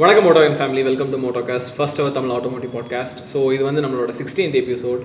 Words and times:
வணக்கம் 0.00 0.24
Moto 0.26 0.40
N 0.46 0.56
family 0.58 0.80
welcome 0.86 1.12
to 1.12 1.18
Motocast. 1.22 1.70
First 1.74 2.00
our 2.00 2.14
Tamil 2.16 2.32
automotive 2.34 2.72
podcast 2.74 3.20
so 3.30 3.38
இது 3.54 3.62
வந்து 3.66 3.82
நம்மளோட 3.84 4.12
சிக்ஸ்டீன்த் 4.18 4.56
எபிசோட் 4.60 5.02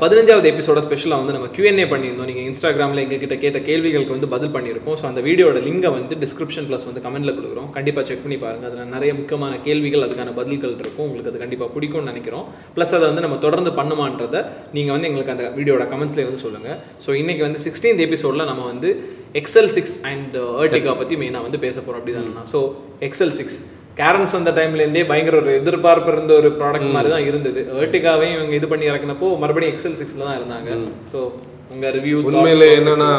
பதினஞ்சாவது 0.00 0.46
எபிசோட 0.50 0.78
ஸ்பெஷலாக 0.86 1.20
வந்து 1.22 1.34
நம்ம 1.36 1.48
கியூஎன்ஏ 1.56 1.84
பண்ணியிருந்தோம். 1.92 2.28
நீங்கள் 2.30 2.46
இன்ஸ்டாகிராமில் 2.50 3.00
எங்ககிட்ட 3.02 3.36
கேட்ட 3.42 3.58
கேள்விகளுக்கு 3.68 4.14
வந்து 4.16 4.30
பதில் 4.32 4.52
பண்ணியிருக்கோம். 4.56 4.96
ஸோ 5.00 5.04
அந்த 5.10 5.20
வீடியோட 5.26 5.60
லிங்கை 5.66 5.90
வந்து 5.98 6.16
டிஸ்கிரிப்ஷன் 6.24 6.66
ப்ளஸ் 6.70 6.86
வந்து 6.88 7.02
கமெண்ட்டில் 7.06 7.36
கொடுக்குறோம். 7.38 7.68
கண்டிப்பாக 7.76 8.04
செக் 8.08 8.24
பண்ணி 8.24 8.38
பாருங்கள் 8.44 8.68
அதில் 8.70 8.90
நிறைய 8.96 9.12
முக்கியமான 9.20 9.60
கேள்விகள் 9.68 10.06
அதுக்கான 10.06 10.34
பதில்கள் 10.40 10.74
இருக்கும். 10.82 11.06
உங்களுக்கு 11.08 11.32
அது 11.32 11.42
கண்டிப்பாக 11.44 11.70
பிடிக்கும்னு 11.76 12.10
நினைக்கிறோம். 12.12 12.44
ப்ளஸ் 12.78 12.96
அதை 12.98 13.04
வந்து 13.10 13.24
நம்ம 13.26 13.38
தொடர்ந்து 13.46 13.72
பண்ணுமான்றதை 13.80 14.42
நீங்கள் 14.78 14.96
வந்து 14.96 15.10
எங்களுக்கு 15.10 15.34
அந்த 15.36 15.46
வீடியோட 15.60 15.86
கமெண்ட்ஸ்லேயே 15.94 16.28
வந்து 16.30 16.44
சொல்லுங்கள் 16.46 16.78
ஸோ 17.06 17.18
இன்றைக்கி 17.22 17.44
வந்து 17.48 17.62
சிக்ஸ்டீன்த் 17.68 18.04
எபிசோடில் 18.08 18.48
நம்ம 18.50 18.64
வந்து 18.72 18.90
எக்ஸல் 19.42 19.72
சிக்ஸ் 19.78 19.96
அண்ட் 20.12 20.36
ஏர்டிகா 20.64 20.98
பற்றி 21.02 21.16
மெயினாக 21.24 21.48
வந்து 21.48 21.64
பேச 21.68 21.76
போகிறோம் 21.80 22.02
அப்படி 22.02 22.18
தானே 22.20 22.46
ஸோ 22.56 22.60
எக்ஸல் 23.08 23.36
சிக்ஸ் 23.40 23.58
கேரன்ஸ் 23.98 24.34
அந்த 24.38 24.50
டைம்லேருந்தே 24.56 25.02
பயங்கர 25.10 25.36
ஒரு 25.42 25.52
எதிர்பார்ப்பு 25.60 26.10
இருந்த 26.14 26.32
ஒரு 26.40 26.48
ப்ராடக்ட் 26.60 26.94
மாதிரி 26.94 27.10
தான் 27.14 27.26
இருந்தது. 27.28 27.60
ஏர்டிகாவையும் 27.82 28.36
இவங்க 28.38 28.54
இது 28.58 28.66
பண்ணி 28.72 28.88
இறக்குனப்போ 28.90 29.28
மறுபடியும் 29.42 29.72
எக்ஸல் 29.74 29.98
சிக்ஸில் 30.00 30.26
தான் 30.28 30.38
இருந்தாங்க. 30.38 30.70
ஸோ 31.12 31.20
உங்கள் 31.74 31.94
ரிவ்யூ 31.96 32.16
உண்மையில 32.30 32.66
என்னன்னா 32.78 33.10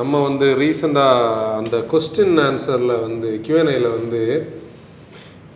நம்ம 0.00 0.20
வந்து 0.28 0.48
ரீசெண்டாக 0.62 1.30
அந்த 1.60 1.76
கொஸ்டின் 1.92 2.36
ஆன்சரில் 2.48 2.94
வந்து 3.06 3.30
கியூஎன்ஐல 3.46 3.90
வந்து 3.98 4.20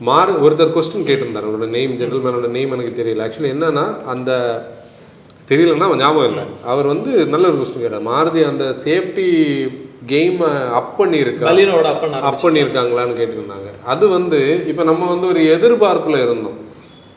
மாறு 0.09 0.33
ஒருத்தர் 0.45 0.75
கொஸ்டின் 0.77 1.07
கேட்டிருந்தார். 1.09 1.49
அவரோட 1.49 1.69
நேம் 1.77 1.99
ஜென்ரல்மேனோட 2.01 2.49
நேம் 2.57 2.75
எனக்கு 2.77 2.99
தெரியல. 3.01 3.27
ஆக்சுவலி 3.27 3.53
என்னன்னா 3.57 3.87
அந்த 4.15 4.31
தெரியலன்னா 5.51 5.87
ஞாபகம் 6.03 6.31
இல்லை. 6.31 6.45
அவர் 6.73 6.87
வந்து 6.95 7.13
நல்ல 7.35 7.45
ஒரு 7.51 7.59
கொஸ்டின் 7.61 7.85
கேட்டார். 7.85 8.09
மாருதி 8.13 8.43
அந்த 8.53 8.67
சேஃப்டி 8.85 9.29
கேமை 10.11 10.51
அப் 10.79 10.95
பண்ணியிருக்கா 11.01 11.47
அப்பா 11.93 12.21
அப் 12.31 12.43
பண்ணியிருக்காங்களான்னு 12.45 13.19
கேட்டிருந்தாங்க 13.21 13.69
அது 13.93 14.05
வந்து 14.09 14.41
இப்போ 14.71 14.85
நம்ம 14.85 15.09
வந்து 15.09 15.27
ஒரு 15.27 15.43
எதிர்பார்ப்பில் 15.57 16.25
இருந்தோம். 16.25 16.59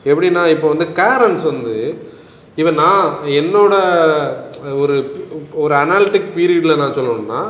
எப்படின்னா 0.05 0.43
இப்போ 0.55 0.67
வந்து 0.67 0.87
கேரன்ஸ் 1.01 1.43
வந்து 1.43 1.75
இவன் 2.55 2.79
நான் 2.83 3.07
என்னோட 3.41 3.73
ஒரு 4.81 4.95
ஒரு 5.53 5.73
அனாலிட்டிக் 5.75 6.29
பீரியடில் 6.35 6.79
நான் 6.81 6.97
சொல்லணும்னா 6.99 7.41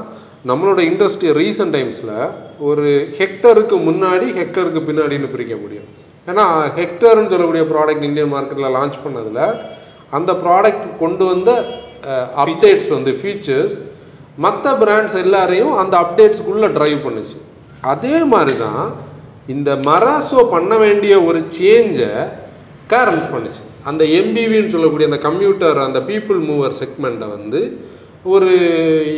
நம்மளோட 0.47 0.79
இண்டஸ்ட்ரி 0.89 1.29
ரீசன்ட் 1.41 1.75
டைம்ஸில் 1.75 2.15
ஒரு 2.59 2.87
ஹெக்டருக்கு 3.19 3.77
முன்னாடி 3.89 4.27
ஹெக்டருக்கு 4.39 4.81
பின்னாடின்னு 4.89 5.33
பிரிக்க 5.33 5.55
முடியும். 5.55 5.87
ஏன்னா 6.27 6.45
ஹெக்டர்னு 6.79 7.31
சொல்லக்கூடிய 7.33 7.63
ப்ராடக்ட் 7.73 8.07
இந்தியன் 8.09 8.33
மார்க்கெட்டில் 8.33 8.75
லான்ச் 8.77 8.97
பண்ணதில் 9.05 9.43
அந்த 10.17 10.31
ப்ராடக்ட் 10.43 10.87
கொண்டு 10.99 11.25
வந்த 11.25 11.51
அப்டேட்ஸ் 12.43 12.89
வந்து 12.89 13.11
ஃபீச்சர்ஸ் 13.21 13.77
மற்ற 14.45 14.73
பிராண்ட்ஸ் 14.81 15.17
எல்லாரையும் 15.23 15.73
அந்த 15.81 15.93
அப்டேட்ஸ்க்குள்ளே 16.03 16.69
ட்ரைவ் 16.77 16.99
பண்ணுச்சு. 17.05 17.37
அதே 17.93 18.17
மாதிரி 18.33 18.55
தான் 18.65 18.85
இந்த 19.55 19.69
மராசோ 19.89 20.41
பண்ண 20.55 20.73
வேண்டிய 20.83 21.13
ஒரு 21.29 21.39
சேஞ்சை 21.57 22.11
கேரன்ஸ் 22.93 23.27
பண்ணுச்சு. 23.33 23.61
அந்த 23.89 24.03
எம்பிவின்னு 24.19 24.73
சொல்லக்கூடிய 24.75 25.09
அந்த 25.09 25.19
கம்ப்யூட்டர் 25.27 25.77
அந்த 25.87 25.99
பீப்புள் 26.09 26.39
மூவர் 26.49 26.79
செக்மெண்ட்டை 26.81 27.27
வந்து 27.35 27.61
ஒரு 28.33 28.53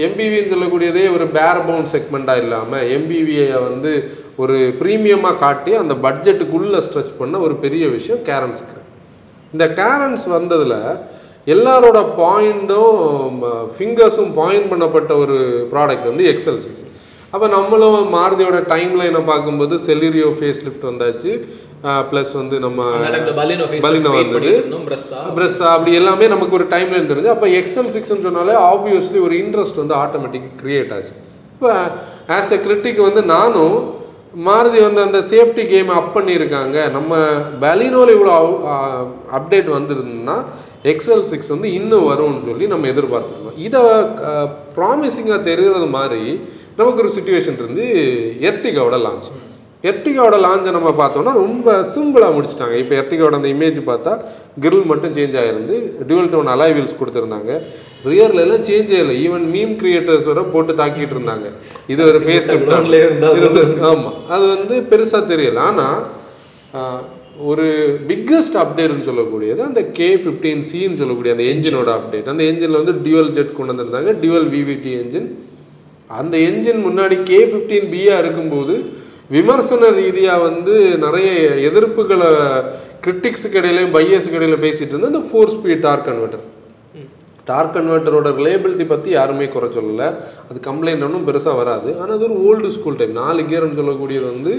எம்பிவின்னு 0.08 0.52
சொல்லக்கூடியதே 0.54 1.04
ஒரு 1.16 1.26
பேர் 1.38 1.62
பவுண்ட் 1.68 1.92
செக்மெண்ட்டாக 1.94 2.42
இல்லாமல் 2.44 2.90
எம்பிவியை 2.98 3.48
வந்து 3.68 3.92
ஒரு 4.44 4.58
ப்ரீமியமாக 4.82 5.40
காட்டி 5.44 5.72
அந்த 5.84 5.94
பட்ஜெட்டுக்குள்ளே 6.06 6.80
ஸ்ட்ரெச் 6.88 7.18
பண்ண 7.22 7.40
ஒரு 7.46 7.56
பெரிய 7.64 7.86
விஷயம் 7.96 8.22
கேரன்ஸுக்கு 8.30 8.78
இந்த 9.54 9.66
கேரன்ஸ் 9.80 10.26
வந்ததில் 10.36 10.78
எல்லாரோட 11.56 12.00
பாயிண்ட்டும் 12.22 13.42
ஃபிங்கர்ஸும் 13.76 14.32
பாயிண்ட் 14.40 14.70
பண்ணப்பட்ட 14.72 15.12
ஒரு 15.24 15.38
ப்ராடக்ட் 15.74 16.10
வந்து 16.12 16.26
எக்ஸல் 16.34 16.62
சிக்ஸ் 16.66 16.86
அப்போ 17.34 17.48
நம்மளும் 17.56 17.98
மாருதியோட 18.18 18.60
டைம் 18.72 18.94
லைனை 19.00 19.22
பார்க்கும்போது 19.32 19.76
செலிரியோ 19.88 20.30
ஃபேஸ் 20.38 20.62
லிஃப்ட் 20.68 20.88
வந்தாச்சு 20.90 21.32
ப்ளஸ் 22.10 22.32
வந்து 22.40 22.56
நம்ம 22.64 22.80
பலினோ 23.86 24.12
வந்தது. 24.16 24.54
பிரஸ்ஸா 24.88 25.20
பிரஸ் 25.38 25.60
அப்படி 25.74 25.92
எல்லாமே 26.00 26.26
நமக்கு 26.34 26.58
ஒரு 26.60 26.66
டைம் 26.74 26.90
லைன் 26.94 27.12
தெரிஞ்சு 27.12 27.32
அப்போ 27.36 27.50
எக்ஸல் 27.60 27.92
சிக்ஸ்னு 27.96 28.26
சொன்னாலே 28.28 28.56
ஆப்வியஸ்லி 28.72 29.20
ஒரு 29.28 29.36
இன்ட்ரெஸ்ட் 29.44 29.80
வந்து 29.82 29.96
ஆட்டோமேட்டிக் 30.04 30.48
கிரியேட் 30.62 30.92
ஆச்சு. 30.96 31.14
இப்போ 31.54 31.70
ஆஸ் 32.38 32.52
எ 32.58 32.60
கிரிட்டிக் 32.66 33.00
வந்து 33.08 33.24
நானும் 33.36 33.78
மாருதி 34.48 34.80
வந்து 34.88 35.02
அந்த 35.08 35.20
சேஃப்டி 35.32 35.64
கேம் 35.74 35.92
அப் 36.00 36.12
பண்ணியிருக்காங்க. 36.18 36.78
நம்ம 36.98 37.14
பலினோவில் 37.64 38.16
இவ்வளோ 38.18 38.34
அப்டேட் 39.38 39.70
வந்திருந்ததுன்னா 39.78 40.38
எக்ஸல் 40.92 41.28
சிக்ஸ் 41.30 41.54
வந்து 41.56 41.70
இன்னும் 41.80 42.08
வரும்னு 42.12 42.46
சொல்லி 42.48 42.66
நம்ம 42.74 42.88
எதிர்பார்த்துருக்கோம் 42.94 43.60
இதை 43.68 43.82
ப்ராமிசிங்காக 44.78 45.42
தெரிகிறது 45.50 45.88
மாதிரி 46.00 46.24
நமக்கு 46.80 47.02
ஒரு 47.04 47.12
சுச்சுவேஷன் 47.16 47.62
இருந்து 47.62 47.86
எர்டிகாவோட 48.50 48.98
லான்ச் 49.06 49.30
எர்டிகாவோட 49.90 50.38
லான்ச்சை 50.46 50.72
நம்ம 50.76 50.90
பார்த்தோம்னா 51.02 51.34
ரொம்ப 51.44 51.74
சிம்பிளாக 51.92 52.34
முடிச்சிட்டாங்க. 52.38 52.76
இப்போ 52.82 52.94
எர்டிகாவோட 53.02 53.36
அந்த 53.40 53.50
இமேஜ் 53.56 53.78
பார்த்தா 53.90 54.14
கிரில் 54.64 54.90
மட்டும் 54.92 55.14
சேஞ்ச் 55.18 55.38
ஆகிருந்து 55.42 55.76
டியூவல் 56.08 56.32
டோன் 56.34 56.52
அலாய் 56.54 56.74
வீல்ஸ் 56.78 56.98
கொடுத்துருந்தாங்க. 57.02 57.52
ரியர்ல 58.10 58.44
எல்லாம் 58.46 58.66
சேஞ்ச் 58.70 58.92
ஆகல. 58.98 59.14
ஈவன் 59.26 59.46
மீம் 59.54 59.76
கிரியேட்டர்ஸ் 59.82 60.28
வர 60.32 60.42
போட்டு 60.56 60.74
தாக்கிட்டு 60.82 61.16
இருந்தாங்க. 61.18 61.48
இது 61.94 62.10
ஒரு 62.10 62.20
ஃபேஸ் 62.26 62.50
ஆமாம் 63.92 64.18
அது 64.34 64.44
வந்து 64.56 64.76
பெருசாக 64.92 65.24
தெரியல. 65.32 65.62
ஆனால் 65.70 66.00
ஒரு 67.48 67.66
பிக்கஸ்ட் 68.10 68.58
அப்டேட்னு 68.62 69.08
சொல்லக்கூடியது 69.10 69.62
அந்த 69.68 69.82
கே 69.98 70.08
ஃபிஃப்டீன் 70.22 70.64
சின்னு 70.70 71.00
சொல்லக்கூடிய 71.02 71.34
அந்த 71.36 71.46
என்ஜினோட 71.52 71.90
அப்டேட் 71.98 72.32
அந்த 72.34 72.44
என்ஜினில் 72.52 72.80
வந்து 72.82 72.96
டியூவல் 73.06 73.32
ஜெட் 73.38 73.56
கொண்டு 73.58 73.74
வந்திருந்தாங்க 73.74 74.14
டியூவல் 74.24 74.50
விவிடி 74.56 74.94
என்ஜின் 75.02 75.30
அந்த 76.10 76.36
என்ஜின் 76.50 76.82
முன்னாடி 76.88 77.18
கே 77.30 77.40
ஃபிஃப்டீன் 77.50 77.90
பியாக 77.96 78.22
இருக்கும்போது 78.24 78.76
விமர்சன 79.36 79.90
ரீதியாக 80.00 80.46
வந்து 80.48 80.76
நிறைய 81.06 81.32
எதிர்ப்புகளை 81.70 82.30
கிரிட்டிக்ஸுக்கு 83.04 83.60
இடையிலையும் 83.62 83.96
பையஸுக்கு 83.98 84.40
இடையில 84.40 84.58
பேசிகிட்டு 84.66 84.94
இருந்தது 84.94 85.14
அந்த 85.14 85.26
four 85.28 85.52
speed 85.56 85.86
torque 85.88 86.08
converter 86.10 86.46
torque 87.50 87.76
கன்வெர்ட்டரோட 87.76 88.30
reliability 88.40 88.86
பற்றி 88.88 89.10
யாருமே 89.12 89.46
குறை 89.48 89.68
சொல்லலை. 89.78 90.08
அது 90.50 90.58
கம்ப்ளைண்ட் 90.68 91.06
ஒன்றும் 91.08 91.28
பெருசாக 91.30 91.56
வராது. 91.62 91.90
ஆனால் 92.02 92.16
அது 92.18 92.26
ஒரு 92.28 92.36
ஓல்டு 92.48 92.70
ஸ்கூல் 92.76 92.98
டைப் 93.00 93.16
நாலு 93.22 93.42
கியர்னு 93.42 93.80
சொல்லக்கூடியது 93.80 94.26
வந்து 94.34 94.54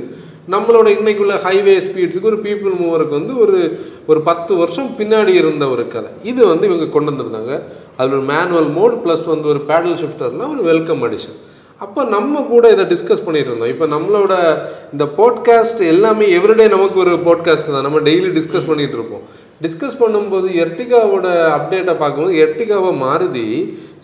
நம்மளோட 0.52 0.86
இன்னைக்குள்ள 0.96 1.34
ஹைவே 1.46 1.74
ஸ்பீட்ஸுக்கு 1.86 2.30
ஒரு 2.30 2.38
பீப்புள் 2.44 2.72
மூவருக்கு 2.82 3.14
வந்து 3.18 3.34
ஒரு 3.44 3.58
ஒரு 4.10 4.20
பத்து 4.28 4.52
வருஷம் 4.60 4.88
பின்னாடி 4.98 5.32
இருந்த 5.42 5.64
ஒரு 5.74 5.84
கதை. 5.88 6.10
இது 6.30 6.40
வந்து 6.52 6.66
இவங்க 6.68 6.86
கொண்டு 6.94 7.10
வந்திருந்தாங்க. 7.12 7.52
அதில் 7.96 8.16
ஒரு 8.18 8.24
மேனுவல் 8.32 8.70
மோட் 8.78 8.96
ப்ளஸ் 9.04 9.24
வந்து 9.34 9.48
ஒரு 9.52 9.60
பேடல் 9.70 9.96
ஷிஃப்டர்லாம் 10.02 10.54
ஒரு 10.56 10.64
வெல்கம் 10.70 11.04
அடிஷன் 11.08 11.38
அப்போ 11.84 12.00
நம்ம 12.14 12.40
கூட 12.48 12.64
இதை 12.74 12.84
டிஸ்கஸ் 12.84 13.24
பண்ணிட்டு 13.26 13.50
இருந்தோம். 13.50 13.70
இப்போ 13.74 13.86
நம்மளோட 13.92 14.32
இந்த 14.92 15.04
போட்காஸ்ட் 15.18 15.80
எல்லாமே 15.92 16.26
எவ்ரிடே 16.38 16.66
நமக்கு 16.76 16.98
ஒரு 17.04 17.12
போட்காஸ்ட் 17.28 17.70
தான். 17.74 17.86
நம்ம 17.86 18.00
டெய்லி 18.08 18.30
டிஸ்கஸ் 18.38 18.68
பண்ணிட்டு 18.70 18.96
இருப்போம். 18.98 19.22
டிஸ்கஸ் 19.64 20.00
பண்ணும்போது 20.02 20.48
எர்டிகாவோட 20.64 21.26
அப்டேட்டை 21.56 21.94
பார்க்கும்போது 22.02 22.40
எர்டிகாவை 22.44 22.92
மாருதி 23.04 23.46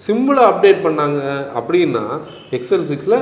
சிம்பிளாக 0.06 0.48
அப்டேட் 0.52 0.80
பண்ணாங்க 0.86 1.20
அப்படின்னா 1.58 2.02
எக்ஸல் 2.56 2.86
சிக்ஸில் 2.90 3.14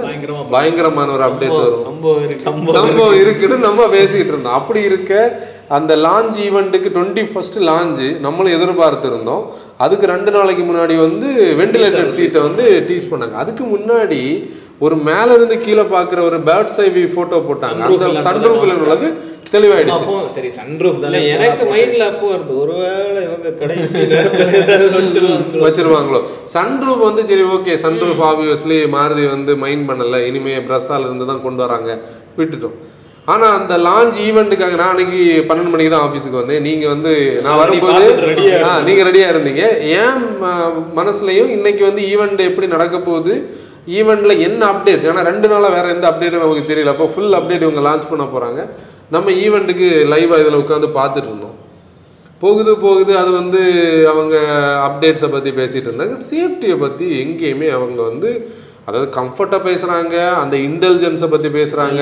பயங்கரமான 0.55 1.13
ஒரு 1.17 1.25
அப்டேட் 1.27 1.55
வரும். 1.57 1.85
சம்பவம் 1.89 2.25
இருக்கு. 2.25 2.45
சம்பவம் 2.49 2.79
சம்பவம் 2.79 3.19
இருக்குன்னு 3.23 3.59
நம்ம 3.67 3.87
பேசிக்கிட்டு 3.97 4.33
இருந்தோம். 4.35 4.57
அப்படி 4.61 4.81
இருக்க 4.91 5.13
அந்த 5.77 5.93
லான்ச் 6.07 6.39
ஈவெண்ட்டுக்கு 6.47 6.89
டுவெண்ட்டி 6.97 7.25
ஃபர்ஸ்ட் 7.29 7.59
லான்ச்சு 7.69 8.09
நம்மளும் 8.25 8.57
எதிர்பார்த்து 8.57 9.07
இருந்தோம் 9.13 9.45
அதுக்கு 9.85 10.07
ரெண்டு 10.15 10.31
நாளைக்கு 10.37 10.65
முன்னாடி 10.71 10.97
வந்து 11.07 11.29
வெண்டிலேட்டட் 11.61 12.15
சீட்டை 12.17 12.43
வந்து 12.49 12.67
டீஸ் 12.89 13.11
பண்ணாங்க. 13.13 13.37
அதுக்கு 13.45 13.67
முன்னாடி 13.75 14.21
ஒரு 14.85 14.97
மேல 15.09 15.29
இருந்து 15.37 15.57
கீழே 15.65 15.85
பார்க்குற 15.95 16.21
ஒரு 16.29 16.39
பேர்ட்ஸ் 16.51 16.81
ஐ 16.85 16.89
வி 16.97 17.05
ஃபோட்டோ 17.15 17.39
போட்டாங்க. 17.49 17.81
அந்த 17.89 18.25
சன்ரூஃபில் 18.29 18.81
உள்ளது 18.83 19.09
தெளிவாயிடுச்சு. 19.57 20.07
சரி 20.37 20.51
சன்ரூஃப் 20.59 21.03
தானே 21.05 21.21
எனக்கு 21.35 21.65
மைண்ட்ல 21.73 22.09
அப்போ 22.13 22.27
வருது 22.33 22.55
ஒருவேளை 22.63 23.21
இவங்க 23.29 23.51
கடைசி 23.61 24.01
வச்சிருவாங்களோ. 25.67 26.21
சன்ரூஃப் 26.57 27.07
வந்து 27.09 27.25
சரி 27.31 27.47
ஓகே 27.59 27.77
சன்ரூஃப் 27.85 28.25
ஆப்வியஸ்லி 28.31 28.81
மாருதி 28.97 29.27
வந்து 29.37 29.55
மைண்ட் 29.67 29.87
பண்ணல. 29.91 30.19
இனிமே 30.31 30.57
பிரஸ்ஸால 30.69 31.09
இருந்து 31.09 31.31
தான் 31.31 31.45
கொண்டு 31.47 31.63
வராங்க. 31.67 31.91
விட்டுட்டோம். 32.41 32.77
ஆனா 33.33 33.47
அந்த 33.59 33.75
லான்ச் 33.85 34.17
ஈவெண்ட்டுக்காக 34.29 34.75
நான் 34.81 34.91
அன்னைக்கு 34.95 35.21
பன்னெண்டு 35.51 35.73
மணிக்கு 35.75 35.93
தான் 35.93 36.07
ஆஃபீஸுக்கு 36.07 36.41
வந்தேன். 36.41 36.65
நீங்க 36.67 36.85
வந்து 36.95 37.13
நான் 37.45 37.61
வரும்போது 37.61 38.03
நீங்க 38.89 39.03
ரெடியா 39.09 39.29
இருந்தீங்க. 39.35 39.63
ஏன் 40.01 40.19
மனசுலயும் 40.99 41.53
இன்னைக்கு 41.57 41.83
வந்து 41.91 42.03
ஈவெண்ட் 42.13 42.43
எப்படி 42.51 42.67
நடக்க 42.75 42.99
போகுது? 43.09 43.35
ஈவெண்ட்ல 44.01 44.35
என்ன 44.49 44.61
அப்டேட்ஸ் 44.73 45.07
ஏன்னா 45.11 45.23
ரெண்டு 45.31 45.47
நாளா 45.53 45.71
வேற 45.77 45.87
எந்த 45.95 46.07
அப்டேட்டும் 46.11 46.45
நமக்கு 46.45 46.69
தெரியல. 46.73 46.93
அப்போ 46.95 47.07
ஃபுல் 47.15 47.37
அப்டேட் 47.39 47.65
இவங்க 47.67 47.83
லான்ச் 47.89 48.11
பண்ண 48.13 48.27
போறாங்க. 48.35 48.61
நம்ம 49.15 49.31
ஈவெண்ட்டுக்கு 49.45 49.89
லைவா 50.13 50.39
இதுல 50.43 50.63
உட்காந்து 50.65 50.91
பார்த்துட்டு 50.99 51.31
இருந்தோம். 51.31 51.59
போகுது 52.43 52.73
போகுது 52.85 53.13
அது 53.23 53.31
வந்து 53.41 53.61
அவங்க 54.13 54.37
அப்டேட்ஸை 54.87 55.29
பற்றி 55.35 55.51
பேசிகிட்டு 55.61 55.89
இருந்தாங்க. 55.91 56.17
சேஃப்டியை 56.31 56.77
பற்றி 56.85 57.07
எங்கேயுமே 57.23 57.69
அவங்க 57.79 58.01
வந்து 58.11 58.31
அதாவது 58.89 59.09
கம்ஃபர்ட்டாக 59.19 59.63
பேசுகிறாங்க 59.69 60.17
அந்த 60.41 60.55
இன்டெலிஜென்ஸை 60.69 61.29
பற்றி 61.35 61.49
பேசுகிறாங்க 61.59 62.01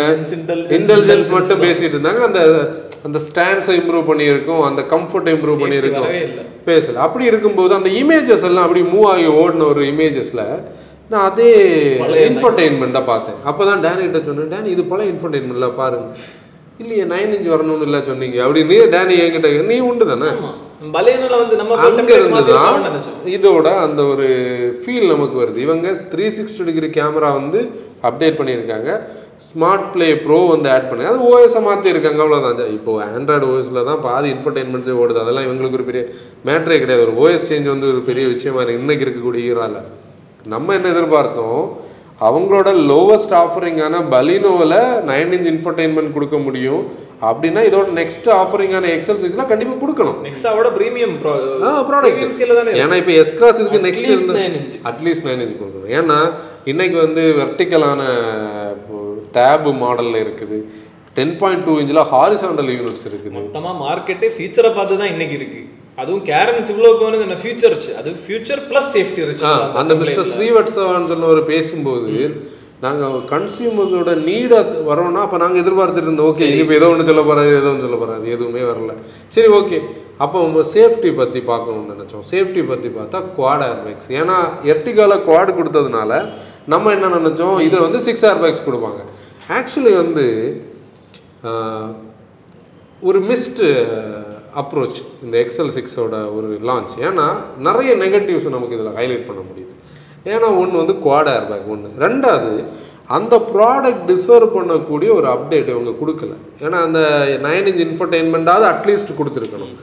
இன்டெலிஜென்ஸ் 0.79 1.29
மட்டும் 1.35 1.63
பேசிட்டு 1.67 1.95
இருந்தாங்க. 1.97 2.23
அந்த 2.29 2.41
அந்த 3.07 3.19
ஸ்டாண்ட்ஸை 3.27 3.75
இம்ப்ரூவ் 3.81 4.09
பண்ணியிருக்கோம் 4.11 4.65
அந்த 4.71 4.81
கம்ஃபர்ட்டை 4.95 5.33
இம்ப்ரூவ் 5.37 5.63
பண்ணியிருக்கோம். 5.63 6.11
பேசல. 6.71 6.99
அப்படி 7.07 7.25
இருக்கும்போது 7.31 7.73
அந்த 7.79 7.91
இமேஜஸ் 8.03 8.47
எல்லாம் 8.51 8.67
அப்படி 8.67 8.83
மூவ் 8.95 9.09
ஆகி 9.13 9.27
ஓடின 9.41 9.67
ஒரு 9.73 9.85
இமேஜஸில் 9.93 10.45
நான் 11.13 11.27
அதே 11.31 11.49
இன்ஃபர்டெயின்மெண்ட்டாக 12.29 13.05
பார்த்தேன். 13.13 13.41
அப்போ 13.51 13.63
தான் 13.71 13.83
டேனிகிட்ட 13.87 14.21
சொன்னேன் 14.29 14.53
டேனி 14.55 14.71
இது 14.77 14.85
போல 14.93 15.05
இன்ஃபர்டெயின்மெண்ட்டில் 15.13 15.79
பாருங்க. 15.81 16.07
இல்லையே 16.81 17.05
நைன் 17.13 17.33
இன்ச் 17.37 17.53
வரணும்னு 17.55 17.87
இல்லை 17.87 18.01
சொன்னீங்க. 18.11 18.37
அப்படின்னு 18.45 18.77
டேனி 18.95 19.17
என்கிட்ட 19.25 19.49
நீ 19.71 19.79
உண்டு 19.89 20.05
தானே? 20.13 20.29
பலேனோல 20.95 21.35
வந்து 21.41 21.57
நம்ம 21.59 21.73
இதோட 23.37 23.69
அந்த 23.87 24.01
ஒரு 24.13 24.29
ஃபீல் 24.85 25.11
நமக்கு 25.15 25.37
வருது. 25.43 25.59
இவங்க 25.67 25.89
த்ரீ 26.13 26.27
சிக்ஸ்டி 26.37 26.65
டிகிரி 26.69 26.89
கேமரா 26.97 27.31
வந்து 27.41 27.61
அப்டேட் 28.09 28.39
பண்ணியிருக்காங்க. 28.41 28.91
ஸ்மார்ட் 29.49 29.87
ப்ளே 29.93 30.09
ப்ரோ 30.25 30.39
வந்து 30.53 30.69
ஆட் 30.73 30.89
பண்ணி 30.89 31.05
அது 31.11 31.21
ஓஎஸை 31.29 31.61
மாற்றி 31.69 31.89
இருக்காங்க 31.93 32.21
அவ்வளோதான் 32.25 32.75
இப்போ 32.79 32.93
ஆண்ட்ராய்டு 33.07 33.49
ஓஎஸில் 33.53 33.87
தான் 33.91 34.03
பாதி 34.09 34.29
இன்ஃபர்டைன்மெண்ட்ஸே 34.35 34.95
ஓடுது. 35.03 35.23
அதெல்லாம் 35.23 35.47
இவங்களுக்கு 35.49 35.79
ஒரு 35.81 35.89
பெரிய 35.89 36.03
மேட்ரே 36.49 36.79
கிடையாது. 36.83 37.07
ஒரு 37.07 37.15
ஓஎஸ் 37.23 37.49
சேஞ்ச் 37.51 37.73
வந்து 37.75 37.89
ஒரு 37.93 38.03
பெரிய 38.11 38.27
விஷயமா 38.35 38.61
இருக்கு. 38.63 38.83
இன்னைக்கு 38.83 39.07
இருக்கக்கூடிய 39.07 39.51
ஈரால 39.53 39.81
நம்ம 40.55 40.75
என்ன 40.79 40.93
எதிர்பார்த்தோம்? 40.95 41.63
அவங்களோட 42.29 42.69
லோவஸ்ட் 42.91 43.35
ஆஃபரிங்கான 43.43 43.95
பலினோவில் 44.13 44.79
நைன் 45.11 45.33
இன்ச் 45.37 45.49
இன்ஃபர்டைன்மெண்ட் 45.53 46.15
கொடுக்க 46.17 46.37
முடியும். 46.47 46.83
அப்படின்னா 47.29 47.61
இதோட 47.69 47.89
நெக்ஸ்ட் 47.99 48.29
ஆஃபரிங்கான 48.41 48.87
எக்ஸல் 48.95 49.21
சிக்ஸ்லாம் 49.23 49.51
கண்டிப்பாக 49.53 49.79
கொடுக்கணும். 49.83 50.19
நெக்ஸாவோட 50.29 50.69
பிரீமியம் 50.79 51.15
ப்ராடக்ட் 51.91 52.23
ஏன்னா 52.85 52.99
இப்போ 53.03 53.15
எஸ் 53.23 53.35
கிராஸ் 53.41 53.61
இதுக்கு 53.63 53.83
நெக்ஸ்ட் 53.89 54.11
இருந்து. 54.13 54.45
அட்லீஸ்ட் 54.91 55.27
நைன் 55.29 55.43
இன்ச் 55.47 55.59
கொடுக்கணும். 55.63 55.91
ஏன்னா 55.99 56.19
இன்னைக்கு 56.73 56.99
வந்து 57.07 57.25
வெர்டிக்கலான 57.41 58.03
டேபு 59.37 59.73
மாடலில் 59.83 60.23
இருக்குது. 60.25 60.59
டென் 61.19 61.37
பாயிண்ட் 61.41 61.65
டூ 61.67 61.73
இன்ச்சில் 61.83 62.09
ஹாரிசாண்டல் 62.15 62.73
யூனிட்ஸ் 62.77 63.07
இருக்குது. 63.11 63.37
மொத்தமா 63.39 63.71
மார்க்கெட்டே 63.85 64.29
ஃபீச்சரை 64.37 64.73
பார்த்து 64.79 65.01
தான் 65.03 65.13
இன்னைக்கு 65.15 65.37
இருக்கு. 65.41 65.63
அதுவும் 65.99 66.25
கேரன்ஸ் 66.29 66.71
இவ்வளோ 66.73 66.91
போனது 67.01 67.25
என்ன 67.25 67.39
ஃபியூச்சர்ஸ் 67.41 67.87
அது 67.99 68.11
ஃபியூச்சர் 68.23 68.63
ப்ளஸ் 68.69 68.91
சேஃப்டி 68.95 69.19
ஆ, 69.19 69.25
இருந்துச்சு 69.25 69.51
அந்த 69.81 69.95
மிஸ்டர் 70.01 70.31
ஸ்ரீவத்சவான்னு 70.33 71.11
சொன்னவர் 71.11 71.41
பேசும்போது 71.51 72.13
நாங்கள் 72.83 73.17
கன்சியூமர்ஸோட 73.33 74.13
நீடை 74.25 74.57
வரோம்னா 74.87 75.21
அப்போ 75.25 75.39
நாங்கள் 75.43 75.63
எதிர்பார்த்துட்டு 75.63 76.09
இருந்தோம். 76.09 76.31
ஓகே 76.31 76.47
இது 76.49 76.63
இப்போ 76.63 76.75
ஏதோ 76.79 76.87
ஒன்று 76.93 77.09
சொல்ல 77.09 77.23
போகிறாரு 77.23 77.51
ஏதோ 77.59 77.69
ஒன்று 77.71 77.85
சொல்ல 77.85 77.99
போகிறாரு 77.99 78.33
எதுவுமே 78.35 78.63
வரல. 78.69 78.95
சரி 79.35 79.49
ஓகே. 79.59 79.79
அப்போ 80.19 80.39
நம்ம 80.43 80.65
சேஃப்டி 80.73 81.11
பற்றி 81.17 81.41
பார்க்கணும்னு 81.47 81.93
நினச்சோம். 81.95 82.25
சேஃப்டி 82.31 82.63
பற்றி 82.67 82.89
பார்த்தா 82.97 83.19
குவாட் 83.37 83.65
ஏர்பேக்ஸ் 83.69 84.09
ஏன்னா 84.19 84.37
எர்டிகால 84.73 85.19
குவாட் 85.25 85.57
கொடுத்ததுனால 85.59 86.11
நம்ம 86.67 86.93
என்ன 86.97 87.13
நினச்சோம்? 87.17 87.57
இதில் 87.67 87.85
வந்து 87.87 88.01
சிக்ஸ் 88.01 88.27
ஏர்பேக்ஸ் 88.27 88.67
கொடுப்பாங்க. 88.67 89.01
ஆக்சுவலி 89.51 89.95
வந்து 89.97 90.27
ஒரு 93.03 93.21
மிஸ்டு 93.29 93.69
அப்ரோச் 94.61 94.99
இந்த 95.25 95.35
எக்ஸல் 95.45 95.73
சிக்ஸோட 95.77 96.17
ஒரு 96.37 96.49
லான்ச் 96.69 96.95
ஏன்னா 97.09 97.27
நிறைய 97.69 97.93
நெகட்டிவ்ஸ் 98.05 98.55
நமக்கு 98.55 98.77
இதில் 98.79 98.97
ஹைலைட் 98.99 99.29
பண்ண 99.29 99.41
முடியுது. 99.49 99.73
ஏன்னா 100.35 100.49
ஒன்று 100.63 100.83
வந்து 100.83 100.97
குவாட் 101.05 101.31
ஏர்பேக் 101.37 101.71
ஒன்று 101.75 101.89
ரெண்டாவது 102.07 102.53
அந்த 103.17 103.37
ப்ராடக்ட் 103.55 104.05
டிசர்வ் 104.11 104.55
பண்ணக்கூடிய 104.57 105.11
ஒரு 105.19 105.29
அப்டேட் 105.35 105.73
இவங்க 105.75 105.93
கொடுக்கல. 106.03 106.35
ஏன்னா 106.65 106.79
அந்த 106.87 107.01
நைன் 107.47 107.67
இன்ச் 107.71 107.83
இன்ஃபர்டெயின்மெண்ட்டாவது 107.87 108.67
அட்லீஸ்ட் 108.73 109.19
கொடுத்துருக்கணும். 109.21 109.75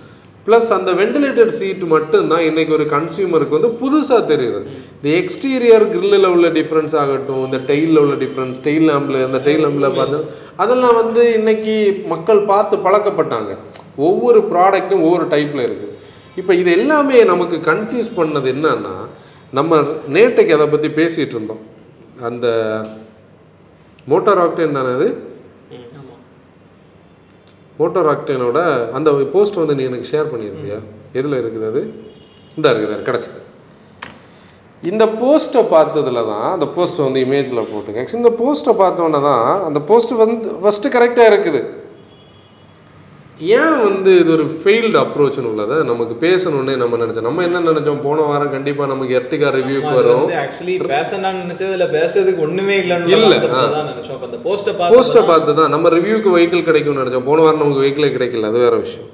ப்ளஸ் 0.50 0.70
அந்த 0.76 0.92
வெண்டிலேட்டட் 1.00 1.52
சீட் 1.58 1.82
மட்டும்தான் 1.94 2.44
இன்னைக்கு 2.50 2.72
ஒரு 2.78 2.86
கன்சியூமருக்கு 2.94 3.58
வந்து 3.58 3.72
புதுசாக 3.82 4.22
தெரியுது. 4.32 4.60
இந்த 4.96 5.10
எக்ஸ்டீரியர் 5.22 5.86
கிரில்லில் 5.94 6.30
உள்ள 6.36 6.48
டிஃப்ரென்ஸ் 6.60 6.96
ஆகட்டும் 7.02 7.44
இந்த 7.48 7.58
டெயிலில் 7.72 8.02
உள்ள 8.04 8.16
டிஃப்ரென்ஸ் 8.24 8.58
டெயில் 8.68 8.88
லேம்பில் 8.92 9.20
அந்த 9.28 9.42
டெயில் 9.48 9.64
லேம்பில் 9.66 9.96
பார்த்து 10.00 10.20
அதெல்லாம் 10.64 10.98
வந்து 11.02 11.24
இன்னைக்கு 11.40 11.76
மக்கள் 12.14 12.42
பார்த்து 12.52 12.78
பழக்கப்பட்டாங்க. 12.88 13.52
ஒவ்வொரு 14.08 14.42
ப்ராடக்ட்டும் 14.52 15.06
ஒவ்வொரு 15.08 15.28
டைப்பில் 15.36 15.66
இருக்குது 15.68 15.96
இப்போ 16.40 16.52
இது 16.62 16.70
எல்லாமே 16.80 17.18
நமக்கு 17.34 17.58
கன்ஃபியூஸ் 17.72 18.12
பண்ணது 18.20 18.50
என்னன்னா 18.56 18.96
நம்ம 19.58 19.82
நேட்டைக்கு 20.16 20.58
அதை 20.58 20.68
பற்றி 20.74 20.90
பேசிகிட்டு 21.00 21.36
இருந்தோம். 21.38 21.64
அந்த 22.30 22.48
மோட்டார் 24.12 24.42
ஆக்டேன் 24.44 24.78
தானே 24.78 24.92
அது? 24.98 25.08
மோட்டார் 27.80 28.10
ஆக்டேனோட 28.14 28.60
அந்த 28.98 29.10
போஸ்ட் 29.36 29.60
வந்து 29.62 29.76
நீ 29.80 29.84
எனக்கு 29.90 30.10
ஷேர் 30.14 30.32
பண்ணியிருந்தியா? 30.32 30.80
எதில் 31.20 31.40
இருக்குது 31.42 31.68
அது? 31.72 31.82
இந்த 32.58 32.66
இருக்குது 32.74 33.06
கிடச்சி 33.10 33.30
இந்த 34.84 35.06
போஸ்ட்டை 35.22 35.62
பார்த்ததுல 35.76 36.20
தான் 36.32 36.48
அந்த 36.56 36.66
போஸ்ட்டை 36.76 37.06
வந்து 37.06 37.22
இமேஜில் 37.26 37.68
போட்டுங்க. 37.72 38.02
ஆக்சுவலி 38.02 38.22
இந்த 38.24 38.32
போஸ்ட்டை 38.42 38.74
பார்த்தோன்னே 38.82 39.20
தான் 39.30 39.48
அந்த 39.68 39.80
போஸ்ட் 39.90 40.14
வந்து 40.22 40.50
ஃபஸ்ட்டு 40.64 40.94
கரெக்டாக 40.96 41.32
இருக்குது. 41.32 41.62
ஏன் 43.40 43.76
வந்து 43.86 44.12
இது 44.22 44.30
ஒரு 44.36 44.46
ஃபெயில்டு 44.62 44.98
அப்ரோச்னு 45.02 45.50
உள்ளதை 45.50 45.76
நமக்கு 45.90 46.16
பேசணுன்னே 46.24 46.74
நம்ம 46.82 46.98
நினச்சோம்? 47.02 47.28
நம்ம 47.28 47.44
என்ன 47.48 47.60
நினச்சோம்? 47.68 48.02
போன 48.06 48.26
வாரம் 48.30 48.52
கண்டிப்பாக 48.56 48.88
நமக்கு 48.92 49.14
எர்டிகா 49.20 49.50
ரிவ்யூக்கு 49.58 49.92
வரும். 50.00 50.26
ஆக்சுவலி 50.42 50.76
பேசணும்னு 50.94 51.44
நினைச்சது 51.46 51.72
இல்ல 51.78 51.88
பேசுறதுக்கு 51.96 52.44
ஒண்ணுமே 52.48 52.76
இல்லன்னு 52.84 53.14
இல்ல, 53.16 53.30
நினைச்சோம். 53.30 54.26
அந்த 54.28 54.40
போஸ்ட 54.48 54.74
போஸ்ட்டை 54.96 55.24
பார்த்து 55.32 55.58
தான் 55.62 55.74
நம்ம 55.76 55.90
ரிவ்யூக்கு 55.98 56.36
வெஹிக்கிள் 56.36 56.68
கிடைக்கும்னு 56.70 57.04
நினச்சோம். 57.04 57.28
போன 57.30 57.42
வாரம் 57.46 57.64
நமக்கு 57.64 57.84
வெஹிக்கிளே 57.86 58.12
கிடைக்கல. 58.18 58.52
அது 58.52 58.64
வேற 58.66 58.76
விஷயம். 58.84 59.08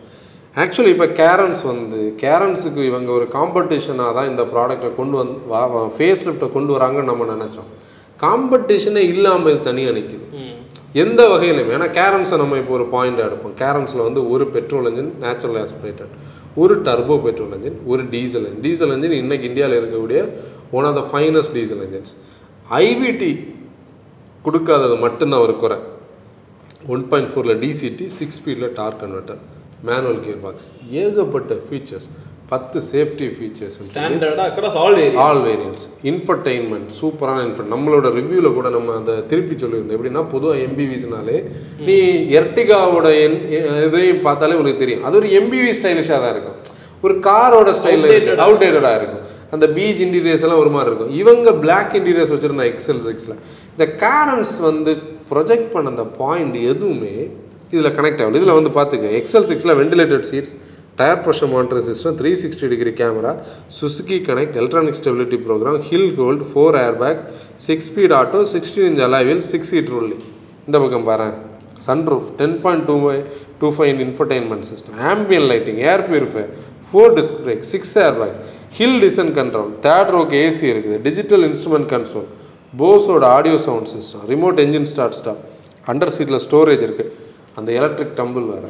ஆக்சுவலி 0.64 0.92
இப்போ 0.96 1.10
கேரன்ஸ் 1.22 1.62
வந்து 1.72 2.00
கேரன்ஸுக்கு 2.24 2.82
இவங்க 2.92 3.10
ஒரு 3.20 3.28
காம்படிஷனாக 3.38 4.14
தான் 4.18 4.30
இந்த 4.32 4.44
ப்ராடக்ட்டை 4.54 4.92
கொண்டு 5.00 5.16
வந்து 5.22 5.38
வா 5.54 5.62
ஃபேஸ் 5.98 6.26
லிஃப்ட்டை 6.28 6.50
கொண்டு 6.58 6.74
வராங்கன்னு 6.78 7.12
நம்ம 7.14 7.26
நினச்சோம். 7.36 7.70
காம்படிஷனே 8.20 9.02
இல்லாமல் 9.14 9.52
இது 9.54 9.68
தனியாக 9.70 9.96
நிற்குது 9.98 10.26
எந்த 11.02 11.22
வகையிலும் 11.28 11.72
ஏன்னா 11.76 11.88
கேரன்ஸை 11.98 12.38
நம்ம 12.42 12.58
இப்போ 12.62 12.74
ஒரு 12.78 12.86
பாயிண்ட் 12.96 13.22
எடுப்போம். 13.28 13.56
கேரன்ஸில் 13.62 14.06
வந்து 14.08 14.22
ஒரு 14.34 14.46
பெட்ரோல் 14.56 14.88
இன்ஜின் 14.90 15.12
நேச்சுரல் 15.24 15.58
ஆஸ்பிரேட்டட் 15.64 16.14
ஒரு 16.56 16.76
டர்போ 16.82 17.16
பெட்ரோல் 17.24 17.56
இன்ஜின் 17.58 17.80
ஒரு 17.86 18.04
டீசல் 18.14 18.46
இன்ஜின் 18.48 18.64
டீசல் 18.68 18.94
இன்ஜின் 18.96 19.18
இன்னைக்கு 19.24 19.48
இந்தியாவில் 19.50 19.78
இருக்கக்கூடிய 19.80 20.20
one 20.78 20.88
of 20.90 20.98
the 21.00 21.04
finest 21.12 21.54
diesel 21.58 21.84
engines 21.88 22.14
IVT 22.82 23.32
கொடுக்காதது 24.46 24.96
மட்டும்தான் 25.00 25.44
ஒரு 25.48 25.56
குறை. 25.64 25.78
ஒன் 26.94 27.04
பாயிண்ட் 27.12 27.30
ஃபோரில் 27.32 27.60
டிசிடி 27.64 28.08
சிக்ஸ் 28.20 28.40
ஸ்பீடில் 28.40 28.74
torque 28.80 29.02
converter 29.04 29.42
manual 29.90 30.20
gear 30.26 30.42
box 30.46 30.68
ஏகப்பட்ட 31.02 31.58
ஃபீச்சர்ஸ் 31.68 32.08
பத்து 32.52 32.78
safety 32.90 33.28
features 33.36 33.78
ஸ்டாண்டர்டா 33.90 34.44
across 34.50 34.76
all 34.82 34.98
all 35.24 35.40
variants 35.48 35.84
infotainment 36.12 36.90
சூப்பரான 37.00 37.38
இன்ஃபர் 37.46 37.70
நம்மளோட 37.74 38.10
ரிவ்யூவில் 38.18 38.56
கூட 38.58 38.68
நம்ம 38.76 38.96
அந்த 39.00 39.14
திருப்பி 39.30 39.56
சொல்லியிருந்தோம். 39.64 39.98
எப்படின்னா 39.98 40.24
பொதுவாக 40.34 40.60
எம்பிவிஸ்னாலே 40.66 41.38
நீ 41.88 41.96
எர்டிகாவோட 42.40 43.08
என் 43.24 43.38
இதையும் 43.86 44.22
பார்த்தாலே 44.28 44.58
உனக்கு 44.62 44.82
தெரியும். 44.84 45.06
அது 45.10 45.18
ஒரு 45.22 45.30
எம்பிவி 45.40 45.72
ஸ்டைலிஷாக 45.80 46.20
தான் 46.26 46.34
இருக்கும். 46.36 46.60
ஒரு 47.06 47.16
காரோட 47.30 47.72
ஸ்டைலில் 47.80 48.44
அவுடேட்டடாக 48.46 49.00
இருக்கும். 49.00 49.24
அந்த 49.56 49.66
பீச் 49.78 50.04
இன்டீரியர்ஸ் 50.06 50.46
எல்லாம் 50.46 50.62
ஒரு 50.66 50.72
மாதிரி 50.76 50.90
இருக்கும். 50.92 51.12
இவங்க 51.22 51.50
பிளாக் 51.64 51.98
இன்டீரியர்ஸ் 52.02 52.36
வச்சுருந்தா 52.36 52.68
எக்ஸல் 52.74 53.02
சிக்ஸில் 53.08 53.36
இந்த 53.74 53.88
காரன்ஸ் 54.06 54.56
வந்து 54.70 54.94
ப்ரொஜெக்ட் 55.34 55.70
பண்ண 55.74 55.96
அந்த 55.96 56.06
பாயிண்ட் 56.22 56.56
எதுவுமே 56.74 57.16
இதில் 57.74 57.96
கனெக்ட் 57.98 58.24
ஆகல. 58.24 58.40
இதில் 58.42 58.58
வந்து 58.60 58.72
பார்த்துக்க 58.80 59.12
எக்ஸல் 59.22 59.50
சிக்ஸில் 59.52 59.78
ventilated 59.82 60.26
seats 60.32 60.54
tyre 61.00 61.22
pressure 61.24 61.52
monitor 61.54 61.82
system 61.88 62.18
three 62.20 62.30
sixty 62.42 62.68
degree 62.74 62.92
camera 63.00 63.32
Suzuki 63.78 64.18
connect 64.28 64.58
electronic 64.62 64.98
stability 65.00 65.38
program 65.48 65.80
hill 65.90 66.12
hold 66.20 66.44
four 66.52 66.78
air 66.84 66.96
bags 67.02 67.26
six 67.66 67.88
speed 67.90 68.16
auto 68.20 68.42
sixteen 68.54 68.88
inch 68.92 69.04
அலாவில் 69.08 69.44
six 69.52 69.72
seat 69.74 69.92
ரோல்லி 69.96 70.18
இந்த 70.68 70.78
பக்கம் 70.84 71.06
பாரு 71.10 71.28
sunroof 71.88 72.30
ten 72.40 72.58
point 72.64 72.86
two 72.90 72.96
two 73.62 73.70
five 73.78 74.00
infotainment 74.06 74.66
system 74.72 75.02
ambient 75.12 75.48
lighting 75.52 75.82
air 75.92 76.04
purifier 76.12 76.52
four 76.90 77.14
disc 77.18 77.40
brake 77.46 77.66
six 77.74 77.94
air 78.06 78.16
bags 78.22 78.40
hill 78.78 79.00
descent 79.06 79.32
control 79.40 79.70
third 79.86 80.12
ரோக்கு 80.16 80.38
AC 80.46 80.66
இருக்குது. 80.72 80.98
Digital 81.08 81.44
instrument 81.50 81.90
console 81.94 82.28
போஸோட 82.82 83.26
audio 83.38 83.58
sound 83.68 83.90
system 83.94 84.24
remote 84.32 84.58
engine 84.66 84.90
start 84.94 85.18
stop 85.20 85.42
under 85.92 86.14
சீட்டில் 86.16 86.42
storage 86.48 86.84
இருக்குது 86.88 87.12
அந்த 87.58 87.70
electric 87.80 88.16
tumble 88.20 88.48
வேறு. 88.54 88.70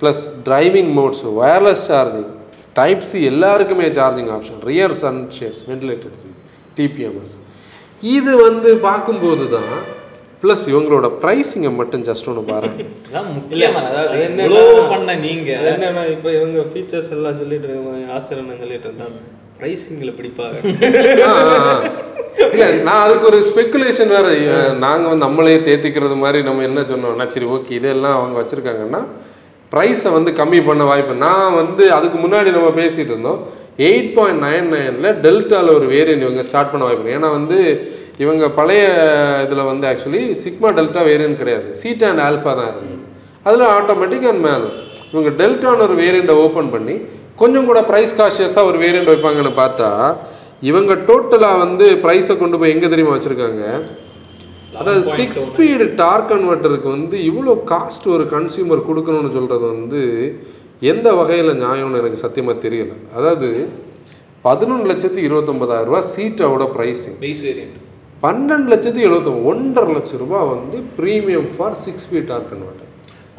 Plus 0.00 0.20
driving 0.46 0.90
modes 0.96 1.22
wireless 1.38 1.84
charging 1.88 2.28
type 2.76 3.04
C 3.06 3.20
எல்லாருக்குமே 3.30 3.86
charging 3.96 4.30
option 4.34 4.60
rear 4.68 4.94
sun 5.00 5.20
shades 5.36 5.62
ventilated 5.68 6.18
seats 6.20 6.44
TPMS 6.76 7.34
இது 8.02 8.32
வந்து 8.42 8.70
பார்க்கும்போது 8.84 9.46
தான் 9.54 9.72
ப்ளஸ் 10.42 10.62
இவங்களோட 10.70 11.06
ப்ரைஸிங்கை 11.22 11.70
மட்டும் 11.74 12.04
ஜஸ்ட் 12.06 12.28
ஒன்று 12.30 12.42
பாருங்க. 12.46 12.84
அதாவது 13.80 14.20
இவ்வளோ 14.44 14.60
பண்ண 14.92 15.14
நீங்க. 15.24 15.48
அது 15.58 15.68
என்னன்னா 15.72 16.02
இப்போ 16.12 16.28
இவங்க 16.36 16.62
ஃபீச்சர்ஸ் 16.70 17.10
எல்லாம் 17.16 17.36
சொல்லிட்டு 17.40 17.66
இருக்காங்க 17.68 18.14
ஆசிரியர் 18.14 18.62
சொல்லிட்டு 18.62 18.88
இருந்தாங்க. 18.88 19.18
ப்ரைஸிங்கில் 19.58 20.12
பிடிப்பாங்க. 20.18 20.56
இல்ல 22.46 22.66
நான் 22.86 23.02
அதுக்கு 23.02 23.26
ஒரு 23.30 23.40
ஸ்பெகுலேஷன் 23.48 24.12
வேற 24.14 24.26
அஹ், 24.52 24.74
நாங்க 24.84 25.04
வந்து 25.08 25.26
நம்மளே 25.26 25.56
தேத்திக்கிறது 25.66 26.16
மாதிரி 26.22 26.40
நம்ம 26.42 26.64
என்ன 26.68 26.84
சொன்னோம்னா 26.90 27.26
சரி 27.34 27.48
ஓகே 27.54 27.74
இதெல்லாம் 27.78 28.16
அவங்க 28.18 28.36
வச்சிருக்காங்கன்னா 28.40 29.02
ப்ரைஸை 29.72 30.10
வந்து 30.16 30.30
கம்மி 30.40 30.60
பண்ண 30.68 30.82
வாய்ப்பு. 30.90 31.14
நான் 31.26 31.56
வந்து 31.60 31.84
அதுக்கு 31.96 32.18
முன்னாடி 32.24 32.50
நம்ம 32.56 32.70
பேசிகிட்டு 32.80 33.12
இருந்தோம். 33.14 33.40
எயிட் 33.88 34.12
பாயிண்ட் 34.16 34.42
நைன் 34.46 34.70
நைனில் 34.74 35.18
டெல்டாவில் 35.24 35.76
ஒரு 35.78 35.86
வேரியன்ட் 35.94 36.24
இவங்க 36.26 36.42
ஸ்டார்ட் 36.48 36.72
பண்ண 36.72 36.84
வாய்ப்பு 36.88 37.14
ஏன்னா 37.16 37.28
வந்து 37.38 37.58
இவங்க 38.24 38.44
பழைய 38.58 38.82
இதில் 39.44 39.68
வந்து 39.70 39.86
ஆக்சுவலி 39.90 40.22
சிக்மா 40.42 40.70
டெல்டா 40.78 41.02
வேரியன்ட் 41.10 41.40
கிடையாது. 41.42 41.68
சீட் 41.80 42.04
அண்ட் 42.08 42.22
ஆல்ஃபா 42.26 42.52
தான் 42.58 42.70
இருந்தது. 42.72 42.98
அதில் 43.46 43.70
ஆட்டோமேட்டிக் 43.76 44.26
அண்ட் 44.32 44.48
இவங்க 45.12 45.30
டெல்டான்னு 45.40 45.86
ஒரு 45.88 45.96
வேரியண்ட்டை 46.02 46.36
ஓப்பன் 46.44 46.72
பண்ணி 46.74 46.96
கொஞ்சம் 47.42 47.68
கூட 47.70 47.80
ப்ரைஸ் 47.90 48.12
காஷியஸாக 48.18 48.68
ஒரு 48.70 48.78
வேரியண்ட் 48.84 49.10
வைப்பாங்கன்னு 49.12 49.52
பார்த்தா 49.62 49.88
இவங்க 50.70 50.92
டோட்டலாக 51.08 51.60
வந்து 51.64 51.86
ப்ரைஸை 52.04 52.34
கொண்டு 52.40 52.56
போய் 52.60 52.74
எங்கே 52.74 52.88
தெரியுமா 52.92 53.14
வச்சுருக்காங்க? 53.16 53.64
அதாவது 54.78 55.02
சிக்ஸ் 55.16 55.42
ஸ்பீடு 55.46 55.94
டார்க் 55.94 56.30
கன்வெர்ட்டருக்கு 56.30 56.88
வந்து 56.88 57.16
இவ்வளோ 57.30 57.52
காஸ்ட் 57.64 58.06
ஒரு 58.08 58.24
கன்சியூமர் 58.24 58.86
கொடுக்கணும்னு 58.88 59.32
சொல்கிறது 59.32 59.66
வந்து 59.66 60.00
எந்த 60.82 61.12
வகையில் 61.12 61.58
நியாயம்னு 61.62 61.98
எனக்கு 61.98 62.16
சத்தியமாக 62.16 62.62
தெரியல. 62.66 62.92
அதாவது 63.14 63.48
பதினொன்று 64.44 64.86
லட்சத்தி 64.90 65.20
இருபத்தொம்பதாயிரம் 65.28 65.88
ரூபா 65.88 66.02
சீட்டோட 66.14 66.66
ப்ரைஸிங் 66.76 67.16
பேஸ் 67.20 67.42
வேரியன்ட் 67.42 67.78
பன்னெண்டு 68.22 68.70
லட்சத்தி 68.74 69.00
எழுபத்தொம்பது 69.00 69.44
ஒன்றரை 69.44 69.92
லட்சம் 69.94 70.18
ரூபாய் 70.18 70.48
வந்து 70.48 70.78
premium 70.98 71.48
for 71.56 71.78
six 71.84 72.06
speed 72.06 72.26
torque 72.26 72.50
converter 72.50 72.89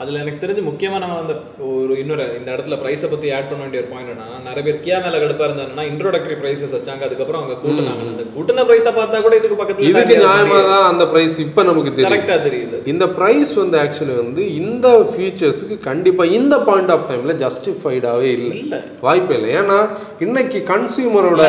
அதில் 0.01 0.19
எனக்கு 0.21 0.41
தெரிஞ்சு 0.43 0.61
முக்கியமாக 0.67 1.01
நம்ம 1.03 1.17
அந்த 1.23 1.33
ஒரு 1.69 1.93
இன்னொரு 2.01 2.25
இந்த 2.37 2.49
இடத்துல 2.55 2.75
ப்ரைஸை 2.83 3.07
பற்றி 3.09 3.27
ஆட் 3.37 3.49
பண்ண 3.49 3.61
வேண்டிய 3.63 3.81
ஒரு 3.81 3.89
பாயிண்ட் 3.91 4.11
என்னன்னா 4.13 4.37
நிறைய 4.47 4.61
பேர் 4.67 4.79
கியா 4.85 4.97
மேலே 5.05 5.17
கடுப்பாக 5.23 5.47
இருந்தாங்கன்னா 5.47 5.85
இன்ட்ரோடக்டரி 5.91 6.37
ப்ரைஸஸ் 6.43 6.73
வச்சாங்க. 6.75 7.03
அதுக்கப்புறம் 7.07 7.41
அவங்க 7.41 7.55
கூட்டினாங்க. 7.63 8.05
அந்த 8.13 8.23
கூட்டின 8.35 8.65
ப்ரைஸை 8.69 8.91
பார்த்தா 8.99 9.21
கூட 9.25 9.35
இதுக்கு 9.39 9.57
பக்கத்தில் 9.61 9.89
இதுக்கு 9.89 10.15
நியாயமாக 10.23 10.63
தான் 10.71 10.87
அந்த 10.91 11.05
ப்ரைஸ் 11.11 11.35
இப்போ 11.45 11.63
நமக்கு 11.69 11.93
தெரியும் 11.97 12.13
கரெக்டாக 12.13 12.39
தெரியுது. 12.47 12.79
இந்த 12.93 13.07
ப்ரைஸ் 13.17 13.51
வந்து 13.61 13.77
ஆக்சுவலி 13.83 14.15
வந்து 14.23 14.43
இந்த 14.61 14.87
ஃபீச்சர்ஸுக்கு 15.11 15.77
கண்டிப்பாக 15.89 16.35
இந்த 16.39 16.57
பாயிண்ட் 16.69 16.93
ஆஃப் 16.95 17.05
டைமில் 17.11 17.35
ஜஸ்டிஃபைடாகவே 17.43 18.31
இல்லை. 18.37 18.55
இல்ல. 18.63 18.79
வாய்ப்பே 19.05 19.37
இல்லை. 19.39 19.51
ஏன்னா 19.61 19.77
இன்னைக்கு 20.27 20.61
கன்சியூமரோட 20.73 21.43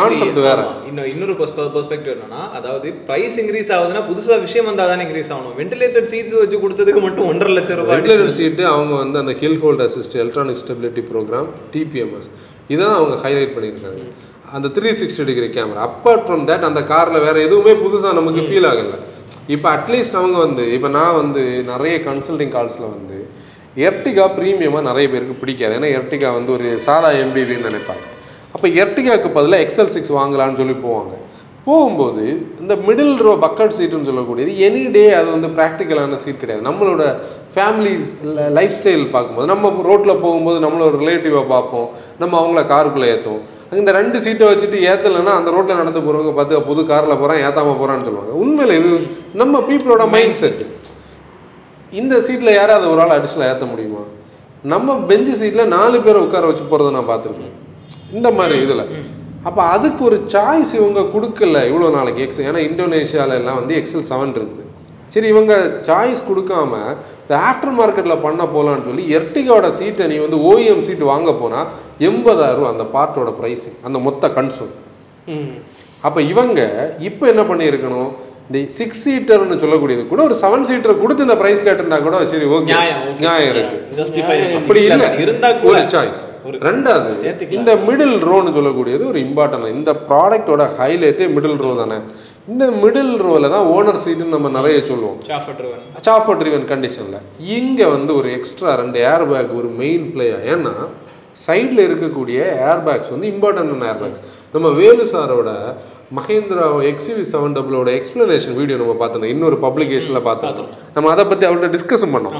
கான்செப்ட் 0.00 0.40
வேற. 0.48 0.60
இன்னும் 0.90 1.10
இன்னொரு 1.12 1.36
பெர்ஸ்பெக்டிவ் 1.42 2.14
என்னன்னா 2.16 2.42
அதாவது 2.60 2.88
பிரைஸ் 3.10 3.38
இன்க்ரீஸ் 3.44 3.72
ஆகுதுன்னா 3.76 4.04
புதுசா 4.10 4.40
விஷயம் 4.46 4.70
வந்தா 4.70 4.86
தான் 4.92 5.04
இன்க்ரீஸ் 5.06 5.32
ஆகணும். 5.34 5.54
வென்டிலேட்டட் 5.60 6.10
சீட்ஸ் 6.14 6.38
வச்சு 6.42 6.64
கொடுத்ததுக்கு 6.64 7.04
மட்டும் 7.08 7.28
ஒன்றரை 7.32 7.54
லட்சம் 7.58 7.78
ரூபாய் 7.80 7.88
ரெகுலர் 7.92 8.34
சீட்டு 8.38 8.64
அவங்க 8.74 8.94
வந்து 9.02 9.16
அந்த 9.22 9.32
hill 9.40 9.60
hold 9.62 9.82
assist 9.86 10.16
electronic 10.22 10.60
stability 10.62 11.02
programme 11.10 11.48
TPMS 11.74 12.28
இதான் 12.72 12.96
அவங்க 12.98 13.14
ஹைலைட் 13.24 13.54
பண்ணியிருக்காங்க. 13.56 14.02
அந்த 14.56 14.66
three 14.76 14.90
sixty 15.00 15.24
degree 15.30 15.48
camera 15.56 15.82
apart 15.88 16.24
from 16.26 16.44
that 16.50 16.66
அந்த 16.68 16.80
காரில் 16.92 17.24
வேற 17.26 17.36
எதுவுமே 17.46 17.72
புதுசாக 17.84 18.14
நமக்கு 18.20 18.42
ஃபீல் 18.48 18.68
ஆகல. 18.72 18.96
இப்போ 19.54 19.68
அட்லீஸ்ட் 19.76 20.18
அவங்க 20.20 20.36
வந்து 20.46 20.64
இப்போ 20.76 20.88
நான் 20.98 21.18
வந்து 21.22 21.42
நிறைய 21.72 21.94
கன்சல்டிங் 22.08 22.52
கால்ஸில் 22.56 22.92
வந்து 22.96 23.18
எர்டிகா 23.88 24.24
ப்ரீமியமாக 24.36 24.84
நிறைய 24.90 25.06
பேருக்கு 25.12 25.34
பிடிக்காது. 25.42 25.74
ஏன்னா 25.78 25.90
எர்டிகா 25.98 26.30
வந்து 26.38 26.50
ஒரு 26.56 26.68
சாதா 26.86 27.10
எம்பிவின்னு 27.24 27.68
நினைப்பாங்க. 27.70 28.04
அப்போ 28.54 28.66
எர்டிகாக்கு 28.82 29.28
பதிலாக 29.38 29.64
எக்ஸல் 29.64 29.92
சிக்ஸ் 29.94 30.16
வாங்கலாம்னு 30.18 30.60
சொல்லி 30.60 30.76
போவாங்க. 30.86 31.14
போகும்போது 31.66 32.24
இந்த 32.62 32.74
மிடில் 32.86 33.14
ரோ 33.24 33.32
பக்கெட் 33.44 33.74
சீட்டுன்னு 33.78 34.08
சொல்லக்கூடியது 34.10 34.52
எனி 34.66 34.82
டே 34.96 35.02
அது 35.18 35.28
வந்து 35.34 35.48
ப்ராக்டிக்கலான 35.56 36.18
சீட் 36.22 36.40
கிடையாது. 36.42 36.64
நம்மளோட 36.68 37.02
ஃபேமிலி 37.54 37.92
லைஃப் 38.58 38.76
ஸ்டைல் 38.78 39.04
பார்க்கும்போது 39.14 39.50
நம்ம 39.52 39.72
ரோட்டில் 39.88 40.20
போகும்போது 40.24 40.58
நம்மளோட 40.64 40.92
ரிலேட்டிவை 41.02 41.42
பார்ப்போம். 41.54 41.88
நம்ம 42.22 42.38
அவங்கள 42.42 42.62
காருக்குள்ளே 42.72 43.10
ஏற்றுவோம் 43.14 43.44
இந்த 43.80 43.90
ரெண்டு 43.98 44.18
சீட்டை 44.24 44.46
வச்சுட்டு 44.50 44.78
ஏற்றலைன்னா 44.92 45.34
அந்த 45.40 45.50
ரோட்டில் 45.56 45.80
நடந்து 45.82 46.00
போகிறவங்க 46.06 46.32
பார்த்து 46.38 46.62
புது 46.70 46.82
காரில் 46.92 47.20
போகிறான் 47.20 47.42
ஏற்றாம 47.46 47.74
போகிறான்னு 47.80 48.06
சொல்லுவாங்க. 48.08 48.32
உண்மையில் 48.44 48.76
இது 48.78 48.90
நம்ம 49.42 49.60
பீப்புளோட 49.68 50.06
மைண்ட் 50.16 50.38
செட் 50.42 50.62
இந்த 52.00 52.14
சீட்டில் 52.26 52.58
யாராவது 52.60 52.86
ஒரு 52.94 53.00
ஆள் 53.04 53.16
அடிஷனலாக 53.18 53.52
ஏற்ற 53.52 53.66
முடியுமா? 53.70 54.02
நம்ம 54.72 54.94
பெஞ்சு 55.10 55.34
சீட்டில் 55.40 55.72
நாலு 55.76 55.96
பேரை 56.06 56.18
உட்கார 56.26 56.48
வச்சு 56.48 56.64
போகிறத 56.72 56.90
நான் 56.96 57.10
பார்த்துருக்கேன். 57.12 57.54
இந்த 58.16 58.28
மாதிரி 58.38 58.56
இதில். 58.66 58.84
அப்போ 59.40 59.60
அதுக்கு 59.74 60.02
ஒரு 60.04 60.16
சாய்ஸ் 60.32 60.72
இவங்க 60.78 61.02
கொடுக்கல 61.12 61.60
இவ்வளோ 61.68 61.90
நாளைக்கு 61.94 62.24
எக்ஸ் 62.24 62.40
ஏன்னா 62.42 62.60
இந்தோனேஷியால 62.68 63.38
எல்லாம் 63.40 63.58
வந்து 63.60 63.74
எக்ஸல் 63.76 64.08
செவன் 64.08 64.34
இருக்குது. 64.34 64.64
சரி 65.12 65.28
இவங்க 65.28 65.52
சாய்ஸ் 65.86 66.20
கொடுக்காம 66.26 66.72
இந்த 67.22 67.34
ஆஃப்டர் 67.48 67.74
மார்க்கெட்டில் 67.78 68.22
பண்ண 68.22 68.42
போகலான்னு 68.52 68.86
சொல்லி 68.88 69.04
எர்டிகாவோட 69.16 69.68
சீட்டை 69.78 70.04
நீ 70.10 70.16
வந்து 70.20 70.38
ஓஇஎம் 70.48 70.84
சீட் 70.86 71.04
வாங்க 71.10 71.32
போனால் 71.34 71.68
எண்பதாயிரம் 72.08 72.70
அந்த 72.70 72.84
பார்ட்டோட 72.94 73.30
ப்ரைஸிங் 73.38 73.78
அந்த 73.84 73.98
மொத்த 74.06 74.30
கன்சோல் 74.36 74.72
ம். 75.28 75.50
அப்போ 76.04 76.20
இவங்க 76.30 76.60
இப்போ 77.08 77.24
என்ன 77.32 77.42
பண்ணியிருக்கணும்? 77.48 78.10
இந்த 78.46 78.60
சிக்ஸ் 78.76 79.02
சீட்டர்னு 79.04 79.56
சொல்லக்கூடியது 79.62 80.04
கூட 80.06 80.20
ஒரு 80.28 80.36
செவன் 80.40 80.66
சீட்டர் 80.68 81.00
கொடுத்து 81.02 81.26
இந்த 81.26 81.36
ப்ரைஸ் 81.40 81.64
கேட்டிருந்தா 81.66 81.98
கூட 82.02 82.16
சரி 82.32 82.46
ஓகே 82.54 82.70
நியாயம், 83.20 83.50
இருக்கு. 83.52 83.76
அப்படி 84.60 84.80
இல்லை. 84.88 85.08
இருந்தா 85.24 85.50
கூட 85.56 85.72
ஒரு 85.72 85.82
சாய்ஸ் 85.94 86.22
ரெண்டாவது. 86.66 87.12
இந்த 87.58 87.70
மிடில் 87.88 88.16
ரோன்னு 88.28 88.56
சொல்லக்கூடியது 88.58 89.04
ஒரு 89.12 89.20
இம்பார்ட்டன்ட் 89.26 89.74
இந்த 89.76 89.92
ப்ராடக்ட்டோட 90.08 90.64
ஹைலைட்டே 90.78 91.28
மிடில் 91.36 91.60
ரோ 91.64 91.72
தானே. 91.82 91.98
இந்த 92.52 92.64
மிடில் 92.82 93.14
ரோவில் 93.24 93.52
தான் 93.54 93.66
ஓனர் 93.74 94.00
சீட்டுன்னு 94.04 94.36
நம்ம 94.36 94.48
நிறைய 94.58 94.76
சொல்லுவோம். 94.90 95.18
சாஃபர் 96.08 96.38
ட்ரிவன் 96.40 96.66
கண்டிஷனில் 96.72 97.20
இங்கே 97.56 97.86
வந்து 97.96 98.12
ஒரு 98.20 98.28
எக்ஸ்ட்ரா 98.38 98.72
ரெண்டு 98.82 98.98
ஏர் 99.12 99.26
பேக் 99.32 99.52
ஒரு 99.60 99.70
மெயின் 99.82 100.06
பிளேயர் 100.14 100.42
ஏன்னா 100.54 100.74
சைடில் 101.44 101.86
இருக்கக்கூடிய 101.88 102.38
ஏர் 102.70 102.82
பேக்ஸ் 102.86 103.12
வந்து 103.14 103.28
இம்பார்ட்டன்டான 103.34 103.88
ஏர் 103.92 104.00
பேக்ஸ் 104.02 104.22
நம்ம 104.54 104.68
வேலு 104.80 105.04
சாரோட 105.12 105.50
மகேந்திரா 106.10 106.62
எக்ஸிவி 106.88 107.22
செவன் 107.32 107.54
டபுளோட 107.56 107.88
எக்ஸ்பிளனேஷன் 107.98 108.54
வீடியோ 108.54 108.76
நம்ம 108.78 108.94
பார்த்தோம் 108.94 109.28
இன்னொரு 109.32 109.56
பப்ளிகேஷனில் 109.64 110.24
பார்த்தோம் 110.24 110.56
நம்ம 110.94 111.10
அதை 111.10 111.24
பற்றி 111.24 111.44
அவர்கிட்ட 111.46 111.68
டிஸ்கஷன் 111.74 112.14
பண்ணோம். 112.14 112.34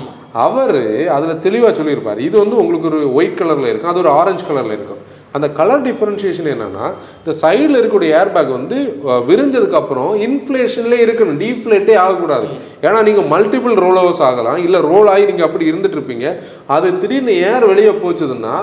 அவர் 0.45 0.79
அதில் 1.17 1.41
தெளிவாக 1.41 1.73
சொல்லியிருப்பார். 1.75 2.21
இது 2.21 2.37
வந்து 2.39 2.57
உங்களுக்கு 2.57 2.89
ஒரு 2.91 3.15
ஒயிட் 3.19 3.39
கலரில் 3.41 3.71
இருக்கும். 3.71 3.93
அது 3.93 4.03
ஒரு 4.05 4.11
ஆரஞ்சு 4.13 4.45
கலரில் 4.45 4.77
இருக்கும். 4.79 5.01
அந்த 5.35 5.49
கலர் 5.59 5.85
டிஃபரன்ஷியேஷன் 5.87 6.51
என்னன்னா 6.55 6.87
இந்த 7.21 7.33
சைடில் 7.43 7.79
இருக்கக்கூடிய 7.79 8.17
ஏர் 8.21 8.33
பேக் 8.33 8.57
வந்து 8.57 8.79
அஹ், 9.09 9.23
விரிஞ்சதுக்கு 9.29 9.79
அப்புறம் 9.81 10.11
இன்ஃப்ளேஷன்லேயே 10.27 11.03
இருக்கணும். 11.07 11.41
டீஃப்ளேட்டே 11.43 11.97
ஆகக்கூடாது. 12.05 12.47
ஏன்னா 12.83 13.01
நீங்கள் 13.03 13.29
மல்டிபிள் 13.35 13.77
ரோல் 13.85 14.01
ஓவர்ஸ் 14.03 14.25
ஆகலாம். 14.31 14.59
இல்லை 14.67 14.81
ரோல் 14.91 15.11
ஆகி 15.15 15.27
நீங்கள் 15.31 15.49
அப்படி 15.49 15.71
இருந்துட்டு 15.73 15.99
இருப்பீங்க. 15.99 16.27
அது 16.69 16.99
திடீர்னு 17.03 17.37
ஏர் 17.51 17.67
வெளியே 17.67 17.93
போச்சுதுன்னா 18.03 18.55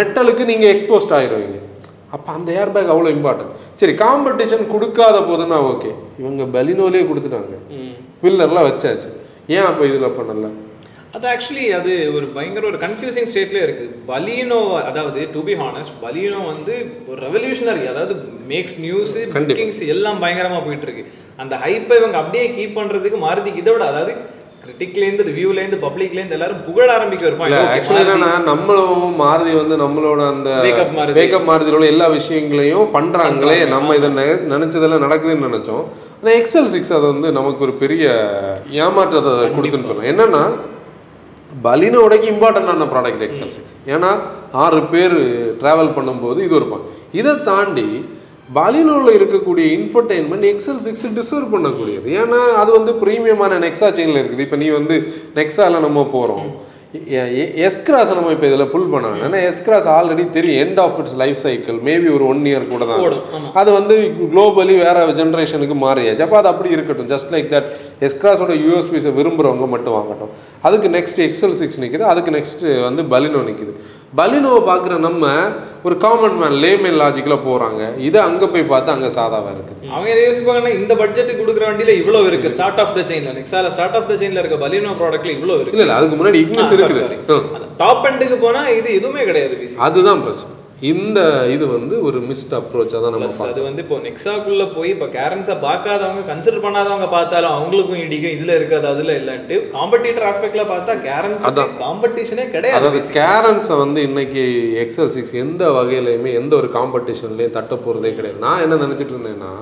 மெட்டலுக்கு 0.00 0.44
நீங்கள் 0.44 0.72
எக்ஸ்போஸ்ட் 0.74 1.14
ஆகிருவீங்க 1.18 1.58
அப்போ 2.16 2.30
அந்த 2.38 2.50
ஏர் 2.60 2.72
பேக் 2.74 2.92
அவ்வளோ 2.94 3.10
இம்பார்ட்டன்ட் 3.16 3.52
சரி 3.80 3.94
காம்படிஷன் 4.02 4.64
கொடுக்காத 4.74 5.16
போதுன்னா 5.30 5.58
ஓகே 5.70 5.90
இவங்க 6.22 6.42
பெலினோலே 6.56 7.04
கொடுத்துட்டாங்க. 7.10 7.54
பில்லர்லாம் 8.22 8.68
வச்சாச்சு. 8.68 9.08
ஏன் 9.56 9.68
அப்போ 9.70 9.82
இதில் 9.90 10.16
பண்ணல 10.18 10.50
அது 11.16 11.26
ஆக்சுவலி 11.30 11.64
அது 11.78 11.92
ஒரு 12.16 12.26
பயங்கர 12.36 12.64
ஒரு 12.70 12.78
கன்ஃபியூசிங் 12.84 13.26
ஸ்டேட்ல 13.30 13.58
இருக்கு. 13.64 13.86
பலினோ 14.10 14.60
அதாவது 14.90 15.20
டு 15.34 15.40
பி 15.48 15.54
ஹானஸ்ட் 15.62 15.96
பலினோ 16.04 16.38
வந்து 16.52 16.74
ஒரு 17.10 17.18
ரெவல்யூஷனரி 17.26 17.84
அதாவது 17.92 18.14
மேக்ஸ் 18.52 18.76
நியூஸ். 18.84 19.16
புக்கிங்ஸ் 19.34 19.82
எல்லாம் 19.94 20.20
பயங்கரமா 20.22 20.60
போயிட்டு 20.66 20.88
இருக்கு. 20.88 21.04
அந்த 21.42 21.54
ஹைப்பை 21.64 21.96
இவங்க 22.00 22.16
அப்படியே 22.22 22.44
கீப் 22.56 22.78
பண்றதுக்கு 22.78 23.20
மாருதிக்கு 23.26 23.62
இதை 23.64 23.72
விட 23.74 23.84
அதாவது 23.92 24.14
கிரிட்டிக்லேருந்து 24.64 25.24
ரிவ்யூலேருந்து 25.28 25.78
பப்ளிக்லேருந்து 25.84 26.36
எல்லாரும் 26.36 26.60
புகழ 26.66 26.86
ஆரம்பிக்க 26.96 27.22
ஒரு 27.28 27.36
இல்ல 27.38 27.40
பாயிண்ட் 27.42 27.72
ஆக்சுவலி 27.76 28.02
என்னன்னா 28.02 28.30
நம்மளும் 28.50 29.06
மாருதி 29.20 29.52
வந்து 29.60 29.76
நம்மளோட 29.76 30.20
அந்த 30.26 30.50
மாருதி. 30.98 31.16
வேக்கப் 31.18 31.48
மாருதியில் 31.48 31.76
உள்ள 31.78 31.86
எல்லா 31.86 32.06
விஷயங்களையும் 32.08 32.86
பண்றாங்களே 32.96 33.56
நம்ம 33.66 33.96
இதை 34.00 34.10
நினைச்சதெல்லாம் 34.54 35.04
நடக்குதுன்னு 35.06 35.48
நினைச்சோம். 35.48 35.84
அந்த 36.20 36.30
எக்ஸல் 36.40 36.70
சிக்ஸ் 36.74 36.92
அது 36.92 37.06
வந்து 37.06 37.28
நமக்கு 37.32 37.64
ஒரு 37.66 37.74
பெரிய 37.74 38.04
ஏமாற்றத்தை 38.84 39.32
கொடுத்துன்னு 39.56 39.90
சொன்னோம் 39.90 40.10
என்னன்னா 40.12 40.42
பலினோடக்கு 41.64 42.26
இம்பார்ட்டண்டான 42.32 42.88
ப்ராடக்ட் 42.92 43.24
எக்ஸல் 43.26 43.54
சிக்ஸ் 43.56 43.74
ஏன்னா 43.86 44.10
ஆறு 44.64 44.80
பேர் 44.92 45.16
ட்ராவல் 45.62 45.94
பண்ணும்போது 45.96 46.38
இது 46.46 46.60
point. 46.72 46.84
இதை 47.12 47.34
தாண்டி 47.42 47.88
பலினோவில் 48.56 49.16
இருக்கக்கூடிய 49.18 49.66
இன்ஃபர்டெயின்மெண்ட் 49.78 50.46
எக்ஸல் 50.52 50.82
சிக்ஸ் 50.88 51.06
டிசர்வ் 51.20 51.54
பண்ணக்கூடியது. 51.54 52.06
ஏன்னா 52.22 52.40
அது 52.62 52.70
வந்து 52.78 52.94
ப்ரீமியமான 53.04 53.58
நெக்ஸா 53.64 53.88
செயினில் 53.96 54.20
இருக்குது. 54.22 54.44
இப்போ 54.48 54.58
நீ 54.64 54.68
வந்து 54.80 54.98
நெக்ஸால 55.40 55.80
நம்ம 55.86 56.04
போகிறோம் 56.16 56.50
எஸ்கிராஸ் 57.66 58.10
நம்ம 58.16 58.32
இப்போ 58.34 58.46
இதில் 58.48 58.70
புல் 58.72 58.90
பண்ண 58.94 59.10
ஏன்னா 59.26 59.38
எஸ்கிராஸ் 59.50 59.86
ஆல்ரெடி 59.94 60.24
தெரியும். 60.34 60.58
End 60.64 60.80
of 60.82 60.96
its 61.00 61.14
life 61.20 61.38
cycle 61.44 61.76
maybe 61.86 62.08
ஒரு 62.16 62.24
ஒன் 62.32 62.42
இயர் 62.50 62.66
கூட 62.72 62.86
தான். 62.90 63.00
அது 63.60 63.70
வந்து 63.76 63.94
குளோபலி 64.32 64.74
வேற 64.82 65.06
ஜென்ரேஷனுக்கு 65.20 65.76
மாறியாச்சு. 65.84 66.24
அப்போ 66.26 66.38
அது 66.40 66.50
அப்படி 66.52 66.76
இருக்கட்டும். 66.76 67.08
ஜஸ்ட் 67.14 67.32
லைக் 67.34 67.48
தட் 67.54 67.70
எஸ்கிராஸோட 68.08 68.54
யூஎஸ்பிஸை 68.64 69.12
விரும்புகிறவங்க 69.20 69.68
மட்டும் 69.74 69.96
வாங்கட்டும். 69.98 70.34
அதுக்கு 70.68 70.90
நெக்ஸ்ட் 70.98 71.22
எக்ஸல் 71.28 71.56
சிக்ஸ் 71.62 71.80
நிற்குது 71.84 72.06
அதுக்கு 72.12 72.34
நெக்ஸ்ட் 72.38 72.66
வந்து 72.88 73.04
பலினோ 73.14 73.42
நிற்குது 73.50 73.74
பலினோவை 74.18 74.60
பார்க்குற 74.70 74.94
நம்ம 75.04 75.26
ஒரு 75.86 75.94
காமன் 76.04 76.36
மேன் 76.40 76.56
லேமேன் 76.62 76.98
லாஜிக்கில் 77.02 77.42
போகிறாங்க 77.46 77.82
இதை 78.08 78.18
அங்கே 78.28 78.46
போய் 78.52 78.64
பார்த்தா 78.72 78.94
அங்கே 78.96 79.10
சாதாவாக 79.16 79.54
இருக்குது. 79.54 79.88
அவங்க 79.92 80.08
எதை 80.14 80.22
யோசிப்பாங்கன்னா 80.26 80.72
இந்த 80.80 80.92
பட்ஜெட்டுக்கு 81.00 81.40
கொடுக்குற 81.42 81.64
வண்டியில 81.68 81.94
இவ்வளவு 82.00 82.28
இருக்கு. 82.30 82.52
ஸ்டார்ட் 82.56 82.80
ஆஃப் 82.82 82.94
த 82.98 83.04
செயின்ல 83.10 83.32
நெக்ஸால 83.38 83.70
ஸ்டார்ட் 83.76 83.96
ஆஃப் 84.00 84.08
த 84.10 84.16
செயின்ல 84.22 84.42
இருக்க 84.42 84.58
பலினோ 84.64 84.92
ப்ராடக்ட்ல 85.00 85.34
இவ்வளவு 85.36 85.60
இருக்கு. 85.62 85.82
இல்லை 85.84 85.96
அதுக்கு 85.98 86.18
முன்னாடி 86.20 86.40
இக்னிஸ் 86.44 86.74
இருக்குது. 86.78 87.38
டாப் 87.82 88.06
எண்டுக்கு 88.10 88.38
போனா 88.46 88.62
இது 88.78 88.88
எதுவுமே 89.00 89.24
கிடையாது 89.30 89.70
அதுதான் 89.88 90.22
பிரச்சனை. 90.26 90.58
இந்த 90.82 91.18
இது 91.52 91.64
வந்து 91.68 91.94
ஒரு 92.02 92.18
மிஸ்ட் 92.28 92.54
அப்ரோச்சாக 92.56 93.00
தான் 93.02 93.12
நம்ம 93.14 93.46
அது 93.46 93.60
வந்து 93.62 93.82
இப்போ 93.84 93.96
நெக்ஸாக்குள்ள 94.06 94.64
போய் 94.72 94.90
இப்போ 94.90 95.06
கேரன்ஸை 95.12 95.56
பார்க்காதவங்க 95.60 96.22
கன்சிடர் 96.28 96.64
பண்ணாதவங்க 96.64 97.08
பார்த்தாலும் 97.10 97.54
அவங்களுக்கும் 97.54 98.02
இடிக்கும் 98.02 98.34
இதுல 98.36 98.56
இருக்காது 98.58 98.88
அதுல 98.90 99.14
இல்லைன்ட்டு 99.20 99.58
காம்படிட்டர் 99.74 100.26
ஆஸ்பெக்ட்ல 100.30 100.64
பார்த்தா 100.72 100.96
கேரன்ஸ் 101.06 101.46
காம்படிஷனே 101.82 102.46
கிடையாது 102.50 102.78
அதாவது 102.80 103.02
கேரன்ஸை 103.18 103.76
வந்து 103.82 104.02
இன்னைக்கு 104.02 104.44
எக்ஸல் 104.84 105.14
சிக்ஸ் 105.14 105.40
எந்த 105.42 105.64
வகையிலையுமே 105.76 106.32
எந்த 106.40 106.52
ஒரு 106.56 106.70
காம்படிஷன்லையும் 106.74 107.56
தட்ட 107.56 107.74
போகிறதே 107.78 108.12
கிடையாது. 108.16 108.40
நான் 108.40 108.64
என்ன 108.64 108.80
நினச்சிட்டு 108.84 109.16
இருந்தேன்னா 109.16 109.52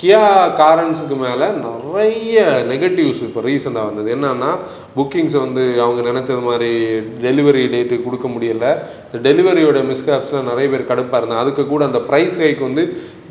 கியா 0.00 0.22
காரன்ஸுக்கு 0.56 1.16
மேலே 1.16 1.46
நிறைய 1.60 2.40
நெகட்டிவ்ஸ் 2.68 3.22
இப்போ 3.22 3.40
ரீசெண்டாக 3.40 3.84
வந்தது. 3.84 4.16
என்னன்னா 4.16 4.50
புக்கிங்ஸை 4.96 5.38
வந்து 5.38 5.82
அவங்க 5.82 6.00
நினச்சது 6.10 6.42
மாதிரி 6.42 6.70
டெலிவரி 7.22 7.62
டேட்டு 7.74 8.04
கொடுக்க 8.04 8.28
முடியல. 8.28 8.64
இந்த 9.12 9.20
டெலிவரியோட 9.22 9.78
மிஸ்கேப்ஸில் 9.84 10.42
நிறைய 10.42 10.68
பேர் 10.68 10.88
கடுப்பாக 10.88 11.14
இருந்தாங்க. 11.14 11.36
அதுக்கு 11.36 11.66
கூட 11.66 11.84
அந்த 11.84 11.98
ப்ரைஸ் 12.10 12.36
ஹைக்கு 12.38 12.60
வந்து 12.60 12.82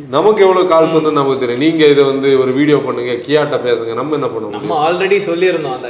நமக்கு 0.09 0.41
எவ்வளவு 0.43 0.69
கால்ஸ் 0.69 0.93
வந்து 0.93 1.11
நமக்கு 1.11 1.39
தெரியும். 1.39 1.61
நீங்க 1.61 1.85
இதை 1.85 2.03
வந்து 2.03 2.39
ஒரு 2.39 2.51
வீடியோ 2.51 2.77
பண்ணுங்க 2.77 3.11
கியாட்ட 3.27 3.59
பேசுங்க 3.65 3.93
நம்ம 3.93 4.13
என்ன 4.13 4.25
பண்ணுவோம் 4.25 4.55
நம்ம 4.57 4.79
ஆல்ரெடி 4.85 5.19
சொல்லியிருந்தோம் 5.21 5.75
அந்த 5.75 5.89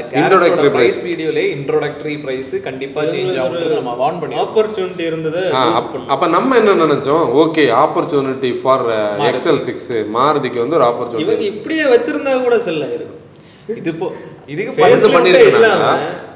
price. 0.61 0.71
பிரைஸ் 0.71 1.01
வீடியோல 1.05 1.39
இன்ட்ரோடக்டரி 1.53 2.21
பிரைஸ் 2.21 2.63
கண்டிப்பா 2.63 3.01
சேஞ்ச் 3.03 3.35
ஆகும்ன்றது 3.37 3.81
நம்ம 3.81 3.95
வார்ன் 3.99 4.19
பண்ணி 4.19 4.35
ஆப்பர்ச்சுனிட்டி 4.35 4.99
இருந்தது 5.03 5.43
அப்ப- 6.07 6.27
நம்ம 6.27 6.55
என்ன 6.57 6.85
நினைச்சோம்? 6.85 7.25
Okay 7.41 7.65
opportunity 7.79 8.61
for 8.61 8.85
XL 9.29 9.55
six 9.59 9.91
மாருதிக்கு 10.15 10.63
வந்து 10.65 10.79
ஒரு 10.79 10.87
ஆப்பர்ச்சுனிட்டி 10.89 11.25
இவங்க 11.27 11.45
இப்படியே 11.53 11.85
வச்சிருந்தா 11.93 12.33
கூட 12.45 12.57
செல் 12.67 12.85
ஆயிருக்கும் 12.87 13.21
இது 13.73 13.89
இப்போ 13.93 14.07
இதுக்கு 14.53 14.71
lift 14.83 15.05
பண்ணிருக்காங்க. 15.13 15.85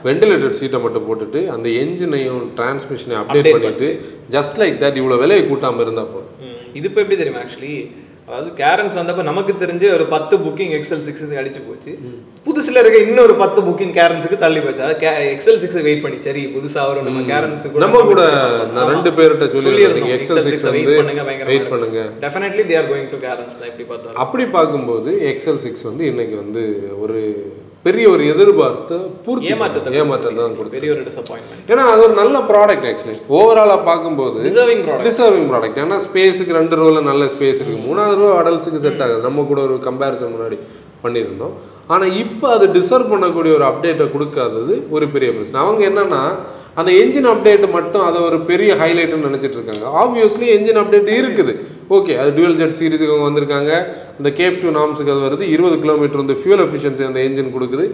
வெண்டிலேட்டட் 0.06 0.56
சீட்டை 0.60 0.80
மட்டும் 0.86 1.06
போட்டுட்டு 1.08 1.40
அந்த 1.56 1.68
என்ஜினையும் 1.82 2.44
டிரான்ஸ்மிஷனையும் 2.58 3.22
அப்டேட் 3.24 3.50
பண்ணிட்டு 3.56 3.88
ஜஸ்ட் 4.36 4.58
லைக் 4.62 4.78
தட் 4.84 5.00
இவ்வளவு 5.02 5.22
விலையை 5.24 5.44
கூட்டாம 5.46 5.82
இருந்தா 5.86 6.06
போதும். 6.14 6.32
இது 6.78 6.88
இப்போ 6.90 7.02
எப்படி 7.04 7.18
தெரியுமா 7.22 7.42
ஆக்சுவலி 7.44 7.74
அதாவது 8.30 8.50
கேரன்ஸ் 8.60 8.96
வந்தப்ப 8.98 9.22
நமக்கு 9.30 9.54
தெரிஞ்சு 9.62 9.88
ஒரு 9.98 10.06
பத்து 10.12 10.36
புக்கிங் 10.44 10.74
எக்ஸல் 10.78 11.02
சிக்ஸ் 11.06 11.24
அடிச்சு 11.42 11.62
போச்சு. 11.68 11.92
புதுசுல 12.48 12.82
இருக்க 12.82 12.98
இன்னொரு 13.06 13.34
பத்து 13.42 13.60
புக்கிங் 13.68 13.94
கேரன்ஸுக்கு 13.98 14.38
தள்ளி 14.44 14.60
போச்சு. 14.66 14.82
அதாவது 14.86 15.30
எக்ஸல் 15.36 15.60
சிக்ஸ் 15.64 15.80
வெயிட் 15.88 16.04
பண்ணி. 16.04 16.18
சரி 16.28 16.44
புதுசா 16.56 16.84
வரும். 16.90 17.08
நம்ம 17.10 17.24
கேரன்ஸ் 17.32 17.64
நம்ம 17.86 18.02
கூட 18.12 18.24
ரெண்டு 18.92 19.14
பேர்கிட்ட 19.20 19.64
சொல்லி 19.68 19.86
எக்ஸல் 20.18 20.44
சிக்ஸ் 20.50 20.68
வெயிட் 20.76 20.92
பண்ணுங்க 21.00 21.24
பயங்கரமா 21.30 21.52
வெயிட் 21.54 21.72
பண்ணுங்க. 21.74 22.04
Definitely 22.26 22.66
they 22.72 22.78
are 22.82 22.90
going 22.92 23.10
to 23.16 23.20
Carens 23.26 23.58
தான் 23.62 23.70
எப்படி 23.72 23.88
பார்த்தா 23.94 24.20
அப்படி 24.26 24.46
பார்க்கும்போது 24.58 25.14
எக்ஸல் 25.32 25.62
சிக்ஸ் 25.66 25.88
வந்து 25.90 26.06
இன்னைக்கு 26.12 26.38
வந்து 26.44 26.64
ஒரு 27.06 27.20
பெரிய 27.86 28.06
ஒரு 28.14 28.24
எதிர்பார்த்த 28.32 28.94
பூர்த்தி 29.26 29.52
ஏமாற்றத்தை 29.54 29.94
ஏமாற்றத்தை 30.00 30.40
தான் 30.40 30.56
கொடுத்து 30.58 30.76
பெரிய 30.78 30.90
ஒரு 30.96 31.04
டிசப்பாயின்மெண்ட் 31.10 31.70
ஏன்னா 31.72 31.84
அது 31.92 32.02
ஒரு 32.08 32.14
நல்ல 32.22 32.38
ப்ராடக்ட் 32.50 32.88
ஆக்சுவலி 32.90 33.16
ஓவராலாக 33.38 33.80
பார்க்கும்போது 33.90 34.40
டிசர்விங் 34.48 34.84
ப்ராடக்ட் 34.88 35.08
டிசர்விங் 35.10 35.48
ப்ராடக்ட் 35.52 35.80
ஏன்னா 35.84 35.98
ஸ்பேஸுக்கு 36.08 36.58
ரெண்டு 36.60 36.78
ரோல 36.82 37.02
நல்ல 37.10 37.26
ஸ்பேஸ் 37.36 37.60
இருக்கு. 37.62 37.86
மூணாவது 37.88 38.20
ரூபா 38.22 38.32
அடல்ஸுக்கு 38.42 38.84
செட் 38.86 39.04
ஆகுது. 39.06 39.22
நம்ம 39.28 39.46
கூட 39.52 39.62
ஒரு 39.68 39.78
கம்பேரிசன் 39.88 40.34
முன்னாடி 40.36 40.58
பண்ணியிருந்தோம். 41.04 41.54
ஆனால் 41.94 42.16
இப்போ 42.24 42.48
அது 42.56 42.66
டிசர்வ் 42.78 43.12
பண்ணக்கூடிய 43.14 43.52
ஒரு 43.60 43.66
அப்டேட்டை 43.70 44.08
கொடுக்காதது 44.16 44.74
ஒரு 44.96 45.06
பெரிய 45.16 45.30
பிரச்சனை. 45.36 45.62
அவங்க 45.66 45.82
என்னன்னா 45.92 46.22
அந்த 46.76 46.92
என்ஜின் 46.92 47.30
அப்டேட் 47.32 47.72
மட்டும் 47.72 48.02
அதை 48.02 48.22
ஒரு 48.22 48.40
பெரிய 48.40 48.76
ஹைலைட்னு 48.76 49.28
நினச்சிட்டு 49.28 49.58
இருக்காங்க. 49.60 49.86
ஆப்வியஸ்லி 50.02 50.48
என்ஜின் 50.56 50.80
அப்டேட் 50.82 51.10
இருக்குது. 51.22 51.56
ஓகே 51.90 52.14
அது 52.22 52.30
டுவல் 52.38 52.58
ஜெட் 52.62 52.78
சீரிஸுக்கு 52.80 53.14
அவங்க 53.14 53.28
வந்திருக்காங்க. 53.30 53.72
இந்த 54.18 54.32
கேப் 54.40 54.62
டூ 54.62 54.70
நாம்ஸுக்கு 54.80 55.14
அது 55.14 55.26
வருது. 55.28 55.42
இருபது 55.42 55.80
கிலோமீட்டர் 55.80 56.22
வந்து 56.24 56.38
ஃபியூல் 56.42 56.64
எஃபிஷியன்சி 56.66 57.06
அந்த 57.10 57.20
என்ஜின் 57.20 57.54
கொடுக்குது. 57.56 57.86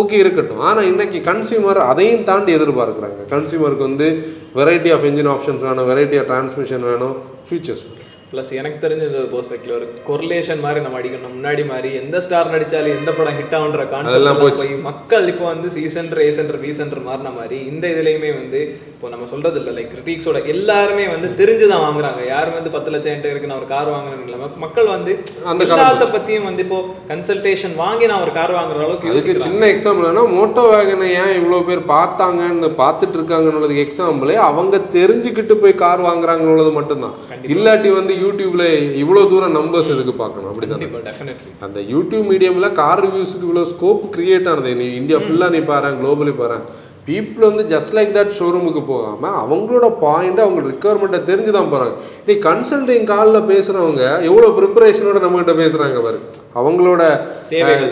ஓகே 0.00 0.12
இருக்கட்டும். 0.12 0.60
ஆனால் 0.60 0.88
இன்றைக்கி 0.92 1.20
கன்சியூமர் 1.30 1.80
அதையும் 1.90 2.24
தாண்டி 2.24 2.56
எதிர்பார்க்குறாங்க. 2.56 3.20
கன்சியூமருக்கு 3.34 3.88
வந்து 3.88 4.08
வெரைட்டி 4.54 4.92
ஆஃப் 4.96 5.04
என்ஜின் 5.10 5.32
ஆப்ஷன்ஸ் 5.34 5.66
வேணும் 5.68 5.90
வெரைட்டி 5.90 6.18
ஆஃப் 6.22 6.30
டிரான்ஸ்மிஷன் 6.32 6.86
வேணும் 6.90 7.16
ஃபீச்சர்ஸ் 7.50 7.86
ப்ளஸ் 8.32 8.50
எனக்கு 8.52 8.78
தெரிஞ்ச 8.84 9.02
இந்த 9.08 9.22
பெர்ஸ்பெக்டிவ் 9.32 9.74
ஒரு 9.74 9.86
கொரிலேஷன் 10.06 10.60
மாதிரி 10.60 10.80
நம்ம 10.80 10.98
அடிக்கணும். 11.00 11.34
முன்னாடி 11.34 11.62
மாதிரி 11.66 11.88
எந்த 11.94 12.16
ஸ்டார் 12.20 12.52
நடிச்சாலும் 12.52 12.96
எந்த 12.96 13.10
படம் 13.12 13.38
ஹிட் 13.38 13.56
ஆகுன்ற 13.58 13.84
கான்செப்ட் 13.88 14.58
போய் 14.58 14.72
மக்கள் 14.86 15.26
இப்போ 15.26 15.44
வந்து 15.44 15.70
C 15.70 15.82
centre 15.88 16.22
A 16.22 16.30
centre 16.32 16.60
B 16.60 16.72
centre 16.72 17.02
மாறின 17.02 17.32
மாதிரி 17.32 17.58
இந்த 17.64 17.84
இதுலயுமே 17.88 18.30
வந்து 18.34 18.60
இப்போ 19.02 19.12
நம்ம 19.12 19.28
சொல்றது 19.30 19.56
இல்லை 19.60 19.72
லைக் 19.76 19.88
கிரிட்டிக்ஸோட 19.92 20.40
எல்லாருமே 20.52 21.04
வந்து 21.12 21.28
தெரிஞ்சு 21.38 21.64
தான் 21.70 21.80
வாங்குறாங்க. 21.84 22.20
யாரும் 22.32 22.54
வந்து 22.56 22.70
பத்து 22.74 22.90
லட்சம் 22.92 23.10
என்கிட்ட 23.12 23.30
இருக்கு 23.32 23.48
நான் 23.50 23.60
ஒரு 23.62 23.66
கார் 23.72 23.88
வாங்குறேன்னு 23.94 24.26
இல்லாம 24.28 24.48
மக்கள் 24.64 24.90
வந்து 24.92 25.12
அந்த 25.52 25.64
எல்லாத்த 25.76 26.06
பத்தியும் 26.12 26.46
வந்து 26.48 26.62
இப்போ 26.66 26.78
கன்சல்டேஷன் 27.08 27.74
வாங்கி 27.80 28.08
நான் 28.10 28.22
ஒரு 28.26 28.32
கார் 28.36 28.52
வாங்குற 28.58 28.78
அளவுக்கு 28.82 29.08
யோசிக்கிறாங்க. 29.10 29.46
சின்ன 29.48 29.70
எக்ஸாம்பிள்னா 29.72 30.24
மோட்டோ 30.34 30.66
வேகனை 30.74 31.08
ஏன் 31.22 31.32
இவ்வளோ 31.38 31.58
பேர் 31.70 31.82
பார்த்தாங்கன்னு 31.94 32.70
பார்த்துட்டு 32.82 33.18
இருக்காங்கன்றதுக்கு 33.20 33.84
எக்ஸாம்பிளே 33.86 34.36
அவங்க 34.50 34.80
தெரிஞ்சுக்கிட்டு 34.96 35.56
போய் 35.64 35.74
கார் 35.82 36.04
வாங்குறாங்கன்னுள்ளது 36.08 36.72
மட்டும்தான். 36.78 37.16
இல்லாட்டி 37.56 37.92
வந்து 37.98 38.16
யூடியூப்ல 38.22 38.68
இவ்வளோ 39.02 39.26
தூரம் 39.34 39.58
நம்பர்ஸ் 39.60 39.92
எதுக்கு 39.96 40.16
பார்க்கணும்? 40.22 40.48
அப்படிதான். 40.52 41.58
அந்த 41.68 41.80
யூடியூப் 41.94 42.30
மீடியம்ல 42.34 42.70
கார் 42.80 43.04
ரிவ்யூஸுக்கு 43.06 43.46
இவ்வளோ 43.50 43.66
ஸ்கோப் 43.74 44.06
கிரியேட் 44.16 44.48
ஆனது. 44.54 44.76
நீ 44.82 44.88
இந்தியா 45.02 45.20
ஃபுல்லாக 45.26 45.56
நீ 45.56 45.62
பாரு 45.72 45.92
குளோபலி 46.00 46.36
பாரு. 46.44 46.60
பீப்புள் 47.06 47.44
வந்து 47.48 47.62
ஜஸ்ட் 47.72 47.94
லைக் 47.96 48.12
தட் 48.16 48.34
ஷோரூமுக்கு 48.38 48.82
போகாமல் 48.90 49.38
அவங்களோட 49.42 49.86
பாயிண்ட் 50.04 50.40
அவங்க 50.44 50.60
ரிக்குவயர்மெண்ட்டை 50.68 51.20
தெரிஞ்சு 51.30 51.52
தான் 51.56 51.70
போகிறாங்க 51.72 51.94
நீ 52.26 52.34
கன்சல்டிங் 52.48 53.06
காலில் 53.12 53.48
பேசுகிறவங்க 53.52 54.02
எவ்வளோ 54.28 54.50
ப்ரிப்பரேஷனோட 54.58 55.20
நம்மகிட்ட 55.24 55.54
பேசுகிறாங்க 55.62 56.02
பாரு. 56.06 56.20
அவங்களோட 56.60 57.02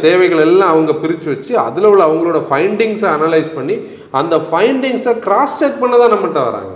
தேவைகள். 0.02 0.42
எல்லாம் 0.46 0.72
அவங்க 0.74 0.92
பிரித்து 1.02 1.28
வச்சு 1.32 1.52
அதில் 1.66 1.90
உள்ள 1.92 2.02
அவங்களோட 2.08 2.40
ஃபைண்டிங்ஸை 2.50 3.08
அனலைஸ் 3.16 3.50
பண்ணி 3.58 3.76
அந்த 4.20 4.36
ஃபைண்டிங்ஸை 4.50 5.14
கிராஸ் 5.26 5.58
செக் 5.60 5.80
பண்ண 5.82 5.96
தான் 6.02 6.14
நம்மகிட்ட 6.14 6.42
வராங்க. 6.48 6.72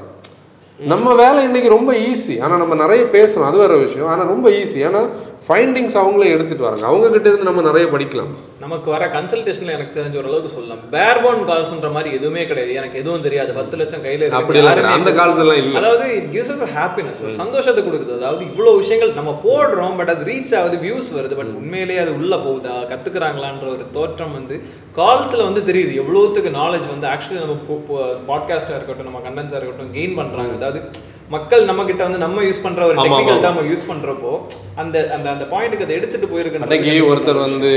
நம்ம 0.79 1.15
வேலை 1.15 1.43
இன்னைக்கு 1.43 1.69
ரொம்ப 1.69 1.93
ஈஸி 1.93 2.41
ஆனால் 2.41 2.59
நம்ம 2.59 2.75
நிறைய 2.75 3.05
பேசுறோம் 3.05 3.45
அது 3.45 3.59
வேற 3.59 3.77
விஷயம். 3.77 4.07
ஆனால் 4.07 4.27
ரொம்ப 4.27 4.51
ஈஸி 4.51 4.79
ஏன்னா 4.87 5.09
ஃபைண்டிங்ஸ் 5.49 5.97
அவங்களே 6.01 6.27
எடுத்துட்டு 6.27 6.63
வராங்க. 6.63 6.87
அவங்க 6.87 7.11
கிட்ட 7.11 7.29
இருந்து 7.29 7.49
நம்ம 7.53 7.63
நிறைய 7.63 7.87
படிக்கலாம். 7.87 8.31
நமக்கு 8.61 8.91
வர 8.91 9.07
கன்சல்டேஷன்ல 9.07 9.75
எனக்கு 9.77 10.01
தெரிஞ்ச 10.01 10.17
ஓரளவுக்கு 10.17 10.49
சொல்லலாம். 10.49 10.79
பேர்போன் 10.93 11.41
கால்ஸ்ன்ற 11.51 11.93
மாதிரி 11.93 12.15
எதுவுமே 12.15 12.47
கிடையாது. 12.47 12.75
எனக்கு 12.75 12.99
எதுவும் 12.99 13.23
தெரியாது. 13.23 13.53
பத்து 13.53 13.77
லட்சம் 13.77 14.05
கையில. 14.05 14.29
அப்படி. 14.29 14.59
அந்த 14.67 15.11
கால்ஸ் 15.11 15.39
எல்லாம் 15.39 15.57
இல்லை. 15.57 15.77
அதாவது 15.77 16.15
இட் 16.15 16.31
கிவ்ஸ் 16.35 16.53
அஸ் 16.55 16.65
ஹாப்பினஸ் 16.79 17.21
ஒரு 17.25 17.35
சந்தோஷத்தை 17.35 17.85
கொடுக்குது. 17.85 18.17
அதாவது 18.17 18.45
இவ்வளவு 18.45 18.77
விஷயங்கள் 18.77 19.13
நம்ம 19.13 19.41
போடுறோம் 19.45 19.97
பட் 19.97 20.09
அது 20.09 20.25
ரீச் 20.33 20.57
ஆகுது 20.57 20.77
வியூஸ் 20.77 21.13
வருது 21.19 21.37
பட் 21.37 21.53
உண்மையிலேயே 21.61 22.01
அது 22.01 22.17
உள்ள 22.17 22.37
போகுதா? 22.37 22.77
கத்துக்கிறாங்களான்ற 22.93 23.69
ஒரு 23.69 23.87
தோற்றம் 23.93 24.33
வந்து 24.33 24.61
கால்ஸ்ல 24.97 25.53
வந்து 25.53 25.73
தெரியுது. 25.73 25.93
எவ்வளவுத்துக்கு 26.03 26.53
நாலேஜ் 26.61 26.89
வந்து 26.95 27.09
ஆக்சுவலி 27.15 27.39
நம்ம 27.45 28.03
பாட்காஸ்டா 28.29 28.75
இருக்கட்டும் 28.77 29.09
நம்ம 29.11 29.23
கண்டென்ஸா 29.29 29.59
இருக்கட்டும் 29.61 29.95
கெயின் 29.95 30.17
பண்றாங்க. 30.17 30.64
அதாவது 30.65 30.83
மக்கள் 31.31 31.63
நம்ம 31.65 31.83
கிட்ட 31.85 32.03
வந்து 32.05 32.23
நம்ம 32.23 32.43
யூஸ் 32.43 32.63
பண்ற 32.63 32.81
ஒரு 32.85 32.97
டெக்னிக்கல். 32.99 33.43
டேர்ம் 33.45 33.69
யூஸ் 33.71 33.87
பண்றப்போ 33.89 34.33
அந்த 34.77 34.97
அந்த 35.15 35.27
அந்த 35.31 35.45
பாயிண்ட்டுக்கு 35.53 35.87
அதை 35.87 35.97
எடுத்துட்டு 35.97 36.31
போயிருக்கு 36.33 36.61
அன்னைக்கு 36.61 36.93
ஒருத்தர் 37.11 37.47
வந்து 37.47 37.71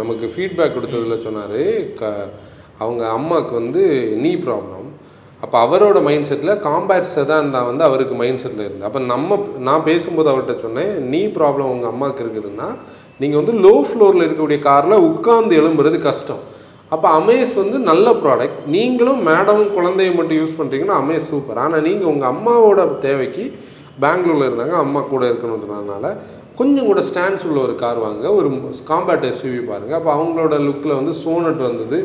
நமக்கு 0.00 0.26
ஃபீட்பேக் 0.34 0.76
கொடுத்ததுல 0.76 1.18
சொன்னார் 1.20 1.58
அவங்க 2.80 3.02
அம்மாவுக்கு 3.10 3.54
வந்து 3.54 3.82
நீ 4.22 4.30
ப்ராப்ளம் 4.44 4.86
அப்போ 5.42 5.56
அவரோட 5.58 5.98
மைண்ட் 6.00 6.28
செட்டில் 6.28 6.60
காம்பேட் 6.66 7.12
செதான் 7.12 7.50
தான் 7.50 7.68
வந்து 7.68 7.84
அவருக்கு 7.86 8.14
மைண்ட் 8.14 8.42
செட்டில் 8.42 8.66
இருந்து 8.66 8.86
அப்போ 8.88 9.00
நம்ம 9.06 9.38
நான் 9.60 9.86
பேசும்போது 9.88 10.30
அவர்கிட்ட 10.32 10.56
சொன்னேன் 10.60 10.92
நீ 11.08 11.22
ப்ராப்ளம் 11.38 11.70
உங்கள் 11.72 11.90
அம்மாவுக்கு 11.90 12.24
இருக்குதுன்னா 12.24 12.68
நீங்கள் 13.20 13.40
வந்து 13.40 13.54
லோ 13.64 13.74
ஃப்ளோரில் 13.88 14.24
இருக்கக்கூடிய 14.24 14.60
காரில் 14.60 15.04
உட்கார்ந்து 15.08 15.58
எழும்புறது 15.60 15.98
கஷ்டம். 16.00 16.42
அப்போ 16.92 17.08
அமேஸ் 17.10 17.52
வந்து 17.54 17.78
நல்ல 17.80 18.08
ப்ராடக்ட் 18.22 18.58
நீங்களும் 18.66 19.20
மேடமும் 19.28 19.72
குழந்தையும் 19.72 20.16
மட்டும் 20.16 20.40
யூஸ் 20.40 20.58
பண்ணுறீங்கன்னா 20.58 20.96
அமேஸ் 21.02 21.30
சூப்பர் 21.30 21.58
ஆனால் 21.58 21.82
நீங்கள் 21.82 22.10
உங்கள் 22.10 22.30
அம்மாவோட 22.30 22.82
தேவைக்கு 23.00 23.44
பெங்களூரில் 24.00 24.48
இருந்தாங்க 24.48 24.76
அம்மா 24.78 25.00
கூட 25.04 25.22
இருக்கணுன்றதுனால 25.26 26.06
கொஞ்சம் 26.56 26.86
கூட 26.86 27.00
ஸ்டாண்ட்ஸ் 27.00 27.46
உள்ள 27.46 27.58
ஒரு 27.60 27.74
கார் 27.74 27.98
வாங்க 27.98 28.32
ஒரு 28.32 28.48
காம்பேட் 28.88 29.24
எஸ்யூவி 29.24 29.62
பாருங்கள் 29.68 29.98
அப்போ 29.98 30.10
அவங்களோட 30.14 30.56
லுக்கில் 30.66 30.94
வந்து 30.94 31.14
சோனட் 31.22 31.62
வந்தது 31.62 31.98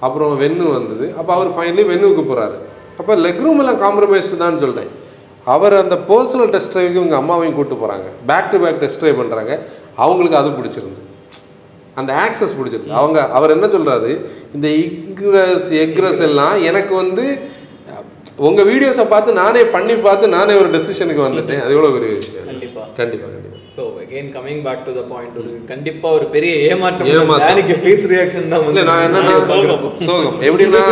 அப்புறம் 0.00 0.32
வென்னு 0.40 0.66
வந்தது. 0.70 1.06
அப்போ 1.18 1.32
அவர் 1.34 1.50
ஃபைனலி 1.56 1.84
வென்னுக்கு 1.90 2.24
போகிறாரு 2.24 2.56
அப்போ 2.98 3.12
லெக் 3.16 3.42
ரூம் 3.44 3.60
எல்லாம் 3.60 3.80
காம்ப்ரமைஸ்டு 3.80 4.36
தான் 4.36 4.60
சொல்கிறேன் 4.60 4.90
அவர் 5.46 5.74
அந்த 5.74 5.96
பர்சனல் 6.08 6.52
டெஸ்ட் 6.52 6.72
ட்ரைவுக்கு 6.72 7.02
உங்கள் 7.02 7.20
அம்மாவையும் 7.22 7.56
கூப்பிட்டு 7.56 7.80
போகிறாங்க 7.80 8.08
back 8.26 8.50
to 8.52 8.58
back 8.58 8.80
test 8.80 9.00
drive 9.00 9.20
பண்ணுறாங்க 9.20 9.52
அவங்களுக்கு 9.96 10.36
அது 10.36 10.50
பிடிச்சிருந்து 10.50 11.02
அந்த 12.00 12.12
ஆக்சஸ் 12.26 12.56
பிடிச்சிருக்கு. 12.58 12.98
அவங்க 13.00 13.18
அவர் 13.38 13.54
என்ன 13.56 13.66
சொல்றாரு? 13.76 14.12
இந்த 14.56 14.68
இக்ரஸ் 14.84 15.68
எக்ரஸ் 15.84 16.22
எல்லாம் 16.30 16.56
எனக்கு 16.70 16.94
வந்து 17.02 17.26
உங்க 18.48 18.60
வீடியோஸை 18.72 19.04
பார்த்து 19.14 19.40
நானே 19.42 19.64
பண்ணி 19.74 19.94
பார்த்து 20.06 20.34
நானே 20.36 20.54
ஒரு 20.60 20.68
டெசிஷனுக்கு 20.76 21.26
வந்துட்டேன். 21.26 21.64
அது 21.64 21.74
எவ்வளவு 21.76 21.96
பெரிய 21.96 22.12
விஷயம்? 22.20 22.46
கண்டிப்பா. 22.52 22.84
கண்டிப்பா 23.00 23.26
கண்டிப்பா. 23.32 23.50
So 23.76 23.84
again 24.02 24.28
coming 24.34 24.60
back 24.66 24.82
to 24.86 24.92
the 24.98 25.02
point 25.12 25.36
ஒரு 25.42 25.52
கண்டிப்பா 25.70 26.08
ஒரு 26.16 26.26
பெரிய 26.34 26.52
ஏமாற்றம். 26.66 27.08
ஏமாற்றம். 27.14 27.80
ஃபேஸ் 27.84 28.04
ரியாக்ஷன் 28.12 28.52
தான் 28.52 28.64
வந்து 28.66 28.82
நான் 28.88 29.04
என்னன்னா 29.06 29.34
சோகம். 30.10 30.36
எப்படின்னா 30.48 30.84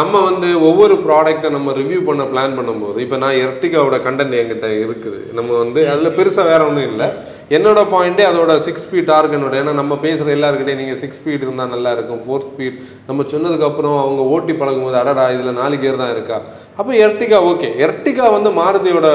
நம்ம 0.00 0.20
வந்து 0.30 0.48
ஒவ்வொரு 0.70 0.96
ப்ராடக்ட்டை 1.06 1.50
நம்ம 1.56 1.74
ரிவ்யூ 1.80 2.00
பண்ண 2.08 2.24
பிளான் 2.32 2.56
பண்ணும்போது 2.58 3.00
இப்போ 3.06 3.18
நான் 3.24 3.40
எர்டிகாவோட 3.46 3.98
கண்டென்ட் 4.06 4.38
என்கிட்ட 4.40 4.70
இருக்குது. 4.84 5.20
நம்ம 5.38 5.50
வந்து 5.64 5.82
அதில் 5.94 6.16
பெருசாக 6.18 6.50
வேற 6.52 6.60
ஒன்றும் 6.70 6.90
இல்லை. 6.92 7.08
என்னோட 7.56 7.80
பாயிண்டே 7.92 8.24
அதோட 8.30 8.52
சிக்ஸ் 8.64 8.82
ஸ்பீட் 8.86 9.12
ஆர்கனோட 9.18 9.54
ஏன்னா 9.60 9.72
நம்ம 9.78 9.96
பேசுகிற 10.02 10.32
எல்லாருக்கிட்டையும் 10.36 10.80
நீங்கள் 10.82 10.98
சிக்ஸ் 11.02 11.18
ஸ்பீட் 11.20 11.44
இருந்தால் 11.46 11.72
நல்லா 11.74 11.90
இருக்கும். 11.96 12.20
ஃபோர் 12.24 12.44
ஸ்பீட் 12.48 12.76
நம்ம 13.06 13.24
சொன்னதுக்கப்புறம் 13.32 13.96
அவங்க 14.02 14.22
ஓட்டி 14.34 14.54
பழகும்போது 14.60 14.98
அடடா 15.02 15.24
இதில் 15.36 15.58
நாலு 15.60 15.76
கியர் 15.82 16.02
தான் 16.02 16.12
இருக்கா? 16.16 16.38
அப்போ 16.78 16.92
எர்டிகா 17.06 17.38
ஓகே 17.52 17.70
எர்டிகா 17.86 18.26
வந்து 18.36 18.52
மாருதியோட 18.60 19.08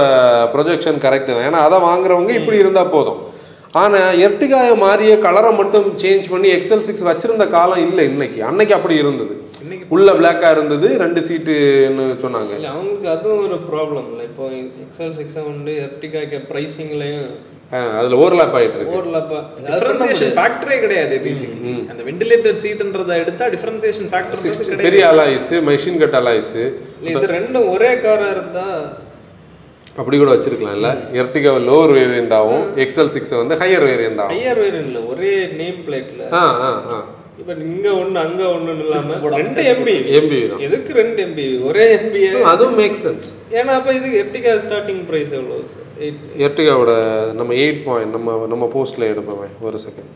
ப்ரொஜெக்ஷன் 0.56 1.00
கரெக்ட் 1.06 1.32
தான். 1.34 1.46
ஏன்னா 1.50 1.62
அதை 1.67 1.80
வாங்குறவங்க 1.89 2.34
இப்படி 2.39 2.60
இருந்தால் 2.63 2.93
போதும். 2.96 3.22
ஆனால் 3.82 4.17
எர்டிகாயை 4.26 4.74
மாறிய 4.86 5.13
கலரை 5.28 5.52
மட்டும் 5.60 5.88
சேஞ்ச் 6.02 6.26
பண்ணி 6.34 6.50
எக்ஸல் 6.58 6.84
சிக்ஸ் 6.88 7.08
வச்சிருந்த 7.12 7.46
காலம் 7.56 7.84
இல்லை 7.86 8.04
இன்னைக்கு. 8.12 8.39
அன்னைக்கு 8.50 8.74
அப்படி 8.78 8.96
இருந்தது. 9.04 9.34
இன்னைக்கு 9.63 9.93
உள்ள 9.96 10.10
பிளாக்கா 10.19 10.50
இருந்தது 10.56 10.88
ரெண்டு 11.04 11.22
சீட்டுன்னு 11.28 12.06
சொன்னாங்க. 12.26 12.52
இல்லை 12.60 12.69
அவங்களுக்கு 12.76 13.10
அதுவும் 13.15 13.41
ஒரு 13.48 13.58
ப்ராப்ளம் 13.72 14.08
இல்லை 14.12 14.26
இப்போ 14.32 14.46
எக்ஸல் 14.86 15.17
சிக்ஸ் 15.22 15.41
வந்து 15.54 15.74
எர்டிகாக்கு 15.88 16.39
ப்ரைஸிங்லையும் 16.52 17.28
அதுல 17.94 18.18
ஓவர்லாப் 18.18 18.56
ஆயிட்டு 18.58 18.78
இருக்கு. 18.78 18.96
ஓவர்லாப்பா 18.96 19.40
டிஃபரன்சியேஷன் 19.68 20.34
ஃபேக்டரே 20.36 20.78
கிடையாது 20.82 21.16
பேசிக்கலி 21.24 21.72
அந்த 21.92 22.02
வென்டிலேட்டட் 22.08 22.60
சீட்ன்றதை 22.64 23.16
எடுத்தா 23.22 23.46
டிஃபரன்சியேஷன் 23.54 24.10
ஃபேக்டர் 24.12 24.42
கிடையாது. 24.42 24.86
பெரிய 24.88 25.06
அலாய்ஸ் 25.12 25.50
மெஷின் 25.70 26.00
கட் 26.04 26.18
அலாய்ஸ் 26.20 26.54
இது 27.08 27.26
ரெண்டும் 27.34 27.68
ஒரே 27.74 27.92
காரா 28.04 28.30
இருந்தா 28.36 28.68
அப்படி 29.96 30.16
கூட 30.18 30.30
வச்சிருக்கலாம்ல. 30.34 30.90
எர்டிகா 31.20 31.52
லோவர் 31.66 31.92
வேரியண்டாகவும் 31.98 32.64
எக்ஸல் 32.84 33.12
சிக்ஸ் 33.16 33.34
வந்து 33.40 33.58
ஹையர் 33.62 33.86
வேரியண்டாகும் 33.90 34.34
ஹையர் 34.36 34.62
வேரியன்ட்ல 34.64 35.02
ஒரே 35.12 35.34
நேம் 35.60 35.82
பிளேட்ல 35.86 36.22
ஆ 36.36 36.44
ஆ 36.62 36.70
ஆ. 36.92 37.00
இப்ப 37.39 37.54
இங்க 37.65 37.88
ஒண்ணு 38.00 38.17
அங்க 38.24 38.41
ஒண்ணுன்னு 38.50 38.84
இல்லாம 38.86 39.30
ரெண்டு 39.38 39.62
எம்பி 39.72 39.96
எம்பி 40.17 40.39
எதுக்கு 40.65 40.91
ரெண்டு 41.00 41.19
எம்பி 41.26 41.46
ஒரே 41.69 41.86
எம்பி 41.96 42.22
அதுவும் 42.52 42.78
மேக் 42.82 42.98
சென்ஸ் 43.02 43.28
ஏன்னா 43.58 43.72
அப்ப 43.80 43.93
இது 43.93 44.10
எர்டிகா 44.19 44.52
ஸ்டார்டிங் 44.63 45.02
பிரைஸ் 45.08 45.34
எயிட் 46.00 46.22
எர்டிகாவோட 46.46 46.93
நம்ம 47.39 47.56
எயிட் 47.63 47.82
பாயிண்ட் 47.88 48.15
நம்ம 48.17 48.38
நம்ம 48.54 48.67
போஸ்ட்டில் 48.76 49.10
எடுப்போமே 49.12 49.48
ஒரு 49.67 49.80
second 49.86 50.12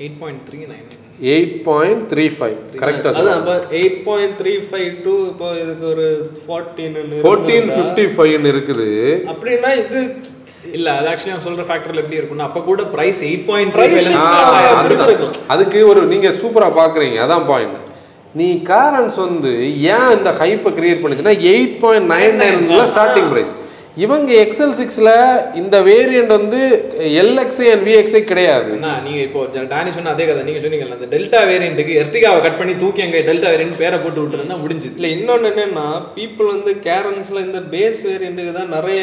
eight 0.00 0.18
point 0.20 0.42
three 0.46 0.60
nine 0.68 0.86
eight 1.32 1.56
point 1.66 2.04
three 2.12 2.24
five 2.36 2.56
கரெக்டாக 2.80 3.18
அதான் 3.18 3.36
அப்ப 3.40 3.52
eight 3.80 3.98
point 4.06 4.36
three 4.40 4.54
five 4.68 4.92
two 5.04 5.14
இப்போ 5.28 5.48
இதுக்கு 5.62 5.86
ஒரு 5.90 6.06
ஃபோர்டீன் 6.44 6.96
ஃபோர்டீன் 7.24 7.68
ஃபிஃப்டி 7.72 8.06
ஃபைவ்னு 8.14 8.52
இருக்குது. 8.54 8.88
அப்படின்னா 9.32 9.70
இது 9.82 10.00
இல்ல 10.72 10.88
அது 10.92 11.08
ஆக்சுவலி 11.10 11.32
நான் 11.32 11.46
சொல்ற 11.46 11.64
ஃபேக்டர்ல 11.68 12.02
எப்படி 12.02 12.18
இருக்கும்னா 12.18 12.46
அப்ப 12.48 12.60
கூட 12.62 12.82
பிரைஸ் 12.92 13.20
எயிட் 13.22 13.46
பாயிண்ட். 13.48 13.74
அதுக்கு 15.54 15.80
ஒரு 15.90 16.02
நீங்க 16.12 16.28
சூப்பரா 16.40 16.68
பாக்குறீங்க 16.78 17.18
அதான் 17.24 17.46
பாயிண்ட் 17.48 17.78
நீ 18.34 18.46
காரன்ஸ் 18.68 19.16
வந்து 19.24 19.50
ஏன் 19.90 20.10
இந்த 20.16 20.30
ஹைப்பை 20.38 20.70
கிரியேட் 20.76 21.02
பண்ணுச்சுன்னா 21.02 21.34
எயிட் 21.50 21.74
பாயிண்ட் 21.82 22.08
நைன் 22.12 22.38
நைன்ல 22.42 22.84
ஸ்டார்டிங் 22.92 23.28
பிரைஸ் 23.32 23.52
இவங்க 23.96 24.30
எக்ஸல் 24.42 24.74
சிக்ஸ்ல 24.78 25.10
இந்த 25.60 25.76
வேரியண்ட் 25.88 26.32
வந்து 26.36 26.60
எல்எக்ஸ்ஐ 27.22 27.66
அண்ட் 27.72 27.84
விஎக்ஸ்ஐ 27.88 28.20
கிடையாது. 28.30 28.68
என்ன 28.76 28.92
நீங்க 29.06 29.20
இப்போ 29.26 29.40
டானி 29.72 29.90
சொன்ன 29.96 30.12
அதே 30.14 30.26
கதை 30.28 30.44
நீங்க 30.46 30.60
சொன்னீங்கல்ல 30.64 30.96
அந்த 30.98 31.08
டெல்டா 31.14 31.40
வேரியண்ட்டுக்கு 31.50 31.98
எர்டிகாவை 32.02 32.38
கட் 32.46 32.58
பண்ணி 32.60 32.74
தூக்கி 32.82 33.02
அங்க 33.06 33.20
டெல்டா 33.28 33.50
வேரியண்ட் 33.54 33.80
பேரை 33.82 33.98
போட்டு 34.04 34.22
விட்டுருந்தா 34.22 34.56
முடிஞ்சுது. 34.62 34.96
இல்ல 34.98 35.10
இன்னொன்னு 35.16 35.50
என்னன்னா 35.52 35.86
பீப்புள் 36.16 36.52
வந்து 36.54 36.72
கேரன்ஸ்ல 36.86 37.44
இந்த 37.48 37.60
பேஸ் 37.74 38.00
வேரியண்ட்டுக்கு 38.10 38.54
தான் 38.60 38.74
நிறைய 38.76 39.02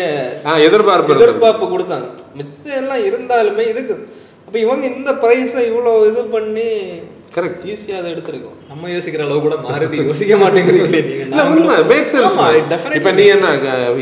எதிர்பார்ப்பு. 0.69 1.19
எதிர்பார்ப்பு 1.19 1.67
கொடுத்தாங்க. 1.75 2.09
மிச்சம் 2.41 2.79
எல்லாம் 2.81 3.05
இருந்தாலுமே 3.11 3.65
இதுக்கு 3.73 3.95
அப்ப 4.47 4.57
இவங்க 4.65 4.85
இந்த 4.95 5.11
பிரைஸை 5.23 5.63
இவ்வளவு 5.71 6.07
இது 6.11 6.21
பண்ணி 6.35 6.69
கரெக்ட் 7.35 7.63
ஈஸியா 7.71 7.95
அதை 7.99 8.07
எடுத்திருக்கோம். 8.13 8.55
நம்ம 8.69 8.89
யோசிக்கிற 8.93 9.21
அளவு 9.25 9.39
கூட 9.45 9.55
மாறுதி. 9.65 9.97
யோசிக்க 10.07 10.35
மாட்டேங்கிறீங்களே 10.43 11.01
நீங்க. 11.09 11.25
இல்ல 11.25 11.43
உண்மை. 11.51 11.75
மேக் 11.91 12.09
சென்ஸ் 12.13 12.37
இப்போ 12.97 13.11
நீ 13.19 13.25
என்ன 13.35 13.51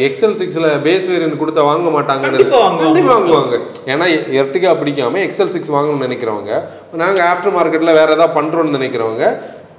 எக்ஸல் 0.07 0.37
சிக்ஸ்ல 0.41 0.69
பேஸ் 0.85 1.09
வேரியன்ட் 1.13 1.39
கொடுத்தா 1.41 1.63
வாங்க 1.69 1.89
மாட்டாங்கன்னு 1.97 2.39
கண்டிப்பா 2.83 3.11
வாங்குவாங்க. 3.15 3.57
ஏன்னா 3.93 4.07
எர்டிகா 4.41 4.71
பிடிக்காம 4.81 5.21
எக்ஸல் 5.27 5.53
சிக்ஸ் 5.55 5.73
வாங்கணும்னு 5.75 6.07
நினைக்கிறவங்க 6.07 6.51
நாங்க 7.03 7.19
ஆஃப்டர் 7.31 7.55
மார்க்கெட்ல 7.57 7.93
வேற 7.99 8.09
ஏதாவது 8.17 8.37
பண்றோம்னு 8.39 8.77
நினைக்கிறவங்க 8.77 9.25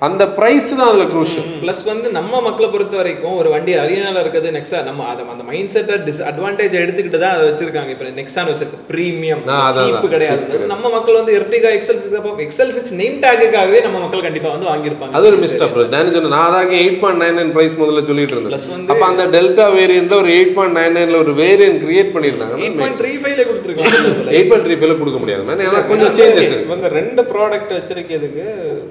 அந்த 0.00 0.28
பிரைஸ் 0.28 0.76
தான் 0.76 0.88
அதுல 0.88 1.04
குரூஷியல் 1.04 1.46
ப்ளஸ் 1.62 1.80
வந்து 1.84 2.08
நம்ம 2.11 2.40
மக்களை 2.40 2.70
பொறுத்த 2.70 2.96
வரைக்கும் 2.96 3.37
ஒரு 3.37 3.48
வண்டி 3.50 3.72
அரியனால 3.74 4.20
இருக்கிறது 4.20 4.50
நெக்ஸா 4.50 4.84
நம்ம 4.84 5.04
அதை 5.04 5.24
அந்த 5.28 5.42
மைண்ட் 5.42 5.68
செட்டை 5.68 5.94
டிஸ் 5.98 6.20
அட்வான்டேஜ் 6.22 6.76
எடுத்துக்கிட்டு 6.82 7.18
தான் 7.18 7.30
அதை 7.30 7.44
வச்சிருக்காங்க. 7.48 7.88
இப்போ 7.88 8.04
நெக்ஸான் 8.18 8.48
வச்சிருக்கு. 8.50 8.78
ப்ரீமியம் 8.90 9.42
ஆ, 9.48 9.56
அதான், 9.62 9.76
சீப் 9.78 9.96
அதான். 9.96 10.08
கிடையாது. 10.08 10.61
நம்ம 10.66 10.88
மக்கள் 10.88 11.14
வந்து 11.14 11.32
Ertiga 11.38 11.70
XL 11.70 11.98
six 11.98 12.14
XL 12.44 12.70
six 12.70 12.94
name 12.94 13.16
டேக்குக்காகவே 13.16 13.80
நம்ம 13.82 13.98
மக்கள் 13.98 14.20
கண்டிப்பா 14.20 14.52
வந்து 14.54 14.68
வாங்கியிருப்பாங்க. 14.68 15.12
அது 15.12 15.26
ஒரு 15.26 15.38
மிஸ்டப் 15.38 15.74
டேனி 15.88 16.12
சொன்ன 16.12 16.28
நான் 16.28 16.46
அதாங்க 16.48 16.76
eight 16.80 17.00
point 17.00 17.22
nine 17.22 17.37
nine 17.40 17.52
price 17.52 17.74
முதல்ல 17.74 18.04
சொல்லிட்டு 18.06 18.37
இருந்தேன். 18.37 18.64
வந்து- 18.68 18.90
அப்ப 18.90 19.04
அந்த 19.06 19.26
டெல்டா 19.34 19.66
வேரியன்ட்ல 19.76 20.14
ஒரு 20.14 20.30
எயிட் 20.30 20.54
பாயிண்ட் 20.54 20.78
நைன் 20.78 20.96
நைன்ல 20.98 21.18
ஒரு 21.18 21.34
வேரியன்ட் 21.34 21.80
கிரியேட் 21.84 22.14
பண்ணிருந்தாங்க 22.14 22.56
எயிட் 22.61 22.78
பாயிண்ட் 22.78 23.00
த்ரீ 23.00 23.12
ஃபைவ்ல 23.20 23.42
கொடுத்துருக்காங்க 23.50 23.98
எயிட் 24.32 24.50
பாயிண்ட் 24.50 24.66
த்ரீ 24.68 24.78
ஃபைவ்ல 24.78 24.98
கொடுக்க 24.98 25.18
முடியாது. 25.18 25.44
ஏன்னா 25.66 25.82
கொஞ்சம் 25.88 26.14
சேஞ்சஸ் 26.14 26.56
இவங்க 26.62 26.88
ரெண்டு 26.98 27.22
ப்ராடக்ட் 27.32 27.76
வச்சிருக்கிறதுக்கு 27.78 28.46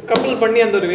கப்பல் 0.06 0.38
பண்ணி 0.38 0.60
அந்த 0.62 0.78
ஒரு 0.78 0.88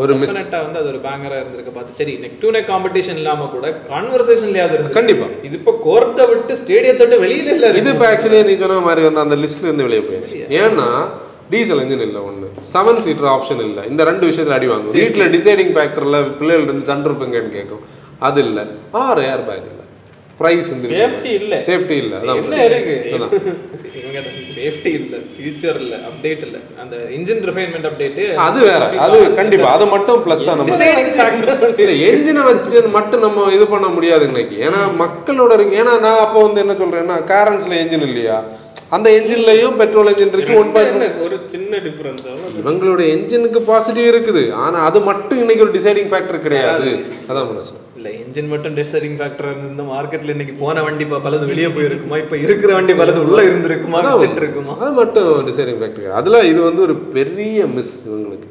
ஒரு. 0.00 0.12
டெஃபினட்டா 0.20 0.58
வந்து 0.66 0.78
அது 0.80 0.88
ஒரு 0.92 1.00
பேங்கரா 1.06 1.36
இருந்திருக்கு. 1.40 1.72
பார்த்து 1.76 1.98
சரி 2.00 2.14
நெக் 2.24 2.36
டு 2.42 2.50
நெக் 2.56 2.68
காம்படிஷன் 2.72 3.18
இல்லாம 3.22 3.48
கூட 3.54 3.72
கான்வர்சேஷன்லயாவது 3.94 4.76
இருந்து 4.76 4.98
கண்டிப்பா. 4.98 5.28
இது 5.48 5.56
இப்போ 5.60 5.74
கோர்ட்டை 5.86 6.26
விட்டு 6.32 6.54
ஸ்டேடியத்தை 6.62 7.02
விட்டு 7.06 7.24
வெளியில 7.24 7.50
இல்ல 7.56 7.72
இது 7.80 7.94
இப்போ 7.94 8.06
ஆக்சுவலி 8.12 8.42
நீ 8.50 8.54
சொன்ன 8.62 8.80
மாதிரி 8.88 9.04
வந்து 9.08 9.24
அந்த 9.24 9.38
லிஸ்ட்ல 9.44 9.68
இருந்து 9.68 9.88
வெளியே 9.88 10.04
போயிடுச்சு. 10.08 10.40
ஏன்னா 10.62 10.88
டீசல் 11.54 11.82
இன்ஜின் 11.84 12.06
இல்லை 12.08 12.20
ஒன்று 12.28 12.48
செவன் 12.72 13.02
சீட்டர் 13.06 13.30
ஆப்ஷன் 13.34 13.62
இல்லை. 13.68 13.82
இந்த 13.92 14.02
ரெண்டு 14.10 14.24
விஷயத்துல 14.30 14.56
அடி 14.58 14.70
வாங்கும். 14.72 14.96
வீட்டில் 15.00 15.32
டிசைடிங் 15.36 15.74
ஃபேக்டரில் 15.76 16.20
பிள்ளைகள் 16.40 16.66
இருந்து 16.68 16.88
சன்ரூஃபுங்கன்னு 16.92 17.52
கேட்கும். 17.58 17.84
அது 18.28 18.40
இல்லை. 18.46 18.64
ஆறு 19.04 19.22
ஏர் 19.32 19.44
பேக் 19.50 19.78
ப்ரைஸ் 20.40 20.68
வந்து 20.72 20.88
சேஃப்டி 20.92 21.30
இல்ல. 21.40 21.54
சேஃப்டி 21.68 21.96
இல்லை 22.02 22.18
என்ன 22.40 22.60
இருக்கு. 22.68 22.94
சேஃப்டி 24.56 24.90
இல்ல. 25.00 25.16
ஃபியூச்சர் 25.34 25.78
இல்ல. 25.82 25.94
அப்டேட் 26.08 26.44
இல்ல. 26.46 26.58
அந்த 26.82 26.94
இன்ஜின் 27.16 27.42
ரிஃபைன்மெண்ட் 27.48 27.88
அப்டேட் 27.90 28.20
அது 28.46 28.58
வேற. 28.68 28.82
அது 29.06 29.18
கண்டிப்பா. 29.40 29.68
அது 29.76 29.86
மட்டும் 29.94 30.22
ப்ளஸ் 30.26 30.46
நம்ம 30.52 30.78
ஃபேக்டர் 31.18 31.52
இல்ல 31.84 31.96
என்ஜினை 32.10 32.44
வச்சுட்டு 32.50 32.92
மட்டும் 32.98 33.24
நம்ம 33.26 33.46
இது 33.58 33.66
பண்ண 33.74 33.88
முடியாது 33.96 34.26
இன்னைக்கு. 34.30 34.56
ஏன்னா 34.68 34.80
மக்களோட 35.04 35.52
இருக்கு. 35.58 35.78
ஏன்னா 35.82 35.94
நான் 36.06 36.22
அப்போ 36.26 36.40
வந்து 36.46 36.62
என்ன 36.64 36.76
சொல்றேன்னா 36.82 37.18
காரன்ஸ்ல 37.32 37.80
என்ஜின் 37.82 38.08
இல்லையா? 38.10 38.38
அந்த 38.96 39.08
என்ஜின்லயும் 39.18 39.76
பெட்ரோல் 39.80 40.10
என்ஜின் 40.12 40.34
இருக்கு 40.36 40.54
ஒன் 40.60 40.70
என்ன 40.92 41.08
ஒரு 41.26 41.36
சின்ன 41.52 41.82
டிஃபரன்ஸ் 41.84 42.24
இவங்களோட 42.62 43.02
என்ஜினுக்கு 43.14 43.60
பாசிட்டிவ் 43.68 44.08
இருக்குது. 44.12 44.42
ஆனா 44.64 44.78
அது 44.88 45.00
மட்டும் 45.08 45.40
இன்னைக்கு 45.42 45.64
ஒரு 45.66 45.74
டிசைடிங் 45.78 46.10
ஃபேக்டர் 46.12 46.44
கிடையாது. 46.46 46.88
அதான் 47.30 47.48
மனசு 47.52 47.72
இல்ல 48.00 48.10
இன்ஜின் 48.20 48.50
மட்டும் 48.52 48.76
டிசைடிங் 48.78 49.16
ஃபேக்டர் 49.18 49.48
இருந்த 49.50 49.84
மார்க்கெட்ல 49.88 50.34
இன்னைக்கு 50.34 50.54
போன 50.56 50.82
வண்டி 50.86 51.04
பலது 51.18 51.50
வெளியே 51.50 51.70
போயிருக்குமா? 51.74 52.18
இப்ப 52.22 52.36
இருக்கிற 52.46 52.70
வண்டி 52.78 52.94
பலது 53.00 53.18
உள்ள 53.24 53.40
இருந்திருக்குமா? 53.48 54.00
இருக்குமா 54.40 54.76
அது 54.78 54.92
மட்டும் 55.00 55.30
டிசைடிங் 55.48 55.80
ஃபேக்டர் 55.82 56.18
அதுல 56.20 56.42
இது 56.52 56.60
வந்து 56.68 56.84
ஒரு 56.88 56.96
பெரிய 57.16 57.66
மிஸ் 57.76 57.94
இவங்களுக்கு. 58.08 58.48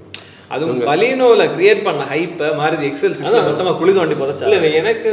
அதுவும் 0.51 0.79
பலினோல 0.87 1.41
கிரியேட் 1.51 1.85
பண்ண 1.87 2.03
ஹைப்ப 2.11 2.47
மாருதி 2.59 2.85
எக்ஸல் 2.87 3.15
சிக்ஸ் 3.17 3.35
மொத்தமா 3.47 3.71
குளிது 3.79 3.99
வண்டி 4.01 4.15
புதைச்சா. 4.21 4.45
இல்ல 4.49 4.69
எனக்கு 4.79 5.11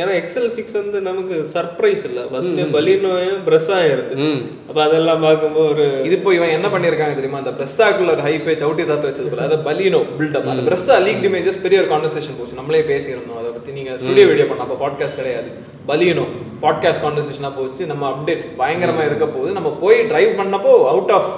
ஏன்னா 0.00 0.14
எக்ஸல் 0.18 0.48
சிக்ஸ் 0.56 0.76
வந்து 0.78 0.98
நமக்கு 1.06 1.34
சர்ப்ரைஸ் 1.54 2.02
இல்ல. 2.08 2.20
ஃபர்ஸ்ட் 2.30 2.58
பலினோயும் 2.74 3.38
பிரஸ்ஸா 3.46 3.78
இருக்கு 3.86 4.16
ம். 4.24 4.40
அப்ப 4.68 4.78
அதெல்லாம் 4.86 5.22
பார்க்கும்போது 5.24 5.68
ஒரு 5.72 5.84
இது 6.06 6.14
இப்போ 6.18 6.32
இவன் 6.38 6.54
என்ன 6.56 6.68
பண்ணிருக்காங்க 6.74 7.16
தெரியுமா? 7.18 7.40
அந்த 7.42 7.54
பிரஸ்ஸாக்குள்ள 7.58 8.12
ஒரு 8.16 8.24
ஹைப்பே 8.26 8.56
சவுட்டி 8.62 8.84
தாத்து 8.90 9.10
வச்சது 9.10 9.32
போல 9.32 9.46
அதை 9.48 9.58
பலினோ 9.68 10.00
பில்டப் 10.18 10.50
அந்த 10.54 10.64
பிரஸ்ஸா 10.68 10.98
லீக் 11.06 11.24
இமேஜஸ் 11.30 11.62
பெரிய 11.64 11.80
ஒரு 11.82 11.90
கான்வர்சேஷன் 11.94 12.38
போச்சு. 12.38 12.58
நம்மளே 12.60 12.82
பேசியிருந்தோம். 12.92 13.40
அதை 13.66 13.74
பத்தி 13.74 13.82
நீங்க 13.82 13.92
ஸ்டுடியோ 14.00 14.26
வீடியோ 14.30 14.46
பண்ண 14.48 14.64
அப்போ 14.64 14.76
பாட்காஸ்ட் 14.82 15.18
கிடையாது. 15.20 15.48
பலினோ 15.88 16.24
பாட்காஸ்ட் 16.62 17.02
கான்வர்சேஷனா 17.04 17.50
போச்சு. 17.56 17.82
நம்ம 17.90 18.02
அப்டேட்ஸ் 18.12 18.50
பயங்கரமா 18.60 19.02
இருக்க 19.08 19.26
போகுது. 19.26 19.50
நம்ம 19.58 19.70
போய் 19.82 19.98
டிரைவ் 20.10 20.30
பண்ணப்போ 20.40 20.72
அவுட் 20.92 21.12
ஆஃப் 21.16 21.32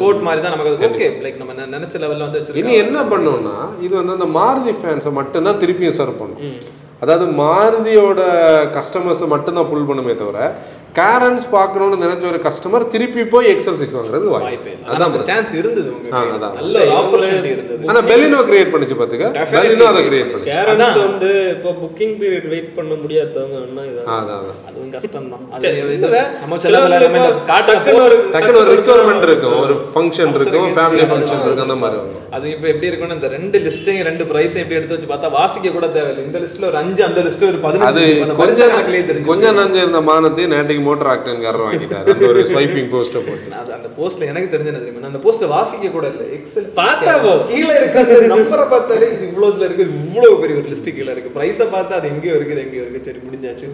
கோட் 0.00 0.24
மாதிரி 0.26 0.40
தான் 0.44 0.54
நமக்கு 0.54 0.88
ஓகே 0.88 1.08
லைக் 1.24 1.38
நம்ம 1.42 1.66
நினைச்ச 1.76 2.00
லெவல்ல 2.04 2.26
வந்து 2.28 2.40
இனி 2.40 2.42
வச்சிருக்கோம் 2.42 2.82
என்ன 2.84 3.02
பண்ணோம்னா 3.12 3.56
இது 3.86 3.92
வந்து 4.00 4.16
அந்த 4.18 4.28
மாருதி 4.38 4.74
ஃபேன்ஸை 4.80 5.12
மட்டும்தான் 5.20 5.60
திருப்பியும் 5.64 5.98
சர்வ் 6.00 6.20
பண்ணும் 6.22 6.58
அதாவது 7.04 7.24
மாருதியோட 7.42 8.20
கஸ்டமர்ஸை 8.76 9.26
மட்டும்தான் 9.34 9.70
புல் 9.72 9.88
பண்ணுமே 9.88 10.14
தவிர 10.14 10.38
கேரன்ஸ் 10.96 11.44
பார்க்கணும்னு 11.50 12.02
நினைச்ச 12.02 12.24
ஒரு 12.26 12.40
கஸ்டமர் 12.44 12.84
திருப்பி 12.88 13.22
போய் 13.26 13.48
எக்ஸல் 13.48 13.78
சிக்ஸ் 13.80 13.96
வாங்குறது 13.96 14.28
வாய்ப்பு. 14.34 14.72
ஆனா 14.88 15.02
அந்த 15.06 15.20
சான்ஸ் 15.24 15.52
இருந்தது 15.54 15.88
ஆ, 15.88 15.94
உங்களுக்கு 15.94 16.36
அதான். 16.36 16.54
நல்ல 16.58 16.76
ஒரு 16.82 16.92
ஆப்பர்ச்சுனிட்டி 16.98 17.50
இருந்தது. 17.52 17.88
ஆனா 17.90 18.00
பெலினோ 18.08 18.40
கிரியேட் 18.48 18.72
பண்ணிச்சு 18.72 18.96
பாத்துக்க. 19.00 19.26
பெலினோ 19.54 19.86
அதை 19.86 20.02
கிரியேட் 20.06 20.28
பண்ணிச்சு. 20.28 20.48
கேரன்ஸ் 20.50 20.98
வந்து 21.02 21.30
இப்போ 21.52 21.72
புக்கிங் 21.82 22.14
பீரியட் 22.20 22.48
வெயிட் 22.48 22.70
பண்ண 22.76 22.92
முடியாதவங்க 23.02 23.62
அதான் 24.12 24.44
அதுவும் 24.68 24.90
கஷ்டம் 24.92 25.28
தான் 25.30 25.44
நம்ம 26.40 26.58
சில 26.58 26.76
post- 26.78 28.02
ஒரு- 28.02 28.20
இருக்கும் 29.26 29.58
ஒரு 29.60 29.74
ஃபங்க்ஷன் 29.92 30.32
இருக்கும் 30.34 30.66
ஃபேமிலி 30.76 31.04
ஃபங்க்ஷன் 31.06 31.40
இருக்கும் 31.40 31.64
அந்த 31.66 31.76
மாதிரி 31.76 32.00
அது 32.36 32.46
இப்போ 32.50 32.66
எப்படி 32.68 32.86
இருக்கும்னு 32.86 33.16
இந்த 33.16 33.28
ரெண்டு 33.34 33.58
லிஸ்ட்டையும் 33.66 34.06
ரெண்டு 34.06 34.24
பிரைஸையும் 34.24 34.62
எப்படி 34.62 34.78
எடுத்து 34.78 34.96
வச்சு 34.96 35.10
பார்த்தா 35.12 35.30
வாசிக்க 35.32 35.70
கூட 35.70 35.86
தேவையில்லை. 35.90 36.24
இந்த 36.24 36.38
லிஸ்ட்ல 36.38 36.66
ஒரு 36.66 36.76
அஞ்சு 36.76 37.02
அந்த 37.04 37.20
லிஸ்ட்ல 37.22 37.46
ஒரு 37.46 37.60
பதினஞ்சு 37.64 37.88
அந்த 37.90 38.02
கொஞ்ச 38.22 38.36
பரிசு 38.40 38.62
கணக்குலயே 38.66 39.04
தெரிஞ்சு 39.08 39.30
கொஞ்சம் 39.30 39.56
நஞ்சு 39.56 39.80
இருந்த 39.80 40.02
மானத்தையும் 40.02 40.52
நேற்றுக்கு 40.54 40.85
மோட்டர் 40.88 41.10
ஆக்டன்காரர் 41.14 41.64
வாங்கிட்டாரு. 41.66 42.06
அந்த 42.14 42.26
ஒரு 42.32 42.42
ஸ்வைப்பிங் 42.50 42.90
போஸ்ட்டை 42.94 43.22
போட்டு. 43.28 43.48
அது 43.60 43.72
அந்த 43.78 43.88
போஸ்ட்ல 43.98 44.28
எனக்கு 44.32 44.50
தெரிஞ்ச 44.54 44.70
என்ன 44.72 44.82
தெரியுமா? 44.84 45.10
அந்த 45.12 45.20
போஸ்ட்டை 45.26 45.48
வாசிக்க 45.56 45.92
கூட 45.96 46.06
இல்லை. 46.12 46.26
எக்ஸல் 46.38 46.68
பார்த்தா 46.80 47.14
போதும். 47.26 47.46
கீழே 47.52 47.74
இருக்க 47.80 48.04
அந்த 48.06 48.20
நம்பரை 48.34 48.66
பார்த்தாலே 48.74 49.08
இது 49.16 49.24
இவ்வளவுல 49.30 49.66
இருக்கு 49.68 49.86
இது 49.86 49.96
இவ்வளவு 50.08 50.40
பெரிய 50.42 50.56
ஒரு 50.62 50.68
லிஸ்ட் 50.72 50.90
கீழே 50.98 51.10
இருக்கு. 51.14 51.34
பிரைஸை 51.38 51.68
பார்த்தா 51.76 51.98
அது 52.00 52.10
எங்கேயோ 52.14 52.34
இருக்குது 52.40 52.64
எங்கேயோ 52.66 52.84
இருக்கு 52.84 53.04
சரி 53.08 53.20
முடிஞ்சாச்சு 53.26 53.68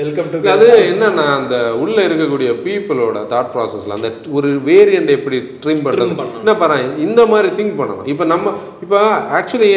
வெல்கம் 0.00 0.30
டு 0.32 0.38
அது 0.54 0.68
என்னன்னா 0.92 1.26
அந்த 1.38 1.56
உள்ள 1.82 1.98
இருக்கக்கூடிய 2.08 2.50
பீப்புளோட 2.66 3.18
தாட் 3.32 3.52
ப்ராசஸ்ல 3.54 3.96
அந்த 3.98 4.10
ஒரு 4.38 4.50
வேரியண்ட் 4.70 5.10
எப்படி 5.18 5.38
ட்ரிம் 5.64 5.82
பண்றது? 5.86 6.14
பண்ணணும். 6.20 6.40
என்ன 6.42 6.54
பாரு 6.62 6.78
இந்த 7.06 7.20
மாதிரி 7.32 7.48
திங்க் 7.58 7.78
பண்ணணும். 7.80 8.06
இப்போ 8.12 8.24
நம்ம 8.32 8.54
இப்போ 8.84 9.00
ஆக்சுவலி 9.38 9.70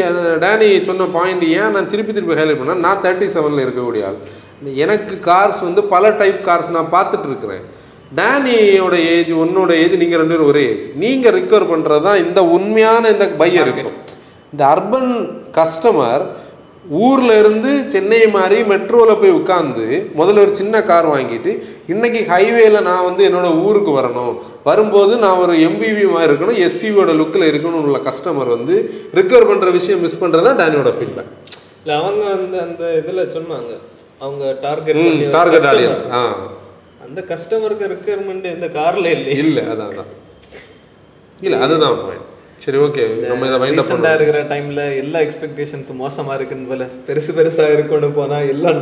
டேனி 0.43 0.69
சொன்ன 0.89 1.07
பாயிண்ட் 1.17 1.45
ஏன் 1.59 1.73
நான் 1.77 1.91
திருப்பி 1.93 2.13
திருப்பி 2.17 2.39
ஹைலைட் 2.41 2.61
பண்ணா 2.61 2.75
நான் 2.87 3.03
தேர்ட்டி 3.05 3.27
செவனில் 3.35 3.63
இருக்கக்கூடிய 3.65 4.07
ஆள். 4.09 4.19
எனக்கு 4.85 5.15
கார்ஸ் 5.29 5.61
வந்து 5.67 5.83
பல 5.93 6.11
டைப் 6.21 6.39
கார்ஸ் 6.47 6.75
நான் 6.77 6.93
பார்த்துட்டு 6.95 7.27
இருக்கிறேன் 7.29 7.63
டேனியோட 8.19 8.95
ஏஜ் 9.15 9.31
உன்னோட 9.43 9.71
ஏஜ் 9.83 9.95
நீங்கள் 10.01 10.21
ரெண்டு 10.21 10.33
பேரும் 10.33 10.51
ஒரே 10.51 10.63
ஏஜ் 10.71 10.85
நீங்கள் 11.03 11.35
ரிக்கவர் 11.37 11.71
பண்ணுறது 11.71 12.05
தான் 12.07 12.21
இந்த 12.25 12.39
உண்மையான 12.57 13.09
இந்த 13.13 13.25
பையர் 13.41 13.69
இருக்கும். 13.69 13.97
இந்த 14.53 14.63
அர்பன் 14.73 15.13
கஸ்டமர் 15.59 16.23
ஊர்ல 17.05 17.31
இருந்து 17.41 17.71
சென்னை 17.91 18.19
மாதிரி 18.35 18.57
மெட்ரோவில் 18.71 19.19
போய் 19.19 19.37
உட்காந்து 19.39 19.85
முதல்ல 20.19 20.43
ஒரு 20.45 20.53
சின்ன 20.59 20.81
கார் 20.89 21.07
வாங்கிட்டு 21.13 21.51
இன்னைக்கு 21.93 22.21
ஹைவேல 22.31 22.81
நான் 22.89 23.05
வந்து 23.09 23.21
என்னோட 23.27 23.49
ஊருக்கு 23.65 23.91
வரணும். 23.99 24.33
வரும்போது 24.69 25.13
நான் 25.23 25.41
ஒரு 25.43 25.53
எம்பிவி 25.67 26.05
மாதிரி 26.13 26.29
இருக்கணும் 26.29 26.59
எஸ்சியோட 26.65 27.13
லுக்கில் 27.21 27.49
இருக்கணும் 27.51 27.85
உள்ள 27.87 27.99
கஸ்டமர் 28.09 28.55
வந்து 28.55 28.75
ரிக்கவர் 29.19 29.49
பண்ணுற 29.51 29.71
விஷயம் 29.79 30.03
மிஸ் 30.05 30.21
பண்ணுறது 30.23 30.47
தான் 30.49 30.59
டேனியோட 30.61 30.91
ஃபீட்பேக் 30.97 31.31
இல்ல 31.83 31.93
அவங்க 32.01 32.23
வந்து 32.35 32.57
அந்த 32.65 32.83
இதுல 32.99 33.21
சொன்னாங்க. 33.37 33.71
அவங்க 34.23 34.43
டார்கெட் 34.61 34.99
டார்கெட் 35.31 35.65
ஆடியன்ஸ் 35.65 36.03
ஆ. 36.13 36.21
அந்த 37.01 37.21
கஸ்டமருக்கு 37.29 37.85
ரெக்குயர்மெண்ட் 37.89 38.45
இந்த 38.53 38.67
கார்ல 38.73 39.07
இல்லை 39.13 39.33
இல்லை 39.39 39.63
அதான் 39.65 39.89
அதான். 39.91 40.11
இல்லை 41.39 41.57
அதுதான் 41.59 41.97
பாயிண்ட் 41.99 42.29
சரி 42.63 42.77
ஓகே 42.83 43.05
நம்ம 43.29 43.47
இதை 43.47 43.57
வைண்ட் 43.61 43.79
அப் 43.81 44.15
இருக்கிற 44.17 44.41
டைம்ல 44.51 44.81
எல்லா 44.99 45.19
எக்ஸ்பெக்டேஷன்ஸ் 45.25 45.89
மோசமா 46.01 46.33
இருக்குன்னு 46.37 46.67
போல. 46.71 46.85
பெருசு 47.07 47.31
பெருசா 47.37 47.65
இருக்குன்னு 47.73 48.09
போனா 48.17 48.37
எல்லாம் 48.51 48.77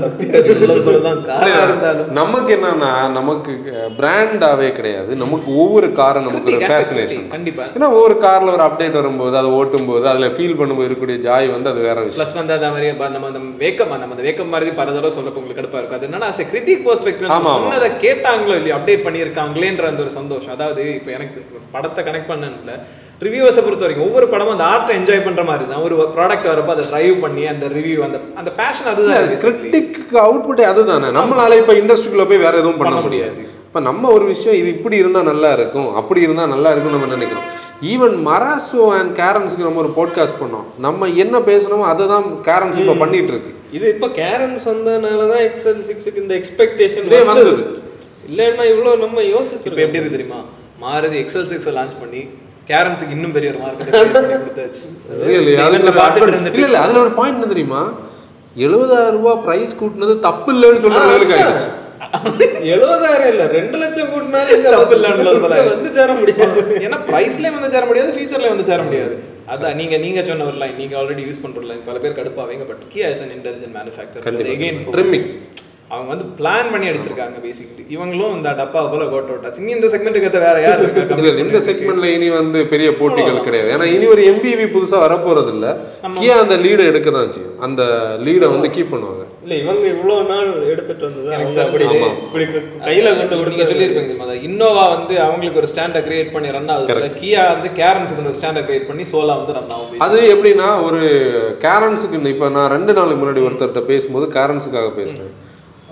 காரா 1.29 1.47
இருந்தாலும். 1.63 2.09
நமக்கு 2.19 2.51
என்னன்னா 2.57 2.91
நமக்கு 3.17 3.53
பிராண்டாவே 3.99 4.69
கிடையாது. 4.79 5.11
நமக்கு 5.23 5.49
ஒவ்வொரு 5.63 5.89
காரும் 6.01 6.27
நமக்கு 6.27 6.51
ஒரு 6.53 6.69
ஃபேசினேஷன் 6.71 7.25
கண்டிப்பா. 7.35 7.65
ஏன்னா 7.77 7.89
ஒவ்வொரு 7.97 8.17
கார்ல 8.25 8.53
ஒரு 8.57 8.65
அப்டேட் 8.67 8.99
வரும்போது 8.99 9.39
அதை 9.41 9.51
ஓட்டும் 9.59 9.89
போது 9.91 10.07
அதுல 10.13 10.29
ஃபீல் 10.37 10.57
பண்ணும்போது 10.61 10.87
இருக்கக்கூடிய 10.87 11.19
ஜாய் 11.27 11.53
வந்து 11.55 11.71
அது 11.73 11.81
வேற 11.89 11.97
விஷயம். 12.05 12.21
ப்ளஸ் 12.21 12.37
வந்து 12.41 12.55
அந்த 12.57 12.69
மாதிரி 12.75 12.93
நம்ம 13.17 13.27
அந்த 13.31 13.43
வேக்கம் 13.65 13.93
நம்ம 14.03 14.13
அந்த 14.17 14.25
வேக்கம் 14.29 14.53
மாதிரி 14.55 14.77
பல 14.81 14.89
தடவை 14.97 15.13
சொல்லப்போ 15.19 15.41
உங்களுக்கு 15.43 15.61
கடுப்பா 15.61 15.81
இருக்கும். 15.81 15.99
அது 16.01 16.09
என்னன்னா 16.09 16.31
perspective 16.89 17.29
ஆமா, 17.35 17.51
ஆமா. 17.51 17.57
சொன்னதை 17.57 17.89
கேட்டாங்களோ 18.05 18.55
இல்லையோ 18.59 18.75
அப்டேட் 18.77 19.05
பண்ணியிருக்காங்களேன்ற 19.07 19.85
அந்த 19.91 20.03
ஒரு 20.05 20.13
சந்தோஷம். 20.19 20.53
அதாவது 20.57 20.83
இப்போ 20.99 21.11
எனக்கு 21.17 21.39
படத்தை 21.75 22.01
கனெக்ட் 22.07 22.31
பண்ணல 22.33 22.73
ரிவ்யூவர்ஸை 23.25 23.61
பொறுத்த 23.63 23.83
வரைக்கும் 23.85 24.05
ஒவ்வொரு 24.07 24.27
படமும் 24.33 24.53
அந்த 24.55 24.65
ஆர்ட்டை 24.73 24.93
என்ஜாய் 24.99 25.25
பண்ற 25.25 25.41
மாதிரி 25.49 25.65
தான். 25.71 25.81
ஒரு 25.87 25.95
ப்ராடக்ட் 26.15 26.47
வரப்போ 26.51 26.71
அதை 26.75 26.85
ட்ரைவ் 26.91 27.15
பண்ணி 27.23 27.43
அந்த 27.53 27.65
ரிவ்யூ 27.77 27.99
அந்த 28.07 28.17
அந்த 28.39 28.49
பேஷன் 28.59 28.89
அதுதான். 28.91 29.27
கிரிட்டிக் 29.43 29.99
அவுட்புட் 30.25 30.61
அதுதானே. 30.71 31.09
நம்மளால 31.19 31.57
இப்ப 31.61 31.73
இண்டஸ்ட்ரிக்குள்ள 31.81 32.25
போய் 32.31 32.43
வேற 32.45 32.53
எதுவும் 32.61 32.79
பண்ண 32.81 32.99
முடியாது. 33.07 33.41
இப்ப 33.67 33.81
நம்ம 33.89 34.09
ஒரு 34.17 34.25
விஷயம் 34.33 34.57
இது 34.61 34.69
இப்படி 34.77 34.97
இருந்தா 35.03 35.21
நல்லா 35.31 35.51
இருக்கும் 35.57 35.89
அப்படி 36.01 36.21
இருந்தா 36.27 36.45
நல்லா 36.55 36.71
இருக்கும் 36.73 36.95
நம்ம 36.97 37.09
நினைக்கிறோம். 37.15 37.47
ஈவன் 37.91 38.15
மராசோ 38.29 38.83
அண்ட் 38.97 39.11
கேரன்ஸ்க்கு 39.21 39.67
நம்ம 39.67 39.81
ஒரு 39.85 39.91
போட்காஸ்ட் 39.99 40.39
பண்ணோம். 40.41 40.65
நம்ம 40.85 41.07
என்ன 41.23 41.35
பேசணுமோ 41.51 41.85
அதை 41.93 42.03
தான் 42.13 42.25
கேரன்ஸ் 42.49 42.79
இப்ப 42.81 42.95
பண்ணிட்டு 43.03 43.31
இருக்கு. 43.33 43.51
இது 43.77 43.85
இப்ப 43.95 44.07
கேரன்ஸ் 44.21 44.65
வந்ததுனால 44.73 45.21
தான் 45.33 45.43
எக்ஸல் 45.49 45.81
சிக்ஸுக்கு 45.89 46.23
இந்த 46.25 46.35
எக்ஸ்பெக்டேஷன் 46.41 47.07
வந்தது. 47.31 47.63
இல்லைன்னா 48.31 48.65
இவ்வளவு 48.73 49.01
நம்ம 49.03 49.17
இப்போ 49.21 49.31
யோசிச்சிருக்கோம் 49.35 49.85
எப்படி 49.87 50.01
இருக்கு 50.01 50.17
தெரியுமா? 50.17 50.41
மாருதி 50.85 51.17
எக்ஸல் 51.23 51.49
சிக்ஸை 51.51 51.73
லான்ச் 51.79 51.97
பண்ணி 52.03 52.21
கேரன்ஸுக்கு 52.69 53.15
இன்னும் 53.17 53.35
பெரிய 53.35 53.49
ஒரு 53.53 53.59
மார்க்கெட் 53.63 53.91
கொடுத்தாச்சு 54.37 54.85
இல்ல 56.55 56.65
இல்ல 56.67 56.79
அதுல 56.85 56.99
ஒரு 57.05 57.13
பாயிண்ட் 57.19 57.37
என்ன 57.39 57.49
தெரியுமா? 57.53 57.81
எழுபதாயிரம் 58.65 59.17
ரூபாய் 59.17 59.41
பிரைஸ் 59.45 59.77
கூட்டினது 59.81 60.13
தப்பு 60.27 60.49
இல்லைன்னு 60.55 60.83
சொல்ற 60.85 61.01
அளவுக்கு 61.07 61.35
ஆயிடுச்சு. 61.37 61.69
எழுபதாயிரம் 62.73 63.29
இல்ல 63.33 63.43
ரெண்டு 63.57 63.75
லட்சம் 63.81 64.09
கூட்டினாலும் 64.13 64.63
தப்பு 64.75 64.95
இல்லைன்னு 64.97 65.67
வந்து 65.75 65.91
சேர 65.99 66.09
முடியாது. 66.19 66.61
ஏன்னா 66.85 66.99
பிரைஸ்லயே 67.09 67.51
வந்து 67.57 67.73
சேர 67.75 67.83
முடியாது 67.89 68.15
ஃபீச்சர்ல 68.17 68.51
வந்து 68.53 68.67
சேர 68.71 68.81
முடியாது. 68.87 69.15
அதான் 69.53 69.77
நீங்க 69.79 69.95
நீங்க 70.05 70.19
சொன்ன 70.27 70.45
ஒரு 70.49 70.57
லைன் 70.63 70.77
நீங்க 70.81 70.95
ஆல்ரெடி 70.99 71.23
யூஸ் 71.27 71.41
பண்ற 71.43 71.63
லைன் 71.69 71.87
பல 71.89 71.97
பேர் 72.03 72.17
கடுப்பாவீங்க 72.19 72.65
but 72.71 72.83
Kia 72.93 73.07
is 73.15 73.23
an 73.25 73.33
intelligent 73.37 73.75
manufacture 73.79 74.51
again 74.55 74.79
trimming 74.95 75.27
அவங்க 75.93 76.09
வந்து 76.13 76.25
பிளான் 76.39 76.69
பண்ணி 76.73 76.89
அடிச்சிருக்காங்க 76.89 77.37
பேசிக்கலி 77.45 77.83
இவங்களும் 77.95 78.35
இந்த 78.37 78.49
டப்பா 78.59 78.81
போல 78.91 79.05
கோட் 79.13 79.31
அவுட் 79.31 79.45
ஆச்சு 79.47 79.73
இந்த 79.75 79.87
செக்மெண்ட்டுக்கு 79.93 80.29
ஏத்த 80.29 80.41
வேற 80.45 80.57
யார் 80.65 80.83
இந்த 81.45 81.59
செக்மெண்ட்ல 81.67 82.09
இனி 82.17 82.27
வந்து 82.39 82.59
பெரிய 82.73 82.89
போட்டிகள் 82.99 83.45
கிடையாது. 83.47 83.69
ஏன்னா 83.75 83.87
இனி 83.95 84.05
ஒரு 84.13 84.23
எம்பிவி 84.31 84.65
புதுசா 84.75 84.99
வரப்போறது 85.05 85.51
இல்ல 85.55 85.67
கியா 86.19 86.35
அந்த 86.43 86.55
லீடை 86.65 86.85
எடுக்க 86.91 87.09
தான் 87.17 87.33
செய்யும். 87.35 87.57
அந்த 87.67 87.81
லீடை 88.25 88.47
வந்து 88.53 88.69
கீப் 88.75 88.93
பண்ணுவாங்க. 88.93 89.23
இல்ல 89.45 89.53
இவங்க 89.63 89.83
இவ்வளவு 89.93 90.23
நாள் 90.31 90.49
எடுத்துட்டு 90.71 91.03
வந்தது 91.07 91.29
இப்படி 92.25 92.45
கையில 92.87 93.07
கொண்டு 93.19 93.39
கொடுத்து 93.41 93.69
சொல்லியிருப்பீங்க 93.71 94.37
இன்னோவா 94.49 94.85
வந்து 94.95 95.13
அவங்களுக்கு 95.27 95.61
ஒரு 95.63 95.71
ஸ்டாண்டை 95.73 96.01
கிரியேட் 96.07 96.33
பண்ணி 96.35 96.55
ரன் 96.57 96.71
ஆகுது. 96.75 97.11
கியா 97.21 97.43
வந்து 97.53 97.69
கேரன்ஸுக்கு 97.81 98.25
ஒரு 98.25 98.37
ஸ்டாண்டை 98.39 98.63
கிரியேட் 98.67 98.89
பண்ணி 98.89 99.05
சோலா 99.13 99.37
வந்து 99.41 99.57
ரன் 99.59 99.73
ஆகும் 99.77 100.03
அது 100.07 100.19
எப்படின்னா 100.33 100.69
ஒரு 100.87 101.01
கேரன்ஸுக்கு 101.65 102.25
இப்போ 102.35 102.49
நான் 102.57 102.73
ரெண்டு 102.77 102.91
நாளுக்கு 102.99 103.21
முன்னாடி 103.23 103.45
ஒருத்தர்கிட்ட 103.47 103.83
பேசும்போது 103.93 104.27
கேரன்ஸுக்காக 104.37 104.91
பேசினேன் 104.99 105.33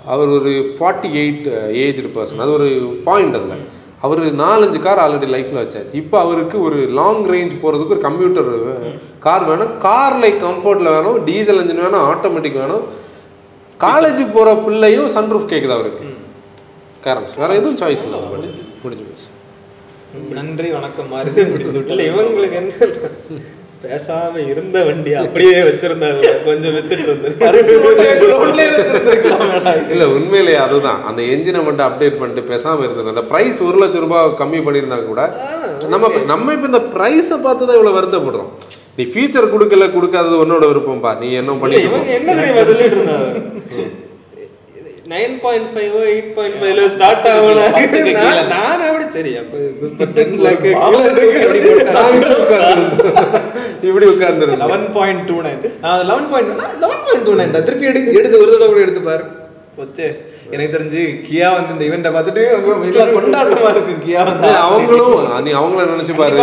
அவர் 0.06 0.28
ஒரு 0.28 0.50
ஃபார்ட்டி 0.78 1.10
எயிட் 1.22 1.46
ஏஜ்டு 1.82 2.10
பர்சன் 2.14 2.42
அது 2.44 2.52
ஒரு 2.52 3.00
பாயிண்ட் 3.04 3.34
அதில். 3.34 3.64
அவர் 4.00 4.20
நாலஞ்சு 4.36 4.78
கார் 4.78 4.98
ஆல்ரெடி 4.98 5.28
லைஃப்பில் 5.32 5.60
வச்சாச்சு. 5.60 5.94
இப்போ 5.94 6.20
அவருக்கு 6.20 6.62
ஒரு 6.62 6.76
லாங் 6.76 7.24
ரேஞ்ச் 7.26 7.58
போகிறதுக்கு 7.62 7.94
ஒரு 7.94 7.98
கம்ப்யூட்டர் 7.98 8.50
கார் 9.18 9.44
வேணும். 9.44 9.78
கார் 9.78 10.16
லைக் 10.22 10.40
கம்ஃபர்ட்டில் 10.46 10.92
வேணும். 10.94 11.24
டீசல் 11.24 11.60
இன்ஜின் 11.62 11.82
வேணும். 11.84 12.06
ஆட்டோமேட்டிக் 12.12 12.58
வேணும். 12.62 12.84
காலேஜ் 13.86 14.32
போகிற 14.32 14.54
பிள்ளையும் 14.54 15.08
சன்ரூஃப் 15.08 15.50
கேட்குது 15.52 15.76
அவருக்கு. 15.78 16.04
கேரன்ஸ் 17.04 17.38
வேற 17.38 17.54
எதுவும் 17.54 17.78
சாய்ஸ் 17.78 18.02
இல்லை. 18.06 18.20
முடிஞ்சு 18.82 19.04
போச்சு. 19.08 19.28
நன்றி 20.30 20.70
வணக்கம். 20.70 21.12
மாறுதி 21.12 21.50
முடிந்து 21.50 21.80
இவங்களுக்கு 21.80 22.52
என்ன? 22.52 22.72
பேசாம 23.82 24.40
இருந்த 24.52 24.78
வண்டி 24.86 25.10
அப்படியே 25.20 25.58
வச்சிருந்தாங்க. 25.66 26.30
கொஞ்சம் 26.46 26.74
வித்துட்டு 26.76 27.06
வந்து. 27.12 27.28
இல்ல 29.94 30.04
உண்மையிலேயே 30.16 30.58
அதுதான். 30.64 31.00
அந்த 31.10 31.20
என்ஜினை 31.34 31.60
மட்டும் 31.68 31.86
அப்டேட் 31.88 32.18
பண்ணிட்டு 32.20 32.44
பேசாம 32.50 32.84
இருந்தது 32.86 33.12
அந்த 33.14 33.24
பிரைஸ் 33.30 33.60
ஒரு 33.68 33.78
லட்சம் 33.82 34.04
ரூபாய் 34.06 34.36
கம்மி 34.42 34.60
பண்ணியிருந்தா 34.66 34.98
கூட 35.06 35.22
நம்ம 35.94 36.12
நம்ம 36.32 36.52
இப்ப 36.56 36.70
இந்த 36.72 36.82
பிரைஸை 36.94 37.38
பார்த்து 37.46 37.68
தான் 37.68 37.78
இவ்வளவு 37.78 37.98
வருத்தப்படுறோம். 37.98 38.50
நீ 38.98 39.04
ஃபீச்சர் 39.12 39.52
கொடுக்கல 39.54 39.84
கொடுக்காதது 39.96 40.42
உன்னோட 40.44 40.64
விருப்பம்பா. 40.70 41.12
நீ 41.22 41.28
என்ன 41.40 41.50
இல்ல, 41.50 41.60
பண்ணிட்டு 41.62 41.88
இவங்க 41.88 42.04
போ. 42.04 42.14
என்ன 42.18 42.36
தெரியுமா 42.72 43.18
nine 45.10 45.34
point 45.44 45.68
five 45.72 45.94
eight 46.08 46.30
point 46.36 46.56
ஃபைவ்ல 46.60 46.82
ஸ்டார்ட் 46.94 47.22
கீழே. 47.26 47.64
நான் 48.52 48.82
எப்படி 48.88 49.06
சரி 49.16 49.32
அப்ப 49.40 49.54
இது 49.62 49.88
இப்ப 49.90 50.06
10 50.16 50.40
lakh 50.46 50.64
பாவம் 50.76 51.04
கீழே 51.06 51.22
இருக்கு. 51.22 51.40
அப்படி 51.44 51.60
போட்டா. 51.66 51.92
நான் 51.96 52.12
இப்படி 52.14 52.36
உட்கார்ந்திருந்தேன். 52.42 53.16
இப்படி 53.88 54.06
உட்கார்ந்துருந்தேன் 54.12 54.64
11.29 54.66 55.70
நான் 55.84 56.02
11.9 56.02 56.68
11.29 56.84 57.66
திருப்பி 57.68 57.90
எடுத்து 57.92 58.18
எடுத்து 58.20 58.42
ஒரு 58.42 58.50
தடவை 58.54 58.68
கூட 58.72 58.82
எடுத்து 58.86 59.02
பாரு. 59.08 59.24
போச்சே. 59.78 60.06
எனக்கு 60.54 60.74
தெரிஞ்சு 60.74 61.02
கியா 61.26 61.48
வந்து 61.56 61.72
இந்த 61.74 61.84
ஈவெண்ட்டை 61.88 62.10
பார்த்துட்டு 62.14 62.42
கொண்டாட்டமா 63.16 63.68
இருக்கு 63.74 63.92
கியா 64.06 64.22
வந்து 64.30 64.48
அவங்களும் 64.64 65.12
நீ 65.46 65.52
அவங்கள 65.60 65.84
நினைச்சு 65.92 66.14
பாரு. 66.20 66.38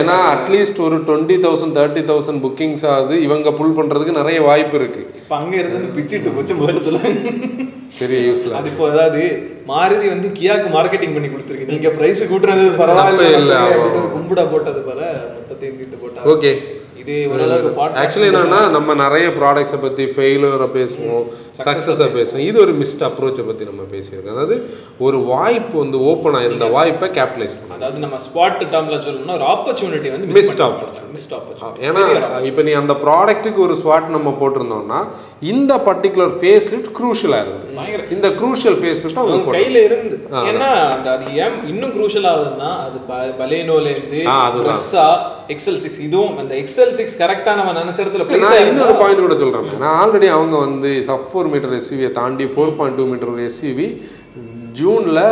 ஏன்னா 0.00 0.16
அட்லீஸ்ட் 0.32 0.80
ஒரு 0.86 0.96
twenty 1.08 1.36
thousand 1.46 1.76
thirty 1.78 2.02
thousand 2.10 2.42
bookings 2.46 2.86
ஆகுது. 2.94 3.16
இவங்க 3.26 3.52
புல் 3.60 3.76
பண்றதுக்கு 3.78 4.18
நிறைய 4.20 4.40
வாய்ப்பு 4.48 4.76
இருக்கு. 4.80 5.02
இப்ப 5.22 5.36
அங்க 5.42 5.54
இருந்து 5.62 5.94
பிச்சிட்டு 5.98 6.34
போச்சு 6.38 6.56
மொத்தத்துல 6.62 6.98
பெரிய 8.00 8.18
யூஸ்ல 8.28 8.56
அது 8.58 8.70
இப்போ 8.72 8.84
அதாவது 8.92 9.22
மாருதி 9.70 10.06
வந்து 10.14 10.28
கியாக்கு 10.38 10.68
மார்க்கெட்டிங் 10.76 11.14
பண்ணி 11.16 11.28
கொடுத்துருக்கு. 11.32 11.70
நீங்க 11.72 11.88
பிரைஸ் 11.98 12.22
கூட்டுறது 12.30 12.64
பரவாயில்ல 12.82 13.26
இல்ல, 13.40 13.56
கும்பிடா 14.14 14.44
போட்டது 14.52 14.80
போல 14.90 15.00
மொத்தத்தையும் 15.34 15.80
தீர்த்து 15.80 15.98
போட்டா 16.04 16.30
ஓகே. 16.34 16.52
இது 17.02 17.14
ஆக்சுவலி 18.00 18.26
என்னன்னா 18.30 18.58
நம்ம 18.74 18.94
நிறைய 19.02 19.26
ப்ராடக்ட்ஸை 19.38 19.78
பற்றி 19.84 20.04
ஃபெயிலியரை 20.14 20.68
பேசுவோம் 20.76 21.24
சக்ஸஸை 21.66 22.06
பேசுவோம். 22.16 22.44
இது 22.48 22.58
ஒரு 22.64 22.72
மிஸ்ட் 22.82 23.02
அப்ரோச்சை 23.08 23.44
பற்றி 23.48 23.64
நம்ம 23.70 23.84
பேசியிருக்கோம். 23.94 24.34
அதாவது 24.36 24.56
ஒரு 25.06 25.18
வாய்ப்பு 25.32 25.74
வந்து 25.82 25.98
ஓப்பன் 26.10 26.36
ஆயிருந்த 26.40 26.68
வாய்ப்பை 26.76 27.08
கேபிட்டலைஸ் 27.18 27.56
பண்ணணும். 27.56 27.78
அதாவது 27.80 27.98
நம்ம 28.04 28.20
ஸ்பாட் 28.26 28.62
டேர்ம்ல 28.74 28.98
சொல்லணும்னா 29.06 29.36
ஒரு 29.40 29.48
ஆப்பர்ச்சுனிட்டி 29.54 30.12
வந்து 30.14 30.28
Missed 30.38 30.62
opportunity. 30.68 31.10
மிஸ்ட் 31.16 31.34
ஆப்பர்ச்சுனிட்டி 31.38 31.86
ஏன்னா 31.88 32.04
இப்போ 32.50 32.64
நீ 32.68 32.74
அந்த 32.82 32.96
ப்ராடக்ட்டுக்கு 33.06 33.62
ஒரு 33.68 33.76
ஸ்வாட் 33.82 34.14
நம்ம 34.18 34.34
போட்டிருந்தோம்னா 34.42 35.00
இந்த 35.42 35.72
பர்டிகுலர் 35.86 36.32
ஃபேஸ் 36.34 36.66
லிஃப்ட் 36.72 36.90
க்ரூஷியலாக 36.96 37.44
இருந்தது. 37.44 37.70
இந்த 38.14 38.28
க்ரூஷியல் 38.36 38.76
ஃபேஸ் 38.78 39.00
லிஃப்ட் 39.00 39.20
அவங்க. 39.22 39.54
கையில 39.54 39.78
இருந்து. 39.86 40.16
ஏன்னா 40.50 40.68
அந்த 40.88 41.08
அது 41.12 41.24
ஏன் 41.38 41.56
இன்னும் 41.68 41.92
குரூஷியல் 41.96 42.28
ஆகுதுன்னா 42.30 42.70
அது 42.82 42.98
ப- 43.08 43.32
பலேனோல 43.40 43.86
இருந்து 43.90 44.20
ஆ, 44.28 44.36
அதுதான். 44.42 44.66
ப்ரெஸ்ஸா 44.66 45.06
எக்ஸல் 45.54 45.80
சிக்ஸ் 45.80 46.00
இதுவும் 46.00 46.36
அந்த 46.38 46.54
எக்ஸல் 46.60 46.94
சிக்ஸ் 46.96 47.18
கரெக்டா 47.18 47.54
நம்ம 47.58 47.74
நினைச்ச 47.80 47.98
இடத்துல 48.04 48.40
நான் 48.44 48.68
இன்னொரு 48.68 48.96
பாயிண்ட் 49.00 49.24
கூட 49.24 49.36
சொல்கிறேன் 49.36 49.82
நான் 49.82 49.98
ஆல்ரெடி 50.00 50.30
அவங்க 50.32 50.56
வந்து 50.58 50.92
சப் 51.04 51.28
ஃபோர் 51.30 51.50
மீட்டர் 51.52 51.76
எஸ்யூவியை 51.78 52.12
தாண்டி 52.14 52.46
four 52.52 52.74
point 52.76 52.98
two 52.98 53.06
metre 53.06 53.44
SUV 53.46 53.88
ஜூனில் 54.76 55.22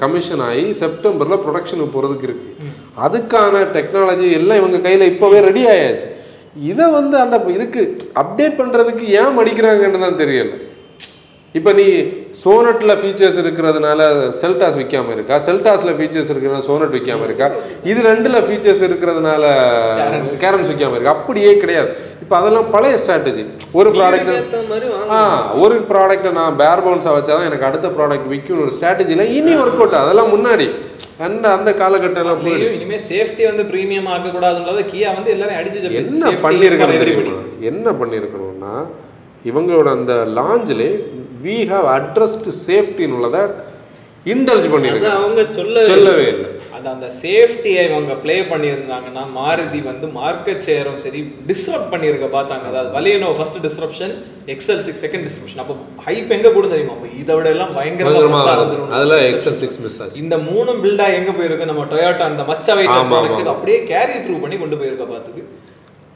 commission 0.00 0.42
ஆகி 0.42 0.66
செப்டம்பரில் 0.78 1.42
ப்ரொடக்ஷனுக்கு 1.44 1.94
போகிறதுக்கு 1.94 2.26
இருக்குது 2.28 2.70
அதுக்கான 2.98 3.62
டெக்னாலஜி 3.72 4.28
எல்லாம் 4.32 4.58
இவங்க 4.58 4.78
கையில் 4.80 5.10
இப்போவே 5.10 5.38
ரெடி 5.42 5.62
ஆயாச்சு. 5.68 6.06
இதை 6.56 6.86
வந்து 6.90 7.16
அந்த 7.18 7.36
இதுக்கு 7.56 7.82
அப்டேட் 8.22 8.58
பண்ணுறதுக்கு 8.60 9.04
ஏன் 9.20 9.36
மடிக்கிறாங்கன்னு 9.38 10.04
தான் 10.06 10.20
தெரியல. 10.22 10.52
இப்போ 11.54 11.70
நீ 11.78 11.84
சோனட்டில் 12.42 12.92
ஃபீச்சர்ஸ் 13.00 13.38
இருக்கிறதுனால 13.40 14.00
செல்டாஸ் 14.38 14.76
விற்காம 14.78 15.10
இருக்கா? 15.16 15.36
செல்டாஸில் 15.46 15.96
ஃபீச்சர்ஸ் 15.98 16.30
இருக்கிறதுனால 16.32 16.64
சோனட் 16.68 16.94
விற்காம 16.96 17.26
இருக்கா? 17.28 17.46
இது 17.90 18.00
ரெண்டில் 18.08 18.38
ஃபீச்சர்ஸ் 18.46 18.84
இருக்கிறதுனால 18.86 19.42
கேரன்ஸ் 20.44 20.70
விற்காம 20.72 20.96
இருக்கா? 20.96 21.14
அப்படியே 21.16 21.52
கிடையாது. 21.62 21.90
இப்போ 22.22 22.34
அதெல்லாம் 22.40 22.70
பழைய 22.74 22.94
ஸ்ட்ராட்டஜி 23.02 23.42
ஒரு 23.78 23.88
ப்ராடக்ட் 23.96 24.30
ஆ 25.14 25.18
ஒரு 25.64 25.76
ப்ராடக்ட்டை 25.90 26.32
நான் 26.38 26.58
பேர் 26.62 26.84
பவுன்ஸாக 26.86 27.14
வச்சா 27.16 27.32
தான் 27.34 27.48
எனக்கு 27.50 27.68
அடுத்த 27.70 27.90
ப்ராடக்ட் 27.98 28.28
விற்கும்னு 28.32 28.64
ஒரு 28.66 28.74
ஸ்ட்ராட்டஜியில் 28.76 29.24
இனி 29.38 29.54
ஒர்க் 29.62 29.80
அவுட் 29.82 30.00
அதெல்லாம் 30.02 30.32
முன்னாடி. 30.34 30.68
அந்த 31.26 31.44
அந்த 31.56 31.70
காலகட்டம்லாம் 31.82 32.42
போயிடுச்சு. 32.44 32.76
இனிமே 32.80 32.98
சேஃப்டி 33.10 33.42
வந்து 33.50 33.64
பிரீமியம் 33.72 34.10
ஆக்க 34.14 34.34
கூடாதுன்றத 34.36 34.82
கியா 34.92 35.10
வந்து 35.18 35.32
எல்லாரும் 35.36 35.58
அடிச்சு. 35.60 35.88
என்ன 36.02 36.34
பண்ணியிருக்கணும் 36.46 37.42
என்ன 37.72 37.88
பண்ணியிருக்கணும்னா 38.00 38.74
இவங்களோட 39.50 39.88
அந்த 39.98 40.14
லாஞ்சிலே 40.38 40.88
வி 41.44 41.58
ஹாவ் 41.74 41.86
அட்ரஸ்டு 41.98 42.56
சேஃப்டின்னு 42.66 43.18
உள்ளதை 43.18 43.44
இன்டல்ஜ் 44.32 44.66
அது 44.66 44.72
பண்ணிருக்காங்க 44.72 45.20
அவங்க 45.20 45.44
சொல்ல 45.56 45.84
சொல்லவே 45.92 46.26
இல்லை. 46.32 46.48
அது 46.76 46.86
அந்த 46.92 47.06
சேஃப்டியை 47.22 47.80
இவங்க 47.88 48.12
ப்ளே 48.24 48.36
பண்ணியிருந்தாங்கன்னா 48.50 49.22
மாருதி 49.38 49.80
வந்து 49.88 50.06
மார்க்கெட் 50.18 50.62
ஷேரும் 50.66 51.00
சரி 51.04 51.20
டிஸ்டர்ப் 51.48 51.88
பண்ணியிருக்க 51.92 52.26
பார்த்தாங்க. 52.36 52.64
அதாவது 52.70 52.90
வலியனோ 52.96 53.30
first 53.38 53.58
disruption 53.66 54.14
XL 54.54 54.82
six 54.88 55.02
second 55.06 55.26
disruption 55.28 55.62
அப்போ 55.64 55.76
ஹைப் 56.06 56.30
எங்க 56.36 56.52
கூட 56.56 56.68
தெரியுமா? 56.74 56.94
அப்போ 56.96 57.10
இதை 57.22 57.32
விட 57.38 57.48
எல்லாம் 57.56 57.74
பயங்கரமா 57.78 58.12
பயங்கரமா 58.12 58.42
வரும். 58.44 58.60
இருந்துரும் 58.60 58.94
அதுல 58.98 59.18
எக்ஸல் 59.32 59.58
சிக்ஸ் 59.62 59.80
மிஸ் 59.86 59.98
ஆச்சு. 60.04 60.20
இந்த 60.24 60.38
மூணும் 60.48 60.80
பில்டா 60.86 61.08
எங்க 61.18 61.32
போயிருக்கு? 61.40 61.70
நம்ம 61.72 61.88
டொயோட்டா 61.94 62.30
அந்த 62.32 62.44
மச்ச 62.52 62.76
வெயிட் 62.80 63.52
அப்படியே 63.56 63.80
கேரி 63.92 64.16
த்ரூ 64.26 64.38
பண்ணி 64.44 64.58
கொண்டு 64.62 64.80
போயிருக்க 64.82 65.06
பார்த்துக்கு. 65.14 65.44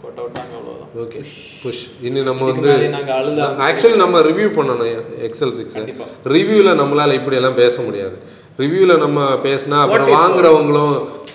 கொட்ட 0.03 0.19
விட்டாங்க 0.25 0.53
அவ்வளவுதான். 0.59 0.91
ஓகே 1.03 1.21
புஷ் 1.63 1.85
இன்னும் 2.07 2.29
நம்ம 2.31 2.47
வந்து 2.51 2.71
அழுதா 3.19 3.47
ஆக்சுவலி 3.67 3.99
நம்ம 4.03 4.21
ரிவ்யூ 4.29 4.49
பண்ணணும் 4.59 4.91
எக்ஸல் 5.29 5.55
சிக்ஸ். 5.59 5.77
ரிவ்யூவில் 6.37 6.79
நம்மளால 6.81 7.17
இப்படி 7.21 7.39
எல்லாம் 7.41 7.61
பேச 7.63 7.77
முடியாது. 7.87 8.17
ரிவ்யூவில் 8.63 9.03
நம்ம 9.05 9.19
பேசினா 9.47 9.79
அப்புறம் 9.85 10.07
What 10.07 10.13
is 10.13 10.19
வாங்குறவங்களும் 10.19 10.95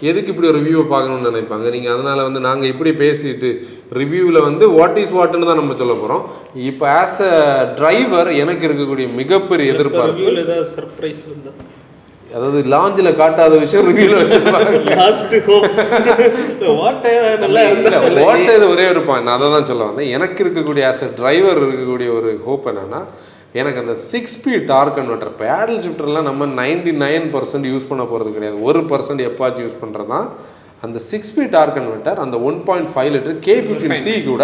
எதுக்கு 0.10 0.32
இப்படி 0.32 0.50
ஒரு 0.52 0.60
ரிவ்யூவை 0.60 0.86
பார்க்கணும்னு 0.94 1.30
நினைப்பாங்க? 1.30 1.66
நீங்கள் 1.76 1.94
அதனால 1.96 2.20
வந்து 2.28 2.40
நாங்கள் 2.48 2.72
இப்படி 2.74 2.92
பேசிட்டு 3.02 3.50
ரிவ்யூவில் 4.00 4.46
வந்து 4.48 4.68
வாட் 4.78 4.98
இஸ் 5.02 5.14
வாட்னு 5.18 5.50
தான் 5.50 5.62
நம்ம 5.62 5.76
சொல்ல 5.82 5.96
போகிறோம் 6.00 6.24
இப்போ 6.70 6.86
ஆஸ் 7.02 7.20
அ 7.28 7.36
டிரைவர் 7.80 8.32
எனக்கு 8.44 8.66
இருக்கக்கூடிய 8.70 9.08
மிகப்பெரிய 9.20 9.74
எதிர்பார்ப்பு 9.76 10.18
ரிவ்யூல 10.18 10.42
ஏதாவது 10.46 10.68
சர்ப்ரைஸ் 10.78 11.22
இருந்தா? 11.30 11.54
அதாவது 12.32 12.60
லாஞ்சில் 12.74 13.18
காட்டாத 13.20 13.54
விஷயம் 13.64 13.88
இருந்தா 13.88 14.60
இல்ல, 17.48 17.62
ஓட்டது 18.28 18.66
ஒரே 18.74 18.86
ஒரு 18.94 19.02
பாயிண்ட் 19.08 19.28
நான் 19.28 19.38
அதை 19.38 19.50
தான் 19.56 19.68
சொல்ல 19.70 19.88
வந்தேன். 19.90 20.10
எனக்கு 20.18 20.40
இருக்கக்கூடிய 20.44 20.86
ஆஸ் 20.90 21.04
அ 21.04 21.12
டிரைவர் 21.20 21.60
இருக்கக்கூடிய 21.62 22.10
ஒரு 22.18 22.32
ஹோப் 22.46 22.68
என்னன்னா 22.72 23.02
எனக்கு 23.56 23.82
அந்த 23.82 23.96
six 24.06 24.36
speed 24.36 24.68
torque 24.68 24.98
converter 24.98 25.34
paddle 25.40 25.82
ஷிஃப்டர்லாம் 25.86 26.30
நம்ம 26.30 26.48
நைன்டி 26.60 26.94
நைன் 27.02 27.28
பர்சன்ட் 27.34 27.70
யூஸ் 27.72 27.90
பண்ண 27.90 28.04
போகிறது 28.06 28.36
கிடையாது. 28.36 28.58
ஒரு 28.68 28.82
பர்சன்ட் 28.92 29.24
எப்பாச்சும் 29.28 29.66
யூஸ் 29.66 29.82
பண்ணுறது 29.82 30.12
தான் 30.14 30.28
அந்த 30.86 31.00
சிக்ஸ் 31.10 31.30
ஸ்பீட் 31.32 31.54
டார்க் 31.56 31.76
கன்வெர்ட்டர் 31.78 32.20
அந்த 32.24 32.36
one 32.50 32.58
point 32.68 32.90
five 32.94 33.10
litre 33.16 33.36
K 33.48 33.56
fifteen 33.66 34.04
C 34.06 34.14
கூட 34.30 34.44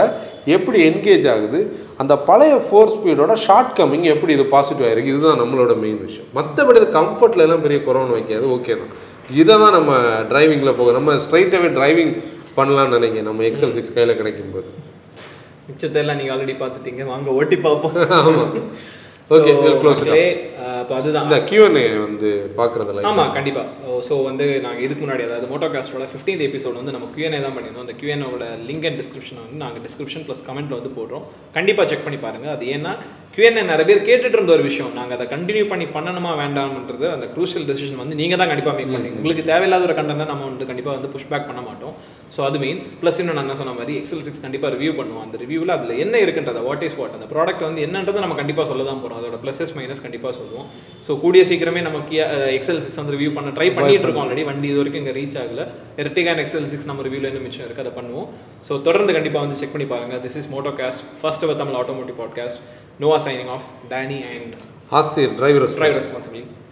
எப்படி 0.56 0.80
என்கேஜ் 0.90 1.26
ஆகுது? 1.34 1.60
அந்த 2.02 2.14
பழைய 2.30 2.56
ஃபோர் 2.66 2.92
ஸ்பீடோட 2.96 3.36
ஷார்ட் 3.46 3.72
கம்மிங் 3.80 4.06
எப்படி 4.14 4.34
இது 4.38 4.46
பாசிட்டிவ் 4.56 4.88
ஆயிருக்கு? 4.90 5.14
இதுதான் 5.14 5.42
நம்மளோட 5.44 5.76
மெயின் 5.84 6.02
விஷயம். 6.08 6.28
மற்றபடி 6.38 6.80
இது 6.82 6.90
கம்ஃபர்ட்ல 7.00 7.46
எல்லாம் 7.48 7.64
பெரிய 7.66 7.80
குறவன் 7.88 8.16
வைக்காது 8.18 8.46
ஓகே 8.58 8.76
தான். 8.82 8.94
இதை 9.42 9.56
தான் 9.64 9.76
நம்ம 9.78 9.94
டிரைவிங்கில் 10.34 10.78
போக 10.82 10.92
நம்ம 10.98 11.16
ஸ்ட்ரைட்டாகவே 11.24 11.72
டிரைவிங் 11.80 12.14
பண்ணலாம்னு 12.60 12.96
நினைக்கிறேன். 12.98 13.28
நம்ம 13.30 13.44
எக்ஸல் 13.50 13.76
சிக்ஸ் 13.80 13.96
கையில் 13.96 14.20
கிடைக்கும் 14.22 14.54
போது 14.58 14.70
மிச்சத்தை 15.70 16.00
எல்லாம் 16.04 16.20
நீங்க 16.20 16.32
ஆல்ரெடி 16.34 16.54
பார்த்துட்டீங்க. 16.62 17.04
வாங்க 17.14 17.30
ஓட்டி 17.40 17.58
பார்ப்போம். 17.66 17.98
ஆமாம் 18.20 18.54
ஓகே 19.36 19.54
வில் 19.64 19.80
க்ளோஸ் 19.84 20.04
இப்போ 20.82 20.94
அதுதான். 20.98 21.26
இந்த 21.28 21.38
கியூஎன்ஏ 21.50 21.84
வந்து 22.04 22.30
பார்க்குறதுல 22.58 23.02
ஆமா 23.10 23.24
கண்டிப்பா. 23.38 23.62
ஸோ 24.08 24.14
வந்து 24.28 24.46
நாங்க 24.66 24.80
இதுக்கு 24.86 25.02
முன்னாடி 25.04 25.24
அதாவது 25.28 25.48
மோட்டோகாஸ்டோட 25.52 26.06
ஃபிஃப்டீன்த் 26.12 26.44
எபிசோட் 26.48 26.78
வந்து 26.80 26.94
நம்ம 26.96 27.08
Q&A 27.14 27.40
தான் 27.46 27.56
பண்ணியிருந்தோம். 27.56 27.86
அந்த 27.86 27.96
Q&A-ஓட 28.02 28.46
லிங்க் 28.68 28.86
அண்ட் 28.90 29.00
டிஸ்கிரிப்ஷன் 29.02 29.40
வந்து 29.44 29.58
நாங்க 29.64 29.80
டிஸ்கிரிப்ஷன் 29.86 30.26
ப்ளஸ் 30.28 30.44
கமெண்ட்ல 30.50 30.78
வந்து 30.80 30.92
போடுறோம். 30.98 31.24
கண்டிப்பா 31.58 31.86
செக் 31.92 32.06
பண்ணி 32.06 32.20
பாருங்க. 32.26 32.48
அது 32.56 32.66
ஏன்னா 32.76 32.92
Q&A 33.36 33.64
நிறைய 33.72 33.86
பேர் 33.90 34.06
கேட்டுட்டு 34.10 34.38
இருந்த 34.40 34.54
ஒரு 34.58 34.66
விஷயம். 34.70 34.92
நாங்க 35.00 35.14
அதை 35.18 35.28
கண்டினியூ 35.34 35.66
பண்ணி 35.72 35.88
பண்ணணுமா 35.98 36.32
வேண்டாம்ன்றது 36.44 37.08
அந்த 37.16 37.28
க்ரூஷியல் 37.36 37.68
டெசிஷன் 37.72 38.02
வந்து 38.04 38.20
நீங்க 38.22 38.38
தான் 38.42 38.52
கண்டிப்பா 38.54 38.74
மேக் 38.80 38.94
பண்ணீங்க. 38.96 39.20
உங்களுக்கு 39.22 39.46
தேவையில்லாத 39.52 39.88
ஒரு 39.90 39.98
கண்டென்ட் 40.00 40.32
நம்ம 40.34 40.48
வந்து 40.52 40.70
கண்டிப்பா 40.72 40.94
வந்து 40.98 41.12
புஷ் 41.16 41.30
பேக் 41.34 41.50
பண்ண 41.50 41.64
மாட்டோம். 41.70 41.96
ஸோ 42.38 42.42
அது 42.50 42.58
மெயின் 42.66 42.82
ப்ளஸ் 43.02 43.20
இன்னும் 43.24 43.38
நான் 43.40 43.48
என்ன 43.48 43.60
சொன்ன 43.64 43.76
மாதிரி 43.82 43.94
எக்ஸல் 44.02 44.26
சிக்ஸ் 44.30 44.46
கண்டிப்பா 44.46 44.74
ரிவ்யூ 44.78 44.94
பண்ணுவோம். 45.02 45.26
அந்த 45.28 45.38
ரிவ்யூவில் 45.44 45.76
அதில் 45.78 46.02
என்ன 46.06 46.16
இருக்குன்றத 46.26 46.64
வாட் 46.70 46.88
இஸ் 46.90 46.98
வாட் 47.02 47.18
அந்த 47.20 47.30
ப்ராடக்ட் 47.36 47.68
வந்து 47.70 47.84
என்னன்றதை 47.90 48.22
நம்ம 48.26 48.38
கண்டிப்பா 48.42 48.66
சொல்ல 48.72 48.90
தான் 48.92 49.04
போறோம். 49.04 49.17
அதோட 49.20 49.38
ப்ளஸஸ் 49.44 49.74
மைனஸ் 49.78 50.02
கண்டிப்பா 50.06 50.32
சொல்லுவோம். 50.40 50.68
ஸோ 51.08 51.12
கூடிய 51.24 51.44
சீக்கிரமே 51.50 51.82
நம்ம 51.88 52.02
கியா 52.10 52.26
எக்ஸல் 52.58 52.82
சிக்ஸ் 52.86 53.00
வந்து 53.02 53.16
ரிவ்யூ 53.16 53.32
பண்ண 53.38 53.52
ட்ரை 53.58 53.70
பண்ணிட்டு 53.78 54.06
இருக்கோம் 54.08 54.26
ஆல்ரெடி 54.26 54.46
வண்டி 54.50 54.70
இது 54.72 54.80
வரைக்கும் 54.82 55.04
இங்கே 55.04 55.16
ரீச் 55.20 55.38
ஆகல. 55.44 55.66
எர்டிகா 56.04 56.32
அண்ட் 56.34 56.44
எக்ஸல் 56.46 56.70
சிக்ஸ் 56.74 56.90
நம்ம 56.92 57.06
ரிவ்யூவில் 57.08 57.30
என்ன 57.32 57.44
மிச்சம் 57.48 57.66
இருக்கு. 57.68 57.84
அதை 57.86 57.94
பண்ணுவோம். 58.00 58.28
ஸோ 58.70 58.82
தொடர்ந்து 58.90 59.16
கண்டிப்பா 59.20 59.42
வந்து 59.46 59.60
செக் 59.62 59.74
பண்ணி 59.76 59.90
பாருங்க. 59.96 60.18
This 60.28 60.38
is 60.42 60.50
moto 60.56 60.74
cast 60.82 61.04
first 61.24 61.46
our 61.48 61.62
Tamil 61.64 61.80
automotive 61.82 62.20
podcast 62.22 62.62
Noah 63.04 63.20
signing 63.28 63.52
off 63.58 63.68
Danny 63.96 64.22
and 64.36 64.56
ஆசிரியர் 65.02 65.36
டிரைவர் 65.42 65.68
ட்ரைவ் 65.82 65.98
ரெஸ்பான்சிபிலிட்டி 66.02 66.67